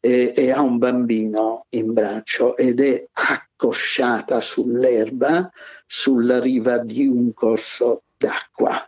e, 0.00 0.32
e, 0.34 0.50
ha 0.50 0.60
un 0.62 0.78
bambino 0.78 1.66
in 1.70 1.92
braccio 1.92 2.56
ed 2.56 2.80
è 2.80 3.06
accosciata 3.12 4.40
sull'erba 4.40 5.50
sulla 5.86 6.40
riva 6.40 6.78
di 6.78 7.06
un 7.06 7.32
corso 7.32 8.02
d'acqua. 8.16 8.84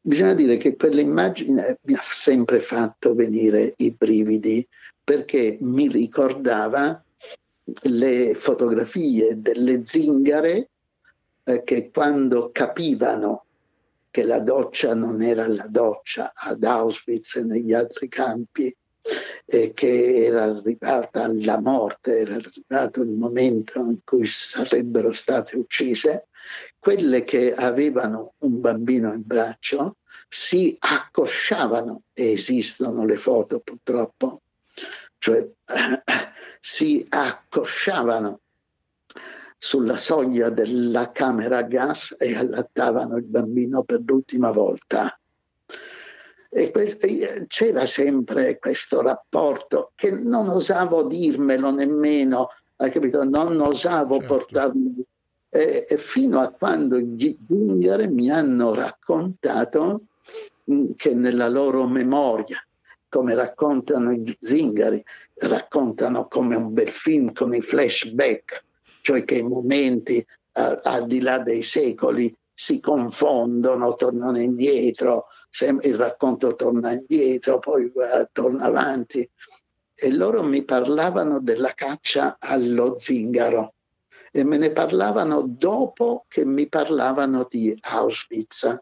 Bisogna 0.00 0.34
dire 0.34 0.56
che 0.58 0.76
quell'immagine 0.76 1.78
mi 1.82 1.94
ha 1.94 2.02
sempre 2.10 2.60
fatto 2.60 3.14
venire 3.14 3.74
i 3.76 3.92
brividi 3.92 4.66
perché 5.04 5.58
mi 5.60 5.88
ricordava 5.88 7.02
le 7.64 8.34
fotografie 8.36 9.40
delle 9.40 9.82
zingare 9.84 10.70
eh, 11.44 11.62
che 11.64 11.90
quando 11.90 12.50
capivano 12.52 13.44
che 14.10 14.24
la 14.24 14.40
doccia 14.40 14.94
non 14.94 15.22
era 15.22 15.46
la 15.48 15.66
doccia 15.68 16.32
ad 16.34 16.62
Auschwitz 16.62 17.36
e 17.36 17.44
negli 17.44 17.72
altri 17.72 18.08
campi 18.08 18.74
e 19.44 19.72
che 19.72 20.24
era 20.24 20.44
arrivata 20.44 21.26
la 21.32 21.60
morte, 21.60 22.18
era 22.18 22.34
arrivato 22.34 23.02
il 23.02 23.08
momento 23.08 23.80
in 23.80 23.98
cui 24.04 24.26
sarebbero 24.26 25.12
state 25.12 25.56
uccise, 25.56 26.28
quelle 26.78 27.24
che 27.24 27.54
avevano 27.54 28.34
un 28.38 28.60
bambino 28.60 29.12
in 29.12 29.22
braccio 29.24 29.96
si 30.28 30.76
accosciavano, 30.78 32.02
e 32.12 32.32
esistono 32.32 33.04
le 33.04 33.16
foto 33.16 33.60
purtroppo, 33.60 34.42
cioè 35.18 35.46
si 36.60 37.04
accosciavano 37.08 38.40
sulla 39.58 39.96
soglia 39.96 40.50
della 40.50 41.12
camera 41.12 41.58
a 41.58 41.62
gas 41.62 42.16
e 42.18 42.36
allattavano 42.36 43.16
il 43.16 43.24
bambino 43.24 43.84
per 43.84 44.02
l'ultima 44.04 44.50
volta. 44.50 45.16
E 46.50 47.46
c'era 47.46 47.86
sempre 47.86 48.58
questo 48.58 49.00
rapporto 49.00 49.92
che 49.94 50.10
non 50.10 50.48
osavo 50.48 51.04
dirmelo 51.04 51.70
nemmeno, 51.70 52.48
hai 52.76 52.90
capito? 52.90 53.24
Non 53.24 53.58
osavo 53.60 54.18
certo. 54.18 54.34
portarmi 54.34 55.04
eh, 55.48 55.86
fino 56.12 56.40
a 56.40 56.48
quando 56.50 56.98
gli 56.98 57.36
zingari 57.46 58.08
mi 58.08 58.30
hanno 58.30 58.74
raccontato 58.74 60.06
mh, 60.64 60.92
che 60.96 61.14
nella 61.14 61.48
loro 61.48 61.86
memoria, 61.86 62.58
come 63.12 63.34
raccontano 63.34 64.12
gli 64.12 64.34
zingari, 64.40 65.04
raccontano 65.34 66.28
come 66.28 66.56
un 66.56 66.72
bel 66.72 66.90
film 66.90 67.34
con 67.34 67.54
i 67.54 67.60
flashback, 67.60 68.64
cioè 69.02 69.22
che 69.24 69.34
i 69.34 69.42
momenti 69.42 70.16
eh, 70.16 70.80
al 70.82 71.06
di 71.06 71.20
là 71.20 71.38
dei 71.38 71.62
secoli 71.62 72.34
si 72.54 72.80
confondono, 72.80 73.96
tornano 73.96 74.38
indietro, 74.38 75.26
il 75.60 75.94
racconto 75.96 76.54
torna 76.54 76.92
indietro, 76.92 77.58
poi 77.58 77.84
uh, 77.84 78.26
torna 78.32 78.64
avanti. 78.64 79.28
E 79.94 80.10
loro 80.10 80.42
mi 80.42 80.64
parlavano 80.64 81.38
della 81.38 81.74
caccia 81.74 82.38
allo 82.38 82.98
zingaro 82.98 83.74
e 84.30 84.42
me 84.42 84.56
ne 84.56 84.72
parlavano 84.72 85.42
dopo 85.46 86.24
che 86.28 86.46
mi 86.46 86.66
parlavano 86.66 87.46
di 87.50 87.76
Auschwitz. 87.78 88.78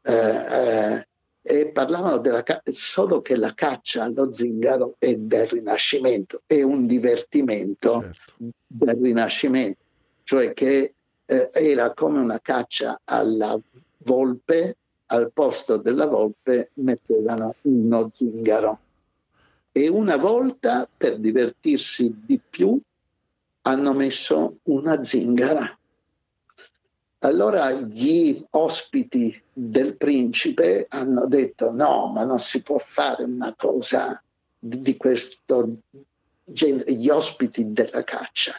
Eh, 0.00 0.14
eh, 0.14 1.06
e 1.48 1.68
parlavano 1.68 2.18
della, 2.18 2.42
solo 2.72 3.22
che 3.22 3.36
la 3.36 3.54
caccia 3.54 4.02
allo 4.02 4.32
zingaro 4.32 4.96
è 4.98 5.14
del 5.14 5.46
Rinascimento, 5.46 6.42
è 6.44 6.60
un 6.62 6.88
divertimento 6.88 8.00
certo. 8.00 8.32
del 8.66 8.96
Rinascimento, 9.00 9.78
cioè 10.24 10.52
che 10.52 10.94
eh, 11.24 11.50
era 11.52 11.92
come 11.94 12.18
una 12.18 12.40
caccia 12.40 13.00
alla 13.04 13.56
volpe, 13.98 14.76
al 15.06 15.30
posto 15.32 15.76
della 15.76 16.06
volpe 16.06 16.70
mettevano 16.74 17.54
uno 17.62 18.10
zingaro. 18.12 18.78
E 19.70 19.88
una 19.88 20.16
volta, 20.16 20.88
per 20.96 21.18
divertirsi 21.18 22.12
di 22.24 22.40
più, 22.50 22.76
hanno 23.62 23.92
messo 23.92 24.56
una 24.64 25.04
zingara. 25.04 25.78
Allora 27.20 27.70
gli 27.72 28.44
ospiti 28.50 29.42
del 29.52 29.96
principe 29.96 30.86
hanno 30.88 31.26
detto 31.26 31.72
no, 31.72 32.12
ma 32.12 32.24
non 32.24 32.38
si 32.38 32.62
può 32.62 32.78
fare 32.78 33.24
una 33.24 33.54
cosa 33.56 34.22
di 34.58 34.96
questo 34.96 35.78
genere, 36.44 36.92
gli 36.92 37.08
ospiti 37.08 37.72
della 37.72 38.04
caccia. 38.04 38.54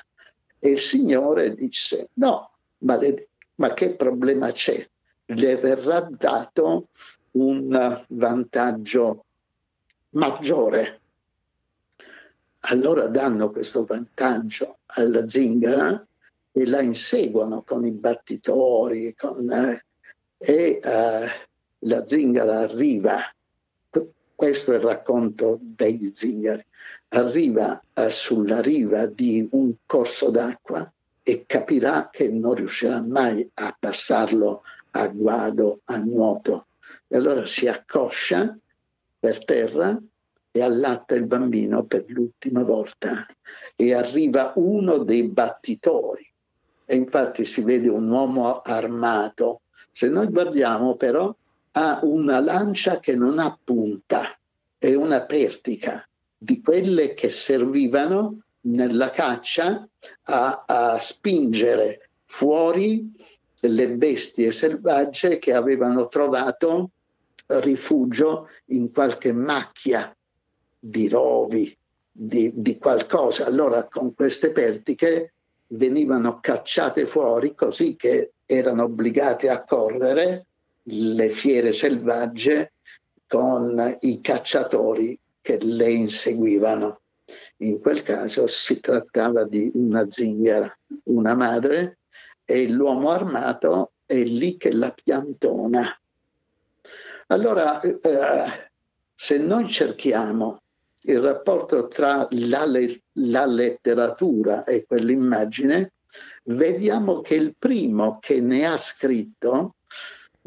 E 0.60 0.70
il 0.70 0.80
Signore 0.80 1.54
disse 1.54 2.10
no, 2.14 2.52
ma, 2.80 2.98
le, 2.98 3.30
ma 3.56 3.74
che 3.74 3.96
problema 3.96 4.52
c'è? 4.52 4.88
Le 5.26 5.56
verrà 5.58 6.02
dato 6.10 6.88
un 7.32 8.06
vantaggio 8.08 9.26
maggiore. 10.12 11.02
Allora 12.62 13.08
danno 13.08 13.52
questo 13.52 13.86
vantaggio 13.86 14.80
alla 14.88 15.30
zingara 15.30 16.06
e 16.58 16.66
la 16.66 16.82
inseguono 16.82 17.62
con 17.62 17.86
i 17.86 17.92
battitori 17.92 19.14
con, 19.16 19.48
eh, 19.52 19.86
e 20.40 20.80
eh, 20.84 21.28
la 21.80 22.08
zingara 22.08 22.62
arriva, 22.62 23.32
questo 24.34 24.72
è 24.72 24.78
il 24.78 24.82
racconto 24.82 25.60
degli 25.62 26.12
zingari, 26.16 26.66
arriva 27.10 27.80
eh, 27.94 28.10
sulla 28.10 28.60
riva 28.60 29.06
di 29.06 29.48
un 29.52 29.74
corso 29.86 30.32
d'acqua 30.32 30.92
e 31.22 31.44
capirà 31.46 32.10
che 32.12 32.28
non 32.28 32.56
riuscirà 32.56 33.04
mai 33.04 33.48
a 33.54 33.76
passarlo 33.80 34.64
a 34.92 35.08
guado, 35.10 35.82
a 35.86 35.98
nuoto. 35.98 36.66
E 37.08 37.18
allora 37.18 37.46
si 37.46 37.68
accoscia 37.68 38.58
per 39.20 39.46
terra 39.46 39.96
e 40.50 40.62
allatta 40.62 41.14
il 41.14 41.28
bambino 41.28 41.86
per 41.86 42.06
l'ultima 42.08 42.64
volta. 42.64 43.28
E 43.76 43.94
arriva 43.94 44.54
uno 44.56 45.00
dei 45.00 45.30
battitori 45.30 46.27
e 46.90 46.96
infatti 46.96 47.46
si 47.46 47.62
vede 47.62 47.90
un 47.90 48.10
uomo 48.10 48.62
armato. 48.62 49.62
Se 49.92 50.08
noi 50.08 50.28
guardiamo 50.30 50.96
però 50.96 51.36
ha 51.74 52.00
una 52.04 52.40
lancia 52.40 53.00
che 53.00 53.14
non 53.14 53.40
ha 53.40 53.58
punta, 53.62 54.38
è 54.78 54.94
una 54.94 55.26
pertica 55.26 56.08
di 56.38 56.62
quelle 56.62 57.14
che 57.14 57.30
servivano 57.30 58.44
nella 58.62 59.12
caccia 59.12 59.88
a, 60.24 60.64
a 60.66 61.00
spingere 61.00 62.10
fuori 62.26 63.12
le 63.60 63.90
bestie 63.98 64.52
selvagge 64.52 65.40
che 65.40 65.54
avevano 65.54 66.08
trovato 66.08 66.92
rifugio 67.48 68.48
in 68.68 68.92
qualche 68.92 69.34
macchia 69.34 70.16
di 70.80 71.10
rovi, 71.10 71.76
di, 72.12 72.52
di 72.56 72.78
qualcosa. 72.78 73.46
Allora 73.46 73.88
con 73.88 74.14
queste 74.14 74.52
pertiche 74.52 75.34
venivano 75.68 76.40
cacciate 76.40 77.08
fuori 77.08 77.54
così 77.54 77.96
che 77.96 78.32
erano 78.46 78.84
obbligate 78.84 79.50
a 79.50 79.64
correre 79.64 80.46
le 80.84 81.30
fiere 81.32 81.74
selvagge 81.74 82.74
con 83.28 83.98
i 84.02 84.22
cacciatori 84.22 85.20
che 85.42 85.58
le 85.62 85.92
inseguivano. 85.92 87.02
In 87.58 87.80
quel 87.82 88.04
caso 88.04 88.48
si 88.48 88.80
trattava 88.80 89.46
di 89.46 89.70
una 89.74 90.10
zingara, 90.10 90.78
una 91.06 91.36
madre, 91.36 91.98
e 92.46 92.70
l'uomo 92.70 93.10
armato 93.10 93.92
è 94.06 94.16
lì 94.16 94.56
che 94.56 94.72
la 94.72 94.92
piantona. 94.92 96.00
Allora, 97.28 97.82
eh, 97.82 98.70
se 99.14 99.38
noi 99.38 99.70
cerchiamo 99.70 100.62
il 101.08 101.20
rapporto 101.20 101.88
tra 101.88 102.28
la, 102.32 102.66
la 103.14 103.46
letteratura 103.46 104.64
e 104.64 104.86
quell'immagine, 104.86 105.94
vediamo 106.44 107.22
che 107.22 107.36
il 107.36 107.56
primo 107.58 108.20
che 108.20 108.40
ne 108.42 108.66
ha 108.66 108.78
scritto 108.78 109.76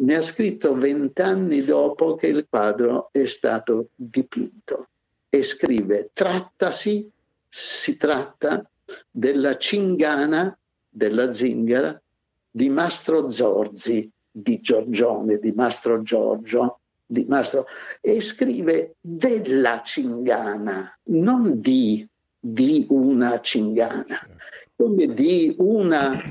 ne 0.01 0.17
ha 0.17 0.23
scritto 0.23 0.75
vent'anni 0.75 1.63
dopo 1.63 2.15
che 2.15 2.29
il 2.29 2.47
quadro 2.49 3.11
è 3.13 3.27
stato 3.27 3.91
dipinto 3.95 4.89
e 5.29 5.43
scrive 5.43 6.11
trattasi, 6.13 7.09
si 7.49 7.97
tratta 7.97 8.69
della 9.11 9.57
cingana 9.59 10.57
della 10.89 11.33
zingara 11.33 12.01
di 12.51 12.69
Mastro 12.69 13.31
Zorzi, 13.31 14.11
di 14.31 14.61
Giorgione, 14.61 15.39
di 15.39 15.53
Mastro 15.53 16.03
Giorgio, 16.03 16.80
di 17.11 17.25
Mastro, 17.29 17.67
e 18.01 18.21
scrive 18.21 18.95
della 19.01 19.83
cingana, 19.85 20.97
non 21.07 21.61
di, 21.61 22.09
di 22.39 22.87
una 22.89 23.41
cingana, 23.41 24.25
come 24.77 25.13
di 25.13 25.53
una, 25.59 26.23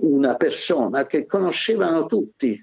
una 0.00 0.34
persona 0.34 1.06
che 1.06 1.26
conoscevano 1.26 2.06
tutti. 2.06 2.60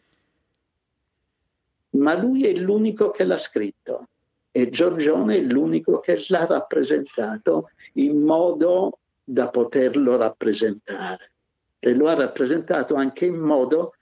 Ma 1.92 2.20
lui 2.20 2.46
è 2.46 2.54
l'unico 2.54 3.12
che 3.12 3.24
l'ha 3.24 3.40
scritto 3.40 4.08
e 4.52 4.70
Giorgione 4.70 5.38
è 5.38 5.42
l'unico 5.42 6.00
che 6.00 6.22
l'ha 6.28 6.46
rappresentato 6.46 7.70
in 7.94 8.20
modo 8.22 9.00
da 9.24 9.48
poterlo 9.48 10.18
rappresentare. 10.18 11.32
E 11.80 11.94
lo 11.96 12.08
ha 12.08 12.14
rappresentato 12.14 12.96
anche 12.96 13.26
in 13.26 13.38
modo 13.38 13.94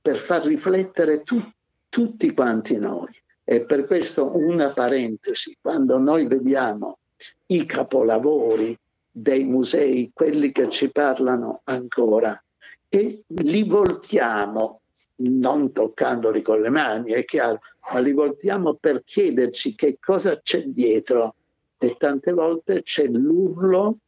per 0.00 0.18
far 0.18 0.44
riflettere 0.44 1.22
tutti 1.22 1.53
tutti 1.94 2.34
quanti 2.34 2.76
noi. 2.76 3.12
E 3.44 3.66
per 3.66 3.86
questo 3.86 4.36
una 4.36 4.72
parentesi, 4.72 5.56
quando 5.60 5.96
noi 5.96 6.26
vediamo 6.26 6.98
i 7.46 7.64
capolavori 7.66 8.76
dei 9.12 9.44
musei, 9.44 10.10
quelli 10.12 10.50
che 10.50 10.70
ci 10.70 10.90
parlano 10.90 11.60
ancora, 11.62 12.42
e 12.88 13.22
li 13.28 13.62
voltiamo, 13.62 14.80
non 15.18 15.70
toccandoli 15.70 16.42
con 16.42 16.60
le 16.60 16.70
mani, 16.70 17.12
è 17.12 17.24
chiaro, 17.24 17.60
ma 17.92 18.00
li 18.00 18.12
voltiamo 18.12 18.74
per 18.74 19.04
chiederci 19.04 19.76
che 19.76 19.98
cosa 20.00 20.40
c'è 20.40 20.64
dietro. 20.64 21.36
E 21.78 21.94
tante 21.96 22.32
volte 22.32 22.82
c'è 22.82 23.06
l'urlo 23.06 23.98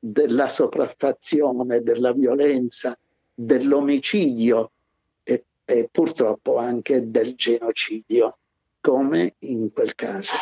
della 0.00 0.48
sopraffazione, 0.48 1.80
della 1.82 2.12
violenza, 2.12 2.98
dell'omicidio 3.32 4.72
e 5.66 5.88
purtroppo 5.90 6.58
anche 6.58 7.10
del 7.10 7.34
genocidio, 7.34 8.38
come 8.80 9.34
in 9.40 9.72
quel 9.72 9.94
caso. 9.96 10.32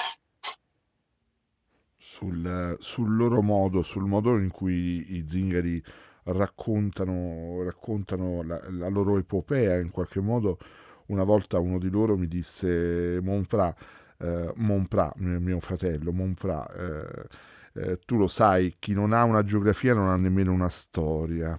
Sul, 1.96 2.76
sul 2.78 3.16
loro 3.16 3.42
modo, 3.42 3.82
sul 3.82 4.04
modo 4.04 4.38
in 4.38 4.50
cui 4.50 5.16
i 5.16 5.26
zingari 5.28 5.82
raccontano, 6.24 7.62
raccontano 7.64 8.42
la, 8.42 8.60
la, 8.70 8.88
loro 8.88 9.16
epopea, 9.16 9.78
in 9.78 9.90
qualche 9.90 10.20
modo 10.20 10.58
una 11.06 11.24
volta 11.24 11.58
uno 11.58 11.78
di 11.78 11.88
loro 11.88 12.16
mi 12.16 12.28
disse 12.28 13.18
Monfra, 13.22 13.74
eh, 14.18 14.52
Monfra 14.56 15.12
mio 15.16 15.60
fratello, 15.60 16.12
Monfra, 16.12 16.66
eh, 16.70 17.26
eh, 17.74 17.98
tu 18.04 18.16
lo 18.16 18.28
sai, 18.28 18.76
chi 18.78 18.92
non 18.92 19.12
ha 19.12 19.24
una 19.24 19.42
geografia 19.42 19.94
non 19.94 20.08
ha 20.08 20.16
nemmeno 20.16 20.52
una 20.52 20.68
storia. 20.68 21.58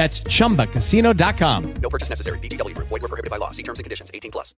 That's 0.00 0.22
chumbacasino.com. 0.22 1.74
No 1.82 1.90
purchase 1.90 2.08
necessary. 2.08 2.38
BGW. 2.38 2.72
Void 2.74 3.02
were 3.02 3.08
prohibited 3.08 3.30
by 3.30 3.36
law. 3.36 3.50
See 3.50 3.62
terms 3.62 3.80
and 3.80 3.84
conditions. 3.84 4.10
18 4.14 4.30
plus. 4.30 4.54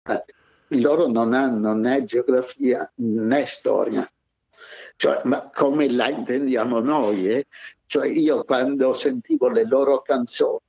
loro 0.68 1.08
non 1.08 1.34
hanno 1.34 1.74
né 1.74 2.04
geografia 2.04 2.88
né 2.98 3.46
storia, 3.46 4.08
cioè, 4.96 5.20
ma 5.24 5.50
come 5.52 5.90
la 5.90 6.08
intendiamo 6.10 6.78
noi. 6.78 7.28
eh? 7.28 7.46
Cioè 7.86 8.06
io 8.06 8.44
quando 8.44 8.94
sentivo 8.94 9.48
le 9.48 9.66
loro 9.66 10.00
canzoni 10.02 10.60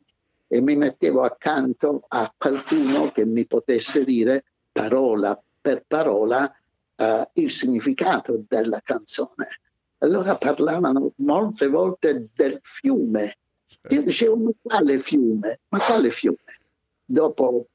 e 0.47 0.59
mi 0.59 0.76
mettevo 0.76 1.21
accanto 1.21 2.03
a 2.07 2.34
qualcuno 2.36 3.11
che 3.11 3.26
mi 3.26 3.45
potesse 3.45 4.03
dire 4.03 4.43
parola 4.71 5.39
per 5.61 5.86
parola 5.88 6.51
eh, 6.95 7.30
il 7.34 7.51
significato 7.51 8.43
della 8.47 8.82
canzone. 8.84 9.59
Allora 9.99 10.36
parlavano 10.36 11.13
molte 11.17 11.67
volte 11.67 12.30
del 12.34 12.59
fiume. 12.61 13.38
Io 13.90 14.02
dicevo, 14.02 14.36
ma 14.38 14.52
quale 14.62 15.00
fiume? 15.00 15.60
Ma 15.70 15.80
quale 15.80 16.12
fiume? 16.12 16.38
Dopo 17.06 17.68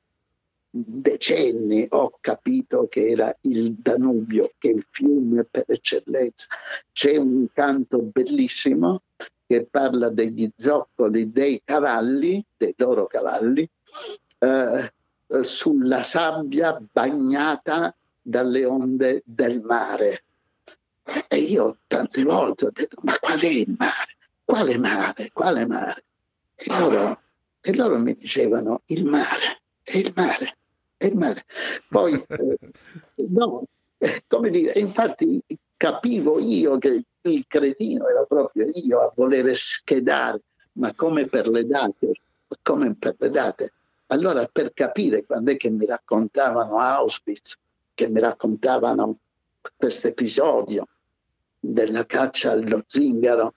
decenni 0.71 1.87
ho 1.89 2.19
capito 2.21 2.87
che 2.89 3.09
era 3.09 3.35
il 3.43 3.75
Danubio, 3.75 4.53
che 4.59 4.71
è 4.71 4.73
il 4.73 4.87
fiume 4.91 5.45
per 5.45 5.65
eccellenza. 5.67 6.47
C'è 6.93 7.17
un 7.17 7.47
canto 7.53 7.99
bellissimo 8.01 9.03
che 9.47 9.67
parla 9.71 10.09
degli 10.11 10.51
zoccoli 10.57 11.31
dei 11.31 11.61
cavalli, 11.65 12.45
dei 12.57 12.75
loro 12.77 13.07
cavalli, 13.07 13.69
eh, 14.39 14.93
sulla 15.43 16.03
sabbia 16.05 16.81
bagnata 16.93 17.95
dalle 18.21 18.65
onde 18.65 19.23
del 19.25 19.61
mare. 19.61 20.23
E 21.29 21.39
io 21.39 21.79
tante 21.87 22.23
volte 22.23 22.67
ho 22.67 22.71
detto, 22.71 23.01
ma 23.03 23.19
qual 23.19 23.41
è 23.41 23.47
il 23.47 23.75
mare? 23.77 24.17
Quale 24.49 24.78
mare? 24.78 25.30
Quale 25.30 25.66
mare? 25.66 26.05
E 26.55 26.64
loro, 26.68 27.20
e 27.61 27.76
loro 27.76 27.99
mi 27.99 28.14
dicevano, 28.14 28.80
il 28.86 29.05
mare, 29.05 29.61
è 29.82 29.99
il 29.99 30.11
mare, 30.16 30.57
è 30.96 31.05
il 31.05 31.16
mare. 31.16 31.44
Poi, 31.86 32.14
eh, 32.14 32.59
no, 33.28 33.64
eh, 33.99 34.24
come 34.26 34.49
dire, 34.49 34.72
infatti 34.78 35.38
capivo 35.76 36.40
io 36.40 36.78
che 36.78 37.05
il 37.20 37.44
cretino 37.46 38.09
era 38.09 38.24
proprio 38.24 38.70
io 38.72 39.01
a 39.01 39.12
volere 39.14 39.53
schedare, 39.55 40.40
ma 40.72 40.94
come 40.94 41.26
per 41.26 41.46
le 41.46 41.66
date, 41.66 42.12
come 42.62 42.96
per 42.99 43.16
le 43.18 43.28
date. 43.28 43.72
Allora 44.07 44.49
per 44.51 44.72
capire 44.72 45.26
quando 45.26 45.51
è 45.51 45.59
che 45.59 45.68
mi 45.68 45.84
raccontavano 45.84 46.78
Auschwitz, 46.78 47.55
che 47.92 48.09
mi 48.09 48.20
raccontavano 48.20 49.18
questo 49.76 50.07
episodio 50.07 50.88
della 51.61 52.07
caccia 52.07 52.53
allo 52.53 52.82
zingaro, 52.86 53.53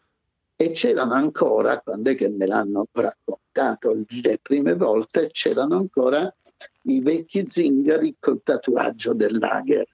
e 0.62 0.74
c'erano 0.74 1.14
ancora, 1.14 1.80
quando 1.80 2.12
è 2.12 2.16
che 2.16 2.30
me 2.30 2.46
l'hanno 2.46 2.86
raccontato 2.92 4.06
le 4.08 4.38
prime 4.40 4.76
volte, 4.76 5.32
c'erano 5.32 5.76
ancora 5.78 6.32
i 6.84 7.02
vecchi 7.02 7.48
zingari 7.50 8.18
col 8.20 8.42
tatuaggio 8.44 9.14
del 9.14 9.40
lager. 9.40 9.88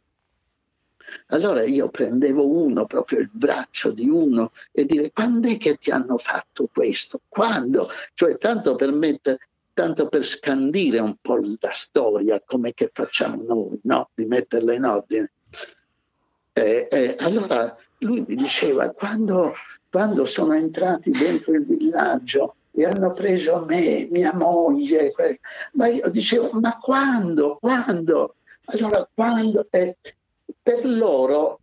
Allora 1.28 1.64
io 1.64 1.88
prendevo 1.88 2.46
uno, 2.46 2.86
proprio 2.86 3.20
il 3.20 3.30
braccio 3.32 3.92
di 3.92 4.10
uno, 4.10 4.52
e 4.74 4.84
dire 4.84 5.12
quando 5.14 5.48
è 5.48 5.56
che 5.56 5.78
ti 5.78 5.90
hanno 5.90 6.18
fatto 6.18 6.68
questo? 6.70 7.22
Quando? 7.30 7.88
Cioè 8.14 8.38
tanto 8.38 8.76
per, 8.76 8.92
mettere, 8.92 9.48
tanto 9.74 10.10
per 10.10 10.26
scandire 10.26 11.00
un 11.00 11.16
po' 11.22 11.38
la 11.38 11.72
storia, 11.72 12.42
come 12.46 12.74
che 12.74 12.90
facciamo 12.92 13.42
noi, 13.42 13.80
no? 13.84 14.10
Di 14.14 14.26
metterla 14.26 14.74
in 14.74 14.84
ordine. 14.84 15.32
Eh, 16.52 16.88
eh, 16.92 17.16
allora 17.20 17.74
lui 18.00 18.26
mi 18.28 18.36
diceva 18.36 18.92
quando, 18.92 19.54
quando 19.90 20.26
sono 20.26 20.54
entrati 20.54 21.12
dentro 21.12 21.54
il 21.54 21.66
villaggio 21.66 22.56
e 22.72 22.86
hanno 22.86 23.14
preso 23.14 23.66
me, 23.66 24.08
mia 24.12 24.34
moglie, 24.34 25.14
ma 25.74 25.88
io 25.88 26.10
dicevo 26.10 26.52
ma 26.60 26.78
quando? 26.78 27.58
Quando? 27.60 28.36
Allora 28.66 29.08
quando? 29.14 29.66
Eh, 29.70 29.98
per 30.62 30.86
loro 30.86 31.60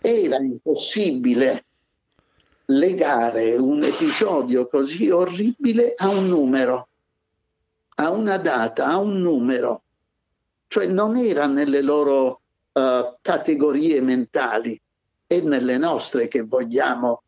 era 0.00 0.36
impossibile 0.38 1.64
legare 2.66 3.56
un 3.56 3.82
episodio 3.84 4.66
così 4.66 5.08
orribile 5.10 5.94
a 5.96 6.08
un 6.08 6.28
numero, 6.28 6.88
a 7.96 8.10
una 8.10 8.38
data, 8.38 8.86
a 8.86 8.98
un 8.98 9.20
numero. 9.20 9.82
Cioè 10.68 10.86
non 10.86 11.16
era 11.16 11.46
nelle 11.46 11.82
loro 11.82 12.40
uh, 12.72 13.16
categorie 13.20 14.00
mentali, 14.00 14.80
è 15.26 15.40
nelle 15.40 15.76
nostre 15.78 16.28
che 16.28 16.42
vogliamo 16.42 17.22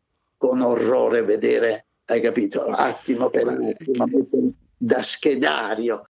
con 0.47 0.61
orrore 0.61 1.23
vedere, 1.23 1.87
hai 2.05 2.21
capito, 2.21 2.61
attimo 2.65 3.29
per 3.29 3.47
attimo, 3.47 4.53
da 4.77 5.01
schedario. 5.01 6.05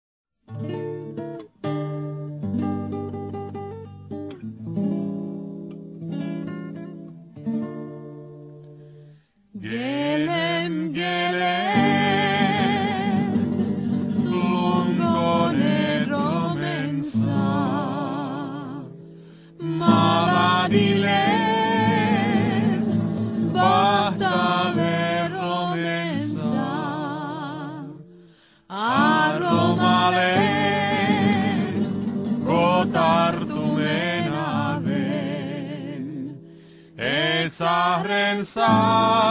inside. 38.40 39.31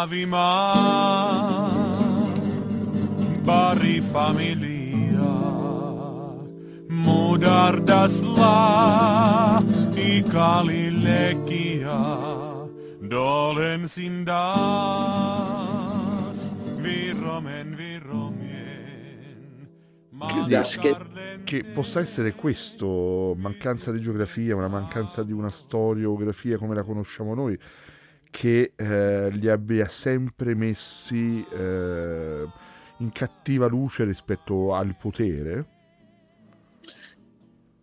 Sa 0.00 0.06
savima 0.06 0.48
bari 3.44 4.00
familia 4.00 5.36
mudar 6.88 7.84
dasla 7.84 9.60
ikali 9.96 10.90
lekia 11.04 12.00
dolen 13.02 13.88
sindas 13.88 14.40
viromen 16.80 17.76
viromien 17.76 18.48
Credi 20.20 21.44
che 21.44 21.64
possa 21.72 22.00
essere 22.00 22.34
questo, 22.34 23.34
mancanza 23.38 23.90
di 23.90 24.00
geografia, 24.02 24.54
una 24.54 24.68
mancanza 24.68 25.22
di 25.22 25.32
una 25.32 25.50
storiografia 25.50 26.58
come 26.58 26.74
la 26.74 26.82
conosciamo 26.82 27.34
noi, 27.34 27.58
che 28.30 28.72
eh, 28.76 29.30
li 29.30 29.48
abbia 29.48 29.88
sempre 29.88 30.54
messi 30.54 31.44
eh, 31.52 32.46
in 32.98 33.12
cattiva 33.12 33.66
luce 33.66 34.04
rispetto 34.04 34.74
al 34.74 34.96
potere? 34.98 35.66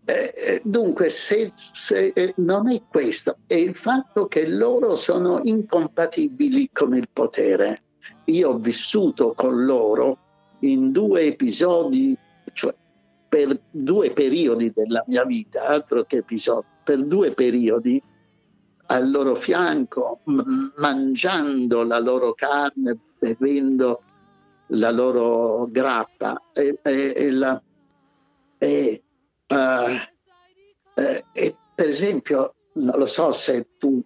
Eh, 0.05 0.33
eh, 0.35 0.61
dunque, 0.63 1.09
se, 1.09 1.51
se, 1.73 2.13
eh, 2.15 2.33
non 2.37 2.69
è 2.69 2.81
questo, 2.89 3.39
è 3.45 3.55
il 3.55 3.75
fatto 3.75 4.27
che 4.27 4.47
loro 4.47 4.95
sono 4.95 5.41
incompatibili 5.43 6.69
con 6.71 6.95
il 6.95 7.09
potere. 7.11 7.81
Io 8.25 8.51
ho 8.51 8.57
vissuto 8.57 9.33
con 9.33 9.65
loro 9.65 10.17
in 10.59 10.91
due 10.91 11.23
episodi, 11.23 12.17
cioè 12.53 12.73
per 13.27 13.59
due 13.69 14.11
periodi 14.11 14.71
della 14.73 15.03
mia 15.07 15.25
vita, 15.25 15.67
altro 15.67 16.05
che 16.05 16.17
episodi, 16.17 16.65
per 16.85 17.05
due 17.05 17.33
periodi 17.33 18.01
al 18.87 19.09
loro 19.09 19.35
fianco, 19.35 20.21
m- 20.25 20.73
mangiando 20.77 21.83
la 21.83 21.99
loro 21.99 22.33
carne, 22.33 22.97
bevendo 23.19 24.01
la 24.67 24.91
loro 24.91 25.67
grappa 25.69 26.41
e, 26.53 26.79
e, 26.81 27.13
e, 27.15 27.31
la, 27.31 27.61
e 28.57 29.03
uh, 29.47 30.15
per 30.93 31.89
esempio, 31.89 32.55
non 32.73 32.97
lo 32.97 33.05
so 33.05 33.31
se 33.31 33.67
tu 33.77 34.03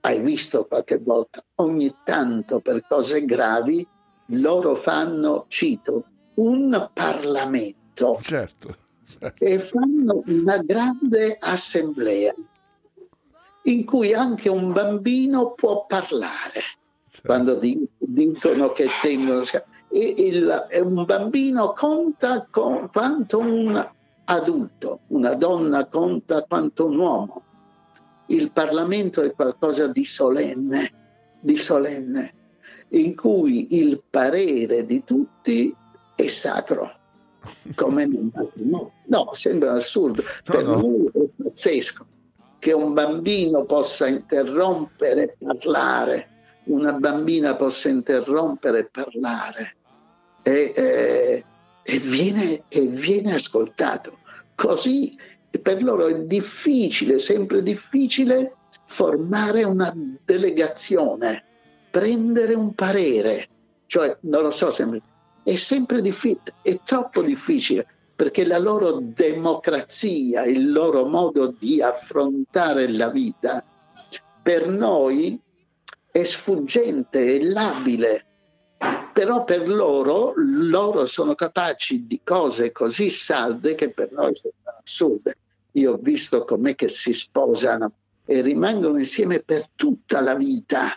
hai 0.00 0.22
visto 0.22 0.64
qualche 0.66 0.98
volta, 0.98 1.42
ogni 1.56 1.94
tanto 2.04 2.60
per 2.60 2.84
cose 2.86 3.24
gravi 3.24 3.86
loro 4.26 4.76
fanno, 4.76 5.46
cito, 5.48 6.06
un 6.34 6.90
Parlamento 6.92 8.18
certo, 8.22 8.76
certo. 9.18 9.44
e 9.44 9.68
fanno 9.68 10.22
una 10.26 10.58
grande 10.58 11.36
assemblea 11.38 12.34
in 13.64 13.84
cui 13.84 14.12
anche 14.12 14.48
un 14.48 14.72
bambino 14.72 15.52
può 15.52 15.86
parlare 15.86 16.62
certo. 17.10 17.26
quando 17.26 17.54
dicono 17.98 18.72
che 18.72 18.86
tengono 19.00 19.44
e 19.88 20.14
il, 20.16 20.68
un 20.82 21.04
bambino 21.04 21.74
conta 21.74 22.46
con, 22.50 22.88
quanto 22.90 23.38
un 23.38 23.90
adulto, 24.24 25.00
una 25.08 25.34
donna 25.34 25.86
conta 25.86 26.44
quanto 26.44 26.86
un 26.86 26.98
uomo. 26.98 27.42
Il 28.26 28.52
Parlamento 28.52 29.20
è 29.20 29.32
qualcosa 29.32 29.88
di 29.88 30.06
solenne, 30.06 30.92
di 31.40 31.56
solenne, 31.58 32.32
in 32.90 33.14
cui 33.14 33.76
il 33.76 34.02
parere 34.08 34.86
di 34.86 35.04
tutti 35.04 35.74
è 36.14 36.28
sacro. 36.28 36.90
Come 37.74 38.06
no, 38.06 38.92
no, 39.06 39.30
sembra 39.34 39.72
assurdo, 39.72 40.22
no, 40.22 40.52
per 40.52 40.64
no. 40.64 40.78
lui 40.78 41.06
è 41.12 41.42
pazzesco 41.42 42.06
che 42.62 42.70
un 42.70 42.92
bambino 42.92 43.64
possa 43.64 44.06
interrompere 44.06 45.36
parlare, 45.36 46.28
una 46.66 46.92
bambina 46.92 47.56
possa 47.56 47.88
interrompere 47.88 48.88
parlare 48.88 49.74
e, 50.44 50.72
eh, 50.72 51.44
e, 51.82 51.98
viene, 51.98 52.62
e 52.68 52.86
viene 52.86 53.34
ascoltato. 53.34 54.18
Così 54.54 55.16
per 55.60 55.82
loro 55.82 56.06
è 56.06 56.20
difficile, 56.20 57.18
sempre 57.18 57.64
difficile, 57.64 58.54
formare 58.86 59.64
una 59.64 59.92
delegazione, 60.24 61.42
prendere 61.90 62.54
un 62.54 62.74
parere. 62.74 63.48
Cioè, 63.86 64.18
non 64.20 64.42
lo 64.44 64.52
so, 64.52 64.70
sempre, 64.70 65.02
è 65.42 65.56
sempre 65.56 66.00
difficile, 66.00 66.54
è 66.62 66.78
troppo 66.84 67.22
difficile, 67.22 67.88
perché 68.22 68.44
la 68.44 68.58
loro 68.58 69.00
democrazia, 69.02 70.44
il 70.44 70.70
loro 70.70 71.06
modo 71.06 71.56
di 71.58 71.82
affrontare 71.82 72.88
la 72.88 73.10
vita, 73.10 73.64
per 74.40 74.68
noi 74.68 75.40
è 76.08 76.22
sfuggente, 76.22 77.18
è 77.18 77.42
labile 77.42 78.26
però 79.12 79.42
per 79.42 79.68
loro, 79.68 80.34
loro 80.36 81.06
sono 81.06 81.34
capaci 81.34 82.06
di 82.06 82.20
cose 82.22 82.70
così 82.70 83.10
salde 83.10 83.74
che 83.74 83.90
per 83.92 84.12
noi 84.12 84.36
sembrano 84.36 84.78
assurde. 84.84 85.34
Io 85.72 85.94
ho 85.94 85.96
visto 85.96 86.44
com'è 86.44 86.76
che 86.76 86.88
si 86.90 87.12
sposano 87.12 87.92
e 88.24 88.40
rimangono 88.40 88.98
insieme 88.98 89.42
per 89.42 89.66
tutta 89.74 90.20
la 90.20 90.36
vita. 90.36 90.96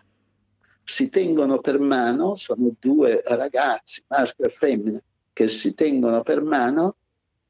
Si 0.84 1.10
tengono 1.10 1.60
per 1.60 1.80
mano, 1.80 2.36
sono 2.36 2.70
due 2.80 3.24
ragazzi, 3.26 4.04
maschio 4.10 4.46
e 4.46 4.50
femmina, 4.50 5.02
che 5.34 5.48
si 5.48 5.74
tengono 5.74 6.22
per 6.22 6.44
mano 6.44 6.98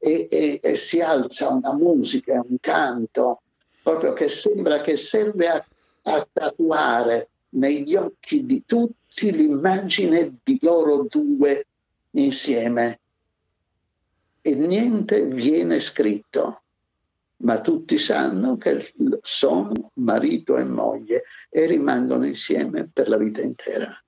e, 0.06 0.28
e, 0.30 0.60
e 0.62 0.76
si 0.76 1.00
alza 1.00 1.48
una 1.48 1.74
musica, 1.74 2.40
un 2.48 2.58
canto, 2.60 3.40
proprio 3.82 4.12
che 4.12 4.28
sembra 4.28 4.80
che 4.80 4.96
serve 4.96 5.48
a, 5.48 5.66
a 6.02 6.28
tatuare 6.32 7.30
negli 7.50 7.96
occhi 7.96 8.46
di 8.46 8.62
tutti 8.64 9.32
l'immagine 9.32 10.36
di 10.44 10.58
loro 10.62 11.06
due 11.08 11.66
insieme 12.12 13.00
e 14.42 14.54
niente 14.54 15.24
viene 15.24 15.80
scritto, 15.80 16.62
ma 17.38 17.60
tutti 17.60 17.98
sanno 17.98 18.56
che 18.58 18.92
sono 19.22 19.90
marito 19.94 20.56
e 20.56 20.62
moglie 20.62 21.24
e 21.50 21.66
rimangono 21.66 22.26
insieme 22.26 22.88
per 22.92 23.08
la 23.08 23.16
vita 23.16 23.40
intera. 23.40 24.00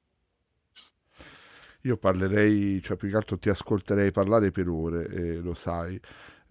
Io 1.88 1.96
parlerei, 1.96 2.82
cioè 2.82 2.96
più 2.96 3.08
che 3.08 3.16
altro 3.16 3.38
ti 3.38 3.48
ascolterei 3.48 4.12
parlare 4.12 4.50
per 4.50 4.68
ore, 4.68 5.06
e 5.08 5.34
lo 5.36 5.54
sai 5.54 5.98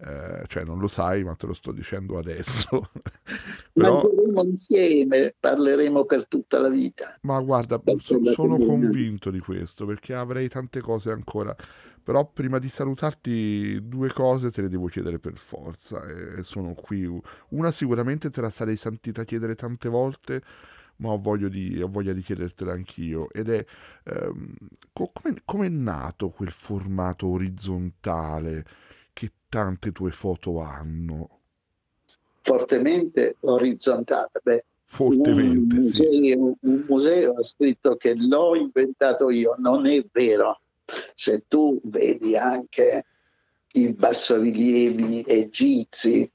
eh, 0.00 0.44
cioè 0.46 0.62
non 0.62 0.78
lo 0.78 0.86
sai 0.86 1.24
ma 1.24 1.34
te 1.34 1.46
lo 1.46 1.54
sto 1.54 1.72
dicendo 1.72 2.18
adesso. 2.18 2.90
Però... 3.72 4.02
Mangeremo 4.02 4.42
insieme, 4.44 5.34
parleremo 5.38 6.04
per 6.04 6.26
tutta 6.28 6.60
la 6.60 6.68
vita. 6.68 7.18
Ma 7.22 7.40
guarda, 7.40 7.80
so, 7.98 8.32
sono 8.32 8.58
convinto 8.58 9.30
di 9.30 9.40
questo 9.40 9.86
perché 9.86 10.14
avrei 10.14 10.48
tante 10.48 10.80
cose 10.80 11.10
ancora. 11.10 11.54
Però 12.02 12.30
prima 12.32 12.58
di 12.58 12.70
salutarti 12.70 13.86
due 13.86 14.10
cose 14.12 14.50
te 14.50 14.62
le 14.62 14.68
devo 14.68 14.86
chiedere 14.86 15.18
per 15.18 15.36
forza 15.36 16.00
e 16.06 16.42
sono 16.42 16.72
qui. 16.74 17.06
Una 17.50 17.70
sicuramente 17.72 18.30
te 18.30 18.40
la 18.40 18.50
sarei 18.50 18.76
sentita 18.76 19.24
chiedere 19.24 19.56
tante 19.56 19.88
volte, 19.88 20.42
ma 20.98 21.10
ho 21.10 21.18
voglia 21.18 21.48
di, 21.48 21.80
ho 21.82 21.88
voglia 21.88 22.12
di 22.12 22.22
chiedertela 22.22 22.72
anch'io. 22.72 23.28
Ed 23.30 23.48
è 23.48 23.64
ehm, 24.04 24.54
come 25.44 25.66
è 25.66 25.70
nato 25.70 26.30
quel 26.30 26.52
formato 26.52 27.26
orizzontale? 27.28 28.64
che 29.18 29.32
tante 29.48 29.90
tue 29.90 30.12
foto 30.12 30.60
hanno? 30.60 31.40
Fortemente 32.42 33.34
orizzontale. 33.40 34.30
Beh, 34.40 34.64
Fortemente, 34.90 35.74
un, 35.74 35.82
museo, 35.82 36.56
sì. 36.60 36.66
un 36.66 36.84
museo 36.88 37.32
ha 37.32 37.42
scritto 37.42 37.96
che 37.96 38.14
l'ho 38.14 38.54
inventato 38.54 39.28
io, 39.28 39.56
non 39.58 39.86
è 39.86 40.02
vero. 40.12 40.60
Se 41.16 41.44
tu 41.48 41.80
vedi 41.82 42.36
anche 42.36 43.04
i 43.72 43.92
bassorilievi 43.92 45.24
egizi, 45.26 46.30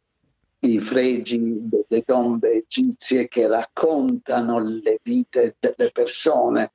i 0.63 0.79
fregi 0.79 1.39
delle 1.67 2.03
tombe 2.03 2.51
egizie 2.51 3.27
che 3.27 3.47
raccontano 3.47 4.59
le 4.59 4.99
vite 5.01 5.55
delle 5.59 5.91
persone, 5.91 6.71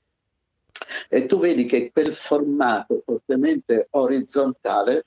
e 1.09 1.27
tu 1.27 1.39
vedi 1.39 1.67
che 1.67 1.91
quel 1.91 2.15
formato 2.15 3.03
fortemente 3.05 3.89
orizzontale 3.91 5.07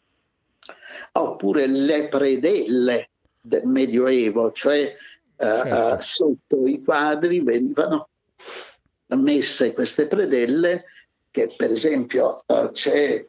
oppure 1.13 1.67
le 1.67 2.07
predelle 2.09 3.09
del 3.39 3.65
Medioevo, 3.65 4.51
cioè 4.51 4.95
certo. 5.37 5.93
uh, 5.93 5.97
sotto 6.01 6.67
i 6.67 6.83
quadri 6.83 7.41
venivano 7.41 8.09
messe 9.15 9.73
queste 9.73 10.07
predelle 10.07 10.85
che 11.31 11.53
per 11.55 11.71
esempio 11.71 12.43
uh, 12.45 12.71
c'è 12.71 13.25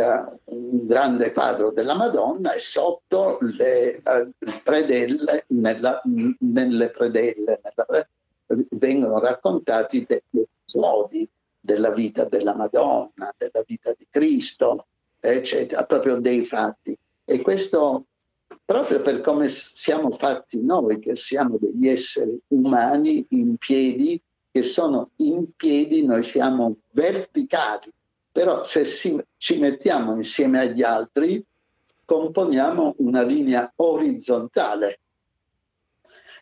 un 0.00 0.86
grande 0.86 1.32
quadro 1.32 1.70
della 1.70 1.94
Madonna 1.94 2.52
e 2.54 2.58
sotto 2.58 3.38
le 3.40 4.02
predelle, 4.64 5.44
nella, 5.48 6.02
nelle 6.38 6.90
predelle 6.90 7.60
nella, 7.62 8.08
vengono 8.70 9.18
raccontati 9.18 10.06
degli 10.06 10.42
episodi 10.42 11.28
della 11.60 11.92
vita 11.92 12.24
della 12.24 12.54
Madonna, 12.54 13.34
della 13.36 13.62
vita 13.66 13.92
di 13.96 14.06
Cristo, 14.08 14.86
eccetera, 15.20 15.84
proprio 15.84 16.20
dei 16.20 16.46
fatti. 16.46 16.96
E 17.24 17.42
questo 17.42 18.06
proprio 18.64 19.00
per 19.02 19.20
come 19.20 19.48
siamo 19.48 20.16
fatti 20.16 20.62
noi, 20.62 20.98
che 21.00 21.16
siamo 21.16 21.58
degli 21.58 21.88
esseri 21.88 22.40
umani 22.48 23.26
in 23.30 23.56
piedi, 23.56 24.20
che 24.50 24.62
sono 24.62 25.10
in 25.16 25.54
piedi, 25.56 26.04
noi 26.04 26.22
siamo 26.24 26.76
verticali, 26.92 27.92
però 28.32 28.64
se 28.64 28.84
si, 28.84 29.20
ci 29.36 29.58
mettiamo 29.58 30.16
insieme 30.16 30.60
agli 30.60 30.82
altri, 30.82 31.44
componiamo 32.04 32.94
una 32.98 33.22
linea 33.22 33.72
orizzontale. 33.76 35.00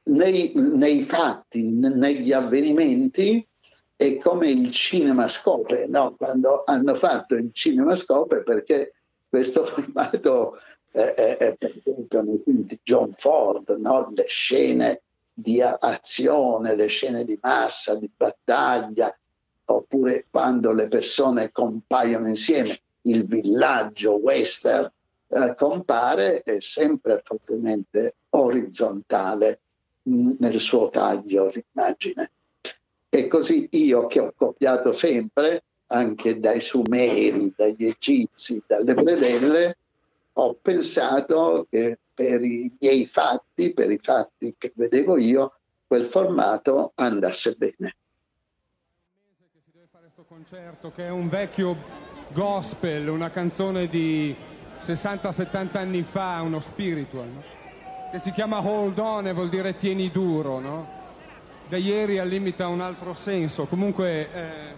Nei, 0.05 0.53
nei 0.55 1.05
fatti, 1.05 1.71
negli 1.71 2.33
avvenimenti, 2.33 3.47
è 3.95 4.19
come 4.19 4.51
il 4.51 4.73
cinemascope, 4.73 5.87
no? 5.89 6.15
quando 6.17 6.63
hanno 6.65 6.95
fatto 6.95 7.35
il 7.35 7.51
cinemascope 7.53 8.43
perché 8.45 8.95
questo 9.29 9.67
formato 9.67 10.57
eh, 10.93 11.37
eh, 11.39 11.57
per 11.59 11.77
esempio 11.77 12.23
nei 12.23 12.41
film 12.45 12.63
di 12.63 12.79
John 12.83 13.13
Ford, 13.19 13.69
no? 13.79 14.11
le 14.15 14.25
scene 14.29 15.03
di 15.33 15.61
azione, 15.61 16.75
le 16.75 16.87
scene 16.87 17.25
di 17.25 17.39
massa, 17.43 17.97
di 17.97 18.11
battaglia, 18.17 19.15
oppure 19.71 20.27
quando 20.31 20.73
le 20.73 20.89
persone 20.89 21.51
compaiono 21.53 22.29
insieme, 22.29 22.81
il 23.03 23.27
villaggio 23.27 24.15
western, 24.15 24.91
eh, 25.29 25.55
compare 25.57 26.43
è 26.43 26.59
sempre 26.61 27.21
fortemente 27.23 28.15
orizzontale 28.31 29.61
mh, 30.03 30.33
nel 30.39 30.59
suo 30.59 30.89
taglio 30.89 31.53
l'immagine. 31.53 32.31
E 33.11 33.29
così 33.29 33.69
io 33.73 34.07
che 34.07 34.21
ho 34.21 34.33
copiato 34.35 34.93
sempre, 34.93 35.63
anche 35.87 36.39
dai 36.39 36.61
Sumeri, 36.61 37.53
dagli 37.57 37.87
Egizi, 37.87 38.63
dalle 38.67 38.95
predelle, 38.95 39.77
ho 40.35 40.57
pensato 40.61 41.67
che 41.69 41.99
per 42.15 42.43
i 42.43 42.71
miei 42.79 43.07
fatti, 43.07 43.73
per 43.73 43.91
i 43.91 43.99
fatti 44.03 44.55
che 44.57 44.73
vedevo 44.75 45.19
io, 45.19 45.53
quel 45.87 46.09
formato 46.09 46.93
andasse 46.95 47.55
bene. 47.57 47.95
Concerto 50.29 50.93
che 50.95 51.07
è 51.07 51.09
un 51.09 51.31
vecchio 51.31 51.75
gospel, 52.33 53.09
una 53.09 53.31
canzone 53.31 53.87
di 53.89 54.37
60-70 54.79 55.79
anni 55.79 56.03
fa, 56.03 56.43
uno 56.43 56.61
spiritual, 56.61 57.29
no? 57.29 57.43
che 58.11 58.19
si 58.19 58.31
chiama 58.33 58.59
Hold 58.59 58.99
On 58.99 59.27
e 59.27 59.33
vuol 59.33 59.49
dire 59.49 59.79
tieni 59.79 60.11
duro, 60.11 60.59
no? 60.59 60.87
Da 61.67 61.79
ieri 61.79 62.19
al 62.19 62.29
limite 62.29 62.63
ha 62.63 62.69
un 62.69 62.83
altro 62.83 63.15
senso, 63.15 63.65
comunque 63.65 64.29
eh, 64.35 64.75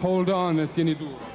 Hold 0.00 0.28
On, 0.30 0.68
tieni 0.72 0.96
duro. 0.96 1.32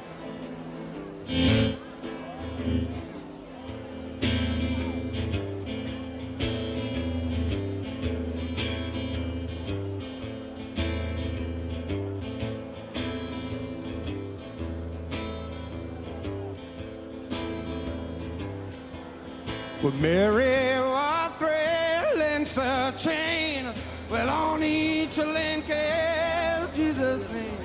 Mary 19.99 20.79
was 20.79 21.31
thrilling 21.37 22.47
a 22.57 22.93
chain. 22.95 23.65
Well, 24.09 24.29
on 24.29 24.63
each 24.63 25.17
link 25.17 25.65
is 25.67 26.69
Jesus' 26.69 27.27
name. 27.29 27.57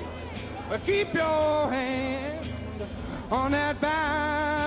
Keep 0.85 1.13
your 1.13 1.71
hand 1.71 2.49
on 3.31 3.51
that 3.51 3.79
bound. 3.79 4.64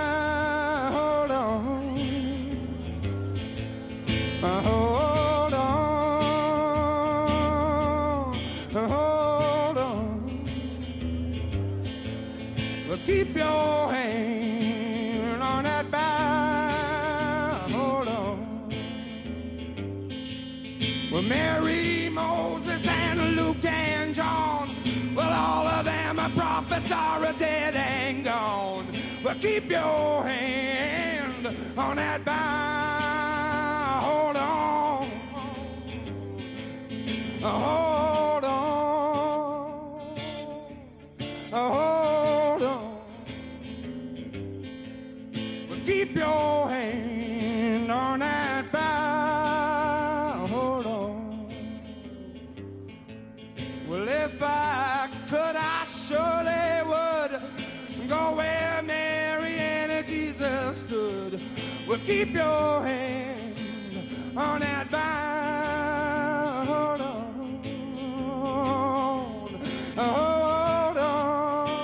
Are 26.91 27.25
are 27.25 27.33
dead 27.35 27.75
and 27.75 28.25
gone. 28.25 28.87
Well, 29.23 29.35
keep 29.37 29.71
your 29.71 30.25
hand 30.25 31.47
on 31.77 31.97
that 31.97 32.25
bound. 32.25 32.68
Keep 62.09 62.33
your 62.33 62.83
hand 62.83 63.55
on 64.35 64.61
that 64.61 64.91
bow. 64.91 66.65
Hold 66.65 67.01
on. 67.03 67.61
Hold 69.95 70.97
on. 70.97 71.77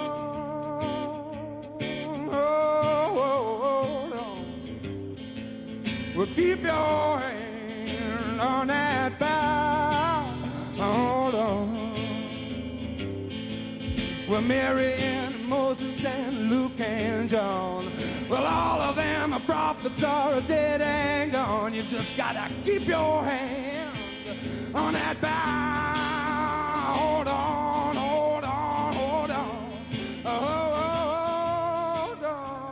Hold 2.32 4.12
on. 4.14 4.46
Well, 6.16 6.28
keep 6.34 6.62
your 6.62 7.18
hand 7.18 8.40
on 8.40 8.66
that 8.68 9.18
bow. 9.18 10.32
Hold 10.78 11.34
on. 11.34 11.84
Well, 14.26 14.40
Mary 14.40 14.94
and 14.94 15.44
Moses 15.46 16.02
and 16.02 16.48
Luke 16.48 16.80
and 16.80 17.28
John. 17.28 17.92
Well, 18.30 18.46
all 18.46 18.80
of 18.80 18.96
them 18.96 19.13
prophets 19.64 20.02
are 20.04 20.42
dead 20.42 20.82
and 20.82 21.32
gone. 21.32 21.72
You 21.72 21.84
just 21.84 22.14
gotta 22.18 22.52
keep 22.64 22.86
your 22.86 23.24
hand 23.24 23.96
on 24.74 24.92
that 24.92 25.18
bow. 25.22 26.92
Hold 26.98 27.28
on, 27.28 27.96
hold 27.96 28.44
on, 28.44 28.94
hold 28.94 29.30
on. 29.30 29.72
Hold 30.22 30.72
on, 32.24 32.68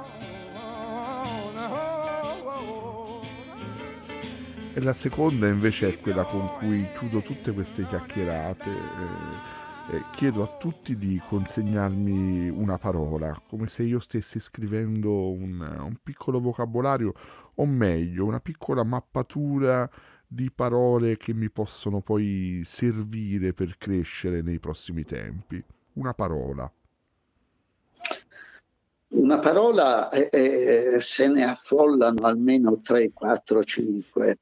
hold 2.37 3.27
E 4.75 4.81
la 4.81 4.93
seconda 4.93 5.49
invece 5.49 5.89
è 5.89 5.99
quella 5.99 6.25
con 6.25 6.47
cui 6.59 6.87
chiudo 6.99 7.23
tutte 7.23 7.53
queste 7.53 7.87
chiacchierate. 7.87 8.69
eh, 8.71 9.62
eh, 9.91 10.03
chiedo 10.15 10.43
a 10.43 10.57
tutti 10.59 10.97
di 10.97 11.21
consegnarmi 11.29 12.49
una 12.49 12.79
parola, 12.79 13.41
come 13.49 13.69
se 13.69 13.83
io 13.83 13.99
stessi 13.99 14.39
scrivendo 14.39 15.31
un, 15.31 15.61
un 15.61 15.97
piccolo 16.03 16.41
vocabolario, 16.41 17.13
o 17.57 17.67
meglio, 17.67 18.25
una 18.25 18.41
piccola 18.41 18.85
mappatura 18.85 19.91
di 20.27 20.51
parole 20.51 21.17
che 21.17 21.35
mi 21.35 21.51
possono 21.51 22.01
poi 22.01 22.63
servire 22.65 23.53
per 23.53 23.77
crescere 23.77 24.41
nei 24.41 24.59
prossimi 24.59 25.05
tempi. 25.05 25.63
Una 25.95 26.15
parola. 26.15 26.71
Una 29.09 29.39
parola 29.41 30.09
eh, 30.09 30.29
eh, 30.33 31.01
se 31.01 31.29
ne 31.29 31.45
affollano 31.45 32.25
almeno 32.25 32.81
3, 32.81 33.13
4, 33.13 33.65
5, 33.65 34.39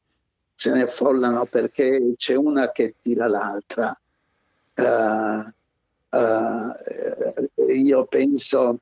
se 0.54 0.72
ne 0.72 0.82
affollano 0.82 1.46
perché 1.46 2.14
c'è 2.16 2.36
una 2.36 2.70
che 2.70 2.94
tira 3.02 3.26
l'altra. 3.26 3.98
Uh, 4.74 5.44
uh, 6.16 7.70
io 7.70 8.06
penso, 8.06 8.78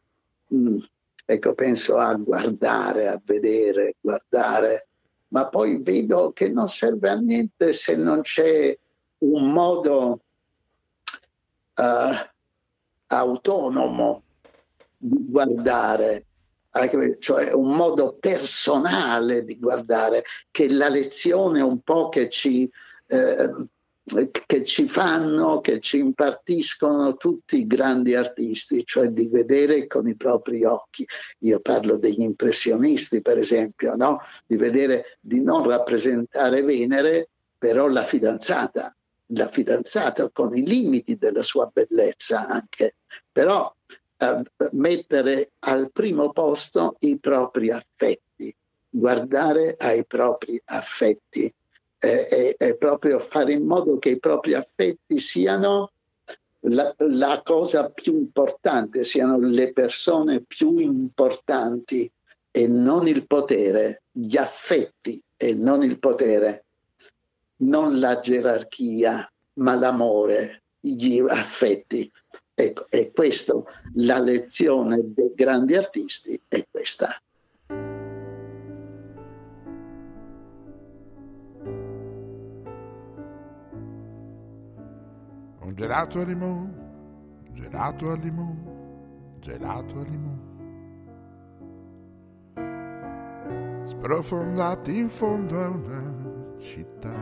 mh, 0.49 0.77
ecco, 1.25 1.55
penso 1.55 1.97
a 1.97 2.15
guardare, 2.15 3.09
a 3.09 3.21
vedere, 3.25 3.95
guardare, 4.01 4.89
ma 5.29 5.49
poi 5.49 5.83
vedo 5.83 6.33
che 6.33 6.49
non 6.49 6.69
serve 6.69 7.11
a 7.11 7.15
niente 7.15 7.73
se 7.73 7.97
non 7.97 8.23
c'è 8.23 8.77
un 9.19 9.51
modo 9.51 10.21
uh, 11.75 12.29
autonomo 13.07 14.23
di 14.97 15.27
guardare, 15.29 16.25
cioè 17.19 17.53
un 17.53 17.75
modo 17.75 18.17
personale 18.21 19.45
di 19.45 19.59
guardare, 19.59 20.25
che 20.51 20.69
la 20.69 20.89
lezione 20.89 21.61
un 21.61 21.81
po' 21.81 22.09
che 22.09 22.29
ci, 22.31 22.71
eh, 23.07 23.67
che 24.47 24.65
ci 24.65 24.89
fanno, 24.89 25.61
che 25.61 25.81
ci 25.81 25.99
impartiscono 25.99 27.17
tutti 27.17 27.59
i 27.59 27.67
grandi 27.67 28.15
artisti, 28.15 28.85
cioè 28.85 29.09
di 29.09 29.29
vedere 29.29 29.87
con 29.87 30.09
i 30.09 30.17
propri 30.17 30.65
occhi. 30.65 31.07
Io 31.41 31.61
parlo 31.61 31.97
degli 31.97 32.23
impressionisti, 32.23 33.21
per 33.21 33.39
esempio, 33.39 33.95
no? 33.95 34.21
di 34.47 34.57
vedere, 34.57 35.19
di 35.21 35.43
non 35.43 35.69
rappresentare 35.69 36.63
Venere, 36.63 37.29
però 37.59 37.89
la 37.89 38.07
fidanzata, 38.07 38.95
la 39.33 39.49
fidanzata 39.49 40.31
con 40.31 40.57
i 40.57 40.65
limiti 40.65 41.17
della 41.17 41.43
sua 41.43 41.71
bellezza 41.73 42.47
anche, 42.47 42.97
però 43.31 43.73
eh, 44.17 44.43
mettere 44.73 45.51
al 45.61 45.91
primo 45.93 46.33
posto 46.33 46.97
i 47.01 47.19
propri 47.19 47.71
affetti, 47.71 48.55
guardare 48.89 49.77
ai 49.79 50.05
propri 50.07 50.61
affetti 50.65 51.53
e, 51.99 52.55
e 52.57 52.77
proprio 52.77 53.19
fare 53.21 53.53
in 53.53 53.67
modo 53.67 53.99
che 53.99 54.11
i 54.11 54.19
propri 54.19 54.55
affetti 54.55 55.19
siano 55.19 55.93
la, 56.61 56.95
la, 56.99 57.43
cosa 57.45 57.91
più 57.91 58.17
importante, 58.17 59.05
siano 59.05 59.39
le 59.39 59.73
persone 59.73 60.43
più 60.47 60.79
importanti 60.79 62.11
e 62.51 62.67
non 62.67 63.07
il 63.07 63.27
potere, 63.27 64.03
gli 64.11 64.37
affetti 64.37 65.23
e 65.37 65.55
non 65.55 65.83
il 65.83 65.99
potere, 65.99 66.65
non 67.59 67.99
la 67.99 68.21
gerarchia, 68.21 69.31
ma 69.55 69.75
l'amore, 69.77 70.63
gli 70.81 71.21
affetti. 71.27 72.11
Ecco, 72.55 72.87
è 72.89 73.13
questo 73.13 73.67
la 73.95 74.19
lezione 74.19 75.01
dei 75.15 75.33
grandi 75.35 75.77
artisti, 75.77 76.41
è 76.49 76.67
questa. 76.69 77.21
Gelato 85.79 86.19
al 86.19 86.27
limone, 86.27 86.75
gelato 87.53 88.11
al 88.11 88.19
limone, 88.19 89.37
gelato 89.39 90.01
al 90.01 90.07
limone. 90.09 90.47
Sprofondati 93.85 94.99
in 94.99 95.09
fondo 95.09 95.63
a 95.63 95.69
una 95.69 96.57
città. 96.59 97.15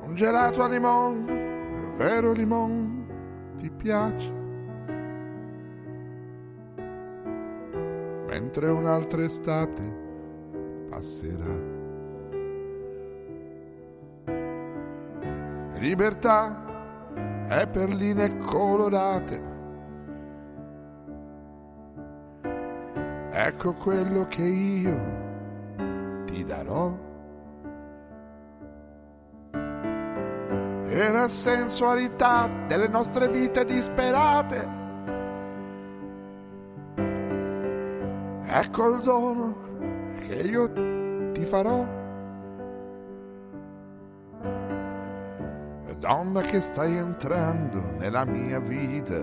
Un 0.00 0.14
gelato 0.16 0.64
al 0.64 0.70
limone, 0.72 1.94
vero 1.96 2.32
limone, 2.32 3.54
ti 3.56 3.70
piace? 3.70 4.32
Mentre 8.26 8.68
un'altra 8.68 9.22
estate 9.22 10.86
passerà. 10.88 11.79
Libertà 15.80 16.54
e 17.48 17.66
perline 17.66 18.36
colorate. 18.36 19.42
Ecco 23.30 23.72
quello 23.72 24.26
che 24.26 24.42
io 24.42 25.00
ti 26.26 26.44
darò. 26.44 26.94
E 29.52 31.10
la 31.10 31.28
sensualità 31.28 32.46
delle 32.66 32.88
nostre 32.88 33.28
vite 33.28 33.64
disperate. 33.64 34.68
Ecco 38.44 38.94
il 38.94 39.00
dono 39.00 39.56
che 40.18 40.34
io 40.34 41.30
ti 41.32 41.44
farò. 41.46 41.99
Donna 46.10 46.40
che 46.40 46.60
stai 46.60 46.96
entrando 46.96 47.80
nella 47.98 48.24
mia 48.24 48.58
vita. 48.58 49.20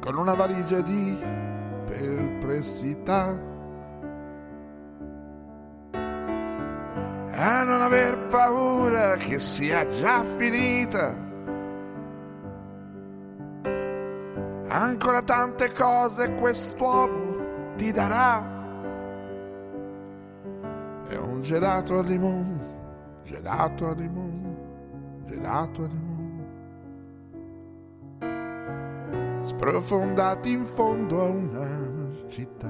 Con 0.00 0.16
una 0.16 0.32
valigia 0.32 0.80
di 0.80 1.14
perplessità. 1.84 3.38
A 7.30 7.62
non 7.64 7.82
aver 7.82 8.26
paura 8.28 9.16
che 9.16 9.38
sia 9.38 9.86
già 9.86 10.22
finita. 10.24 11.14
Ancora 14.68 15.20
tante 15.20 15.70
cose 15.72 16.32
quest'uomo 16.32 17.74
ti 17.76 17.92
darà 17.92 18.57
è 21.08 21.16
un 21.16 21.40
gelato 21.40 21.98
al 21.98 22.04
limone, 22.04 23.22
gelato 23.24 23.88
al 23.88 23.96
limone, 23.96 24.56
gelato 25.24 25.82
al 25.82 25.90
limone. 25.90 26.16
Sprofondati 29.42 30.52
in 30.52 30.66
fondo 30.66 31.24
a 31.24 31.28
una 31.30 32.10
città. 32.26 32.68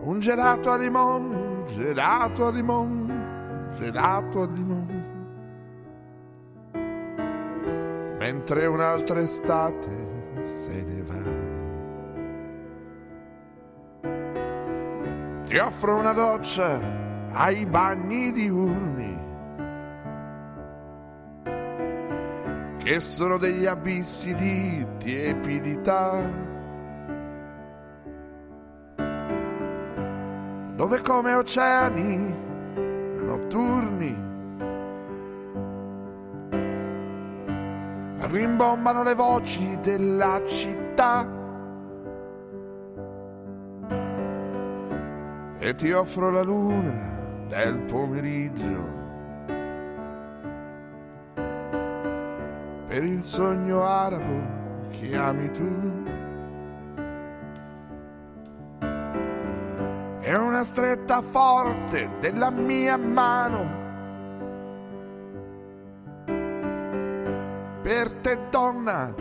Un 0.00 0.20
gelato 0.20 0.70
al 0.70 0.80
limone, 0.80 1.64
gelato 1.64 2.46
al 2.46 2.54
limone, 2.54 3.68
gelato 3.70 4.42
al 4.42 4.52
limone. 4.52 5.06
Mentre 8.18 8.66
un'altra 8.66 9.20
estate 9.20 10.07
Ti 15.48 15.56
offro 15.56 15.96
una 15.96 16.12
doccia 16.12 16.78
ai 17.32 17.64
bagni 17.64 18.32
diurni, 18.32 19.18
che 22.76 23.00
sono 23.00 23.38
degli 23.38 23.64
abissi 23.64 24.34
di 24.34 24.86
tiepidità, 24.98 26.22
dove 30.74 31.00
come 31.00 31.32
oceani 31.32 32.36
notturni 33.24 34.26
rimbombano 38.18 39.02
le 39.02 39.14
voci 39.14 39.78
della 39.80 40.42
città. 40.44 41.37
E 45.58 45.74
ti 45.74 45.90
offro 45.90 46.30
la 46.30 46.42
luna 46.42 47.46
del 47.48 47.78
pomeriggio 47.80 48.96
per 52.86 53.02
il 53.02 53.22
sogno 53.22 53.82
arabo 53.82 54.56
che 54.90 55.16
ami 55.16 55.50
tu. 55.50 56.06
E 60.20 60.36
una 60.36 60.62
stretta 60.62 61.22
forte 61.22 62.10
della 62.20 62.50
mia 62.50 62.96
mano 62.96 63.86
per 67.82 68.12
te 68.20 68.38
donna 68.50 69.14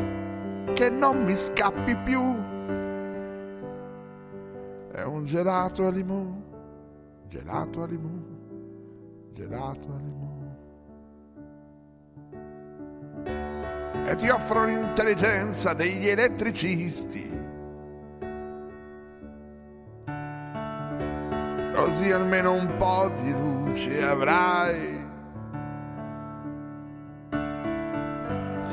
che 0.73 0.89
non 0.89 1.23
mi 1.23 1.35
scappi 1.35 1.95
più 1.97 2.35
è 4.97 5.03
un 5.03 5.25
gelato 5.25 5.85
al 5.85 5.93
limone, 5.93 6.41
gelato 7.27 7.83
al 7.83 7.89
limone, 7.89 8.25
gelato 9.31 9.93
al 9.93 10.01
limone. 10.01 10.55
E 14.09 14.15
ti 14.15 14.27
offro 14.29 14.63
l'intelligenza 14.63 15.73
degli 15.73 16.07
elettricisti. 16.07 17.29
Così 21.75 22.11
almeno 22.11 22.53
un 22.53 22.75
po' 22.77 23.11
di 23.21 23.31
luce 23.33 24.01
avrai. 24.03 25.05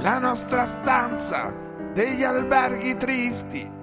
La 0.01 0.19
nostra 0.19 0.65
stanza 0.65 1.53
degli 1.93 2.25
alberghi 2.25 2.97
tristi 2.97 3.74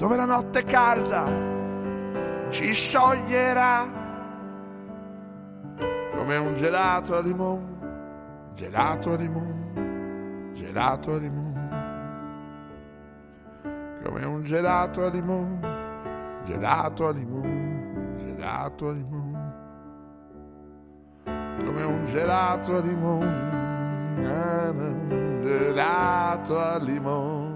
dove 0.00 0.16
la 0.16 0.24
notte 0.24 0.64
calda 0.64 1.26
ci 2.48 2.72
scioglierà. 2.72 3.98
Come 6.16 6.36
un 6.38 6.54
gelato 6.54 7.14
a 7.16 7.20
limone, 7.20 8.52
gelato 8.54 9.12
a 9.12 9.16
limone, 9.16 10.52
gelato 10.54 11.12
a 11.12 11.18
limone, 11.18 11.68
come 14.02 14.24
un 14.24 14.42
gelato 14.42 15.04
a 15.04 15.10
limone, 15.10 15.60
gelato 16.44 17.06
a 17.06 17.12
limone, 17.12 18.16
gelato 18.16 18.88
a 18.88 18.92
limone, 18.92 19.52
come 21.62 21.82
un 21.82 22.04
gelato 22.06 22.74
a 22.74 22.80
limone, 22.80 23.48
gelato 25.42 26.58
a 26.58 26.78
limone. 26.78 27.49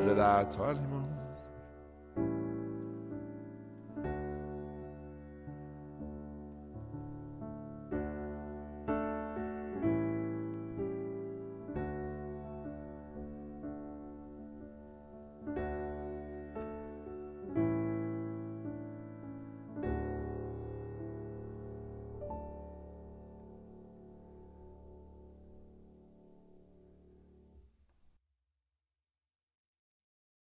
Gelato 0.00 0.64
al 0.64 0.76
limone. 0.76 0.99